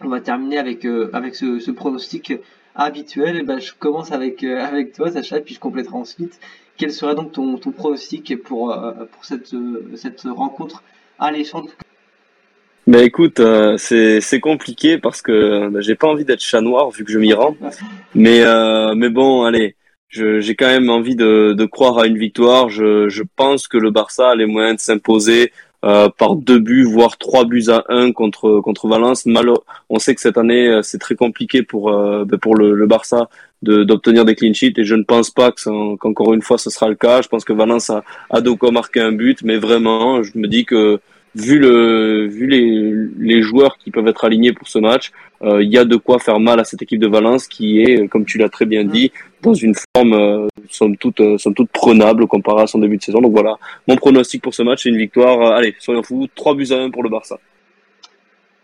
on 0.00 0.08
va 0.08 0.20
terminer 0.20 0.58
avec, 0.58 0.86
avec 1.12 1.34
ce, 1.34 1.70
pronostic 1.70 2.32
habituel. 2.74 3.36
Et 3.36 3.42
ben, 3.42 3.58
je 3.58 3.72
commence 3.78 4.12
avec, 4.12 4.44
avec 4.44 4.92
toi, 4.92 5.10
Sacha, 5.10 5.40
puis 5.40 5.54
je 5.54 5.60
compléterai 5.60 5.96
ensuite. 5.96 6.38
Quel 6.76 6.92
serait 6.92 7.14
donc 7.14 7.32
ton, 7.32 7.56
ton 7.56 7.72
pronostic 7.72 8.42
pour, 8.42 8.76
pour 9.12 9.24
cette, 9.24 9.54
cette 9.94 10.22
rencontre 10.24 10.82
alléchante 11.18 11.74
Ben 12.86 13.02
écoute, 13.02 13.40
euh, 13.40 13.76
c'est 13.78 14.40
compliqué 14.40 14.98
parce 14.98 15.20
que 15.20 15.68
ben, 15.68 15.80
j'ai 15.80 15.96
pas 15.96 16.06
envie 16.06 16.24
d'être 16.24 16.40
chat 16.40 16.60
noir 16.60 16.90
vu 16.90 17.04
que 17.04 17.10
je 17.10 17.18
m'y 17.18 17.32
rends. 17.32 17.56
Mais 18.14 18.42
euh, 18.44 18.94
mais 18.94 19.08
bon, 19.08 19.42
allez, 19.42 19.74
j'ai 20.08 20.54
quand 20.54 20.68
même 20.68 20.88
envie 20.88 21.16
de, 21.16 21.52
de 21.52 21.64
croire 21.64 21.98
à 21.98 22.06
une 22.06 22.16
victoire. 22.16 22.68
Je, 22.68 23.08
je 23.08 23.24
pense 23.34 23.66
que 23.66 23.76
le 23.76 23.90
Barça 23.90 24.30
a 24.30 24.34
les 24.36 24.46
moyens 24.46 24.76
de 24.76 24.80
s'imposer 24.80 25.52
euh, 25.84 26.08
par 26.16 26.36
deux 26.36 26.60
buts, 26.60 26.84
voire 26.84 27.18
trois 27.18 27.44
buts 27.44 27.64
à 27.68 27.84
un 27.88 28.12
contre 28.12 28.60
contre 28.60 28.86
Valence. 28.86 29.26
Malo, 29.26 29.64
on 29.90 29.98
sait 29.98 30.14
que 30.14 30.20
cette 30.20 30.38
année 30.38 30.68
euh, 30.68 30.82
c'est 30.82 30.98
très 30.98 31.16
compliqué 31.16 31.64
pour 31.64 31.90
euh, 31.90 32.24
ben, 32.24 32.38
pour 32.38 32.54
le, 32.54 32.72
le 32.72 32.86
Barça 32.86 33.28
de 33.62 33.82
d'obtenir 33.82 34.24
des 34.24 34.36
clean 34.36 34.54
sheets 34.54 34.74
et 34.78 34.84
je 34.84 34.94
ne 34.94 35.02
pense 35.02 35.30
pas 35.30 35.50
qu'encore 35.50 36.34
une 36.34 36.42
fois 36.42 36.56
ce 36.56 36.70
sera 36.70 36.88
le 36.88 36.94
cas. 36.94 37.20
Je 37.20 37.26
pense 37.28 37.44
que 37.44 37.52
Valence 37.52 37.90
a, 37.90 38.04
a 38.30 38.40
de 38.40 38.50
quoi 38.50 38.70
marquer 38.70 39.00
un 39.00 39.12
but, 39.12 39.42
mais 39.42 39.56
vraiment, 39.56 40.22
je 40.22 40.30
me 40.36 40.46
dis 40.46 40.64
que 40.64 41.00
vu 41.36 41.58
le 41.58 42.26
vu 42.26 42.46
les, 42.46 42.92
les 43.18 43.42
joueurs 43.42 43.76
qui 43.78 43.90
peuvent 43.90 44.08
être 44.08 44.24
alignés 44.24 44.52
pour 44.52 44.68
ce 44.68 44.78
match, 44.78 45.12
euh, 45.42 45.62
il 45.62 45.70
y 45.70 45.78
a 45.78 45.84
de 45.84 45.96
quoi 45.96 46.18
faire 46.18 46.40
mal 46.40 46.58
à 46.58 46.64
cette 46.64 46.80
équipe 46.82 46.98
de 46.98 47.06
Valence 47.06 47.46
qui 47.46 47.80
est, 47.82 48.08
comme 48.08 48.24
tu 48.24 48.38
l'as 48.38 48.48
très 48.48 48.64
bien 48.64 48.84
dit, 48.84 49.12
dans 49.42 49.54
une 49.54 49.74
forme 49.94 50.14
euh, 50.14 50.46
somme 50.70 50.96
toute 50.96 51.20
euh, 51.20 51.36
somme 51.38 51.54
toute 51.54 51.70
prenable 51.70 52.26
comparé 52.26 52.62
à 52.62 52.66
son 52.66 52.78
début 52.78 52.96
de 52.96 53.02
saison. 53.02 53.20
Donc 53.20 53.32
voilà, 53.32 53.56
mon 53.86 53.96
pronostic 53.96 54.42
pour 54.42 54.54
ce 54.54 54.62
match, 54.62 54.82
c'est 54.84 54.88
une 54.88 54.96
victoire. 54.96 55.40
euh, 55.42 55.56
allez, 55.56 55.74
soyons 55.78 56.02
fous, 56.02 56.26
3 56.34 56.54
buts 56.54 56.68
à 56.70 56.76
1 56.76 56.90
pour 56.90 57.02
le 57.02 57.10
Barça. 57.10 57.38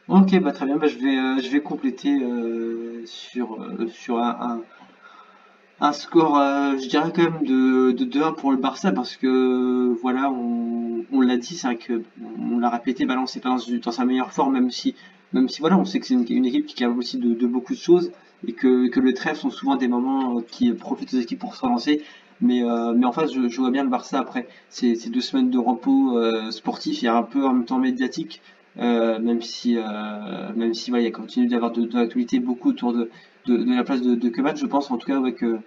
Ok, 0.08 0.38
bah 0.40 0.52
très 0.52 0.66
bien, 0.66 0.76
bah, 0.76 0.88
je 0.88 0.98
vais, 0.98 1.16
euh, 1.16 1.40
je 1.42 1.48
vais 1.50 1.60
compléter 1.60 2.10
euh, 2.10 3.02
sur, 3.06 3.54
euh, 3.54 3.86
sur 3.88 4.18
un, 4.18 4.36
un, 4.40 4.60
un 5.82 5.92
score, 5.92 6.38
euh, 6.38 6.76
je 6.78 6.88
dirais 6.88 7.12
quand 7.14 7.24
même 7.24 7.44
de, 7.44 7.90
de 7.90 8.04
2-1 8.04 8.36
pour 8.36 8.52
le 8.52 8.56
Barça 8.56 8.92
parce 8.92 9.16
que 9.16 9.92
voilà, 10.00 10.30
on, 10.30 11.04
on 11.12 11.20
l'a 11.20 11.36
dit, 11.36 11.56
c'est 11.56 11.66
vrai 11.66 11.76
que 11.76 12.02
on 12.40 12.60
l'a 12.60 12.70
répété, 12.70 13.04
Valence 13.04 13.34
n'est 13.34 13.42
pas 13.42 13.56
dans, 13.84 13.90
sa 13.90 14.04
meilleure 14.04 14.32
forme, 14.32 14.52
même 14.52 14.70
si, 14.70 14.94
même 15.32 15.48
si 15.48 15.60
voilà, 15.60 15.76
on 15.76 15.84
sait 15.84 15.98
que 15.98 16.06
c'est 16.06 16.14
une, 16.14 16.46
équipe 16.46 16.66
qui 16.66 16.76
capable 16.76 17.00
aussi 17.00 17.18
de, 17.18 17.46
beaucoup 17.46 17.74
de 17.74 17.78
choses 17.78 18.12
et 18.46 18.52
que, 18.52 18.86
que 18.88 19.00
le 19.00 19.12
trêve 19.12 19.36
sont 19.36 19.50
souvent 19.50 19.74
des 19.74 19.88
moments 19.88 20.38
euh, 20.38 20.42
qui 20.48 20.72
profitent 20.72 21.14
aux 21.14 21.18
équipes 21.18 21.40
pour 21.40 21.56
se 21.56 21.62
relancer. 21.62 22.02
Mais, 22.40 22.62
euh, 22.62 22.92
mais 22.96 23.04
en 23.06 23.12
face, 23.12 23.32
je, 23.32 23.60
vois 23.60 23.70
bien 23.72 23.82
le 23.82 23.90
Barça 23.90 24.20
après 24.20 24.46
ces, 24.68 24.94
deux 25.10 25.20
semaines 25.20 25.50
de 25.50 25.58
repos 25.58 26.16
euh, 26.16 26.52
sportif 26.52 27.02
et 27.02 27.08
un 27.08 27.22
peu 27.24 27.44
en 27.44 27.52
même 27.54 27.64
temps 27.64 27.78
médiatique. 27.78 28.40
Même 28.76 29.42
si, 29.42 29.76
même 30.56 30.72
si 30.72 30.90
voilà, 30.90 31.04
il 31.06 31.12
continue 31.12 31.46
d'y 31.46 31.54
avoir 31.54 31.72
de, 31.72 31.86
l'actualité 31.92 32.38
beaucoup 32.38 32.70
autour 32.70 32.94
de, 32.94 33.10
de, 33.46 33.74
la 33.74 33.84
place 33.84 34.00
de, 34.00 34.14
de 34.14 34.32
je 34.56 34.66
pense 34.66 34.90
en 34.90 34.96
tout 34.96 35.06
cas 35.06 35.18
ouais, 35.18 35.34
que, 35.34 35.58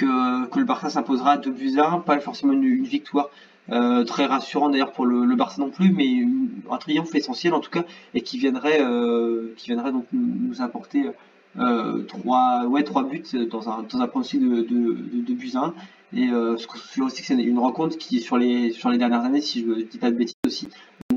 que, 0.00 0.58
le 0.58 0.64
Barça 0.64 0.90
s'imposera 0.90 1.36
2 1.36 1.50
buts 1.50 1.78
à 1.78 1.92
1, 1.92 2.00
pas 2.00 2.18
forcément 2.20 2.52
une, 2.52 2.84
victoire 2.84 3.30
euh, 3.70 4.04
très 4.04 4.26
rassurante 4.26 4.72
d'ailleurs 4.72 4.92
pour 4.92 5.06
le, 5.06 5.34
Barça 5.36 5.60
non 5.60 5.70
plus, 5.70 5.92
mais 5.92 6.26
un 6.70 6.78
triomphe 6.78 7.14
essentiel 7.14 7.54
en 7.54 7.60
tout 7.60 7.70
cas, 7.70 7.84
et 8.14 8.22
qui 8.22 8.38
viendrait, 8.38 8.80
euh, 8.82 9.52
qui 9.56 9.68
viendrait 9.68 9.92
donc 9.92 10.06
nous, 10.12 10.62
apporter 10.62 11.10
euh, 11.58 12.02
trois, 12.04 12.66
ouais, 12.66 12.82
trois 12.84 13.04
buts 13.04 13.22
dans 13.50 13.68
un, 13.68 13.82
dans 13.82 14.00
un 14.00 14.06
de, 14.06 14.38
de, 14.38 14.62
de, 14.62 15.20
de 15.26 15.34
buts 15.34 15.52
à 15.54 15.66
1. 15.66 15.74
Et 16.12 16.28
euh, 16.30 16.56
je 16.56 17.02
aussi 17.02 17.20
que 17.20 17.26
c'est 17.26 17.34
une 17.34 17.58
rencontre 17.58 17.96
qui, 17.96 18.20
sur 18.20 18.36
les, 18.36 18.72
sur 18.72 18.90
les 18.90 18.98
dernières 18.98 19.24
années, 19.24 19.40
si 19.40 19.60
je 19.60 19.66
ne 19.66 19.82
dis 19.82 19.98
pas 19.98 20.10
de 20.10 20.16
bêtises 20.16 20.34
aussi, 20.44 20.68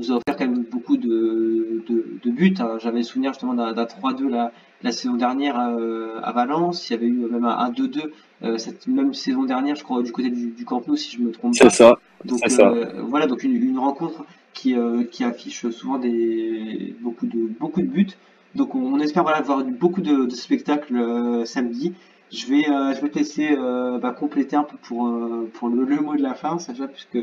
nous 0.08 0.12
a 0.12 0.16
offert 0.16 0.36
quand 0.36 0.46
même 0.46 0.64
beaucoup 0.70 0.96
de, 0.96 1.82
de, 1.88 2.06
de 2.22 2.30
buts. 2.30 2.54
hein. 2.58 2.78
J'avais 2.80 2.98
le 2.98 3.04
souvenir 3.04 3.32
justement 3.32 3.54
d'un 3.54 3.72
d'un 3.72 3.84
3-2 3.84 4.28
la, 4.28 4.52
la 4.82 4.92
saison 4.92 5.14
dernière 5.14 5.58
euh, 5.58 6.20
à 6.22 6.32
Valence. 6.32 6.88
Il 6.88 6.92
y 6.92 6.96
avait 6.96 7.06
eu 7.06 7.26
même 7.30 7.44
un 7.44 7.70
1-2-2 7.70 8.10
euh, 8.42 8.58
cette 8.58 8.86
même 8.86 9.14
saison 9.14 9.44
dernière, 9.44 9.76
je 9.76 9.84
crois, 9.84 10.02
du 10.02 10.12
côté 10.12 10.30
du, 10.30 10.48
du 10.50 10.64
Camp 10.64 10.86
Nou, 10.86 10.96
si 10.96 11.16
je 11.16 11.22
me 11.22 11.30
trompe 11.30 11.58
pas. 11.58 11.70
C'est 11.70 11.76
ça. 11.76 11.98
Donc 12.24 12.40
ça. 12.46 12.68
euh, 12.68 13.02
voilà, 13.08 13.26
donc 13.26 13.42
une, 13.42 13.54
une 13.54 13.78
rencontre 13.78 14.24
qui, 14.52 14.74
qui 15.10 15.24
affiche 15.24 15.68
souvent 15.70 15.98
des 15.98 16.94
beaucoup 17.00 17.26
de 17.26 17.38
beaucoup 17.58 17.80
de 17.80 17.86
buts. 17.86 18.06
Donc 18.54 18.74
on, 18.74 18.80
on 18.94 19.00
espère 19.00 19.22
voilà 19.24 19.40
voir 19.40 19.64
beaucoup 19.64 20.00
de, 20.00 20.26
de 20.26 20.30
spectacles 20.34 21.44
samedi. 21.46 21.94
Je 22.32 22.46
vais 22.46 22.62
je 22.64 23.00
vais 23.00 23.08
te 23.08 23.18
laisser 23.18 23.56
bah, 24.02 24.10
compléter 24.12 24.56
un 24.56 24.64
peu 24.64 24.76
pour 24.82 25.10
pour 25.54 25.68
le, 25.68 25.84
le 25.84 25.96
mot 26.00 26.14
de 26.16 26.22
la 26.22 26.34
fin, 26.34 26.58
Sacha, 26.58 26.86
puisque 26.88 27.18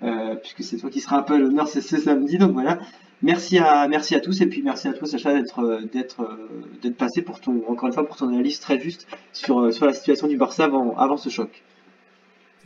puisque 0.00 0.62
c'est 0.62 0.76
toi 0.76 0.90
qui 0.90 1.00
sera 1.00 1.18
un 1.18 1.22
peu 1.22 1.34
à 1.34 1.38
l'honneur 1.38 1.68
c'est 1.68 1.80
ce 1.80 1.96
samedi. 1.96 2.38
Donc 2.38 2.52
voilà. 2.52 2.78
Merci 3.22 3.58
à 3.58 3.88
merci 3.88 4.14
à 4.14 4.20
tous 4.20 4.42
et 4.42 4.46
puis 4.46 4.62
merci 4.62 4.88
à 4.88 4.92
toi 4.92 5.08
Sacha 5.08 5.32
d'être 5.32 5.60
euh, 5.60 5.80
d'être 5.90 6.20
euh, 6.20 6.76
d'être 6.82 6.96
passé 6.98 7.22
pour 7.22 7.40
ton 7.40 7.62
encore 7.66 7.86
une 7.86 7.94
fois 7.94 8.06
pour 8.06 8.16
ton 8.16 8.28
analyse 8.28 8.60
très 8.60 8.78
juste 8.78 9.06
sur 9.32 9.60
euh, 9.60 9.72
sur 9.72 9.86
la 9.86 9.94
situation 9.94 10.28
du 10.28 10.36
Barça 10.36 10.64
avant 10.64 10.94
avant 10.98 11.16
ce 11.16 11.30
choc. 11.30 11.62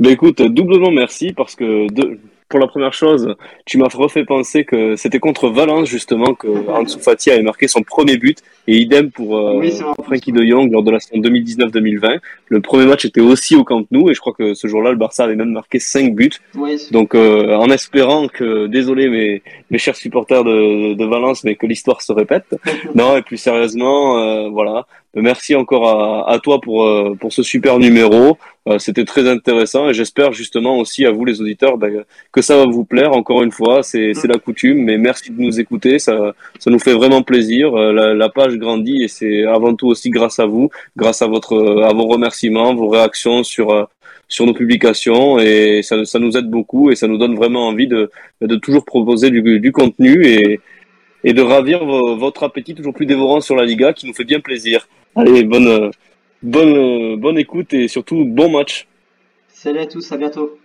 Ben 0.00 0.10
écoute, 0.10 0.42
doublement 0.42 0.90
merci 0.90 1.32
parce 1.32 1.54
que 1.54 1.86
de, 1.92 2.18
pour 2.50 2.58
la 2.58 2.66
première 2.66 2.92
chose, 2.92 3.36
tu 3.64 3.78
m'as 3.78 3.86
refait 3.86 4.24
penser 4.24 4.64
que 4.64 4.96
c'était 4.96 5.20
contre 5.20 5.48
Valence 5.48 5.88
justement 5.88 6.34
que 6.34 6.48
Ansu 6.68 6.98
Fati 6.98 7.30
avait 7.30 7.42
marqué 7.42 7.68
son 7.68 7.82
premier 7.82 8.16
but 8.16 8.38
et 8.66 8.76
idem 8.76 9.10
pour 9.12 9.38
euh, 9.38 9.58
Oui. 9.60 9.72
Frankie 10.02 10.32
de 10.32 10.44
Jong 10.44 10.70
lors 10.70 10.82
de 10.82 10.90
la 10.90 10.98
saison 10.98 11.22
2019-2020. 11.22 12.18
Le 12.48 12.60
premier 12.60 12.86
match 12.86 13.04
était 13.04 13.20
aussi 13.20 13.54
au 13.54 13.62
Camp 13.62 13.86
Nou 13.92 14.10
et 14.10 14.14
je 14.14 14.20
crois 14.20 14.34
que 14.36 14.54
ce 14.54 14.66
jour-là 14.66 14.90
le 14.90 14.96
Barça 14.96 15.22
avait 15.24 15.36
même 15.36 15.52
marqué 15.52 15.78
5 15.78 16.12
buts. 16.14 16.30
Donc 16.90 17.14
euh, 17.14 17.54
en 17.54 17.70
espérant 17.70 18.26
que, 18.26 18.66
désolé 18.66 19.08
mes, 19.08 19.42
mes 19.70 19.78
chers 19.78 19.96
supporters 19.96 20.42
de, 20.42 20.94
de 20.94 21.04
Valence, 21.04 21.44
mais 21.44 21.54
que 21.54 21.66
l'histoire 21.66 22.02
se 22.02 22.12
répète. 22.12 22.56
Non 22.96 23.16
et 23.16 23.22
plus 23.22 23.36
sérieusement, 23.36 24.18
euh, 24.18 24.48
voilà. 24.48 24.86
Merci 25.16 25.56
encore 25.56 26.28
à, 26.28 26.38
toi 26.38 26.60
pour 26.60 26.84
euh, 26.84 27.16
pour 27.18 27.32
ce 27.32 27.42
super 27.42 27.78
numéro. 27.80 28.38
Euh, 28.68 28.78
C'était 28.78 29.04
très 29.04 29.28
intéressant 29.28 29.88
et 29.88 29.94
j'espère 29.94 30.32
justement 30.32 30.78
aussi 30.78 31.04
à 31.04 31.10
vous 31.10 31.24
les 31.24 31.40
auditeurs 31.40 31.78
ben, 31.78 32.04
que 32.30 32.42
ça 32.42 32.56
va 32.56 32.66
vous 32.66 32.84
plaire. 32.84 33.12
Encore 33.12 33.42
une 33.42 33.50
fois, 33.50 33.82
c'est 33.82 34.12
la 34.24 34.38
coutume, 34.38 34.84
mais 34.84 34.98
merci 34.98 35.32
de 35.32 35.40
nous 35.40 35.58
écouter. 35.58 35.98
Ça 35.98 36.32
ça 36.60 36.70
nous 36.70 36.78
fait 36.78 36.92
vraiment 36.94 37.22
plaisir. 37.22 37.74
Euh, 37.74 38.14
La, 38.14 38.28
page 38.28 38.54
grandit 38.56 39.02
et 39.02 39.08
c'est 39.08 39.44
avant 39.44 39.74
tout 39.74 39.88
aussi 39.88 40.10
grâce 40.10 40.38
à 40.38 40.46
vous, 40.46 40.70
grâce 40.96 41.22
à 41.22 41.26
votre 41.26 41.54
à 41.82 41.92
vos 41.92 42.06
remerciements, 42.06 42.72
vos 42.74 42.88
réactions 42.88 43.42
sur 43.42 43.88
sur 44.28 44.46
nos 44.46 44.54
publications 44.54 45.40
et 45.40 45.82
ça, 45.82 46.04
ça 46.04 46.20
nous 46.20 46.36
aide 46.36 46.48
beaucoup 46.48 46.92
et 46.92 46.94
ça 46.94 47.08
nous 47.08 47.18
donne 47.18 47.34
vraiment 47.34 47.66
envie 47.66 47.88
de, 47.88 48.12
de 48.40 48.54
toujours 48.54 48.84
proposer 48.84 49.28
du, 49.30 49.58
du 49.58 49.72
contenu 49.72 50.24
et, 50.24 50.60
et 51.24 51.32
de 51.32 51.42
ravir 51.42 51.84
vo- 51.84 52.14
votre 52.16 52.44
appétit 52.44 52.76
toujours 52.76 52.94
plus 52.94 53.06
dévorant 53.06 53.40
sur 53.40 53.56
la 53.56 53.64
Liga 53.64 53.92
qui 53.92 54.06
nous 54.06 54.14
fait 54.14 54.22
bien 54.32 54.38
plaisir. 54.38 54.86
Allez, 55.16 55.42
bonne, 55.42 55.90
bonne, 56.42 57.16
bonne 57.16 57.38
écoute 57.38 57.74
et 57.74 57.88
surtout 57.88 58.24
bon 58.24 58.50
match. 58.50 58.86
Salut 59.48 59.80
à 59.80 59.86
tous, 59.86 60.12
à 60.12 60.16
bientôt. 60.16 60.58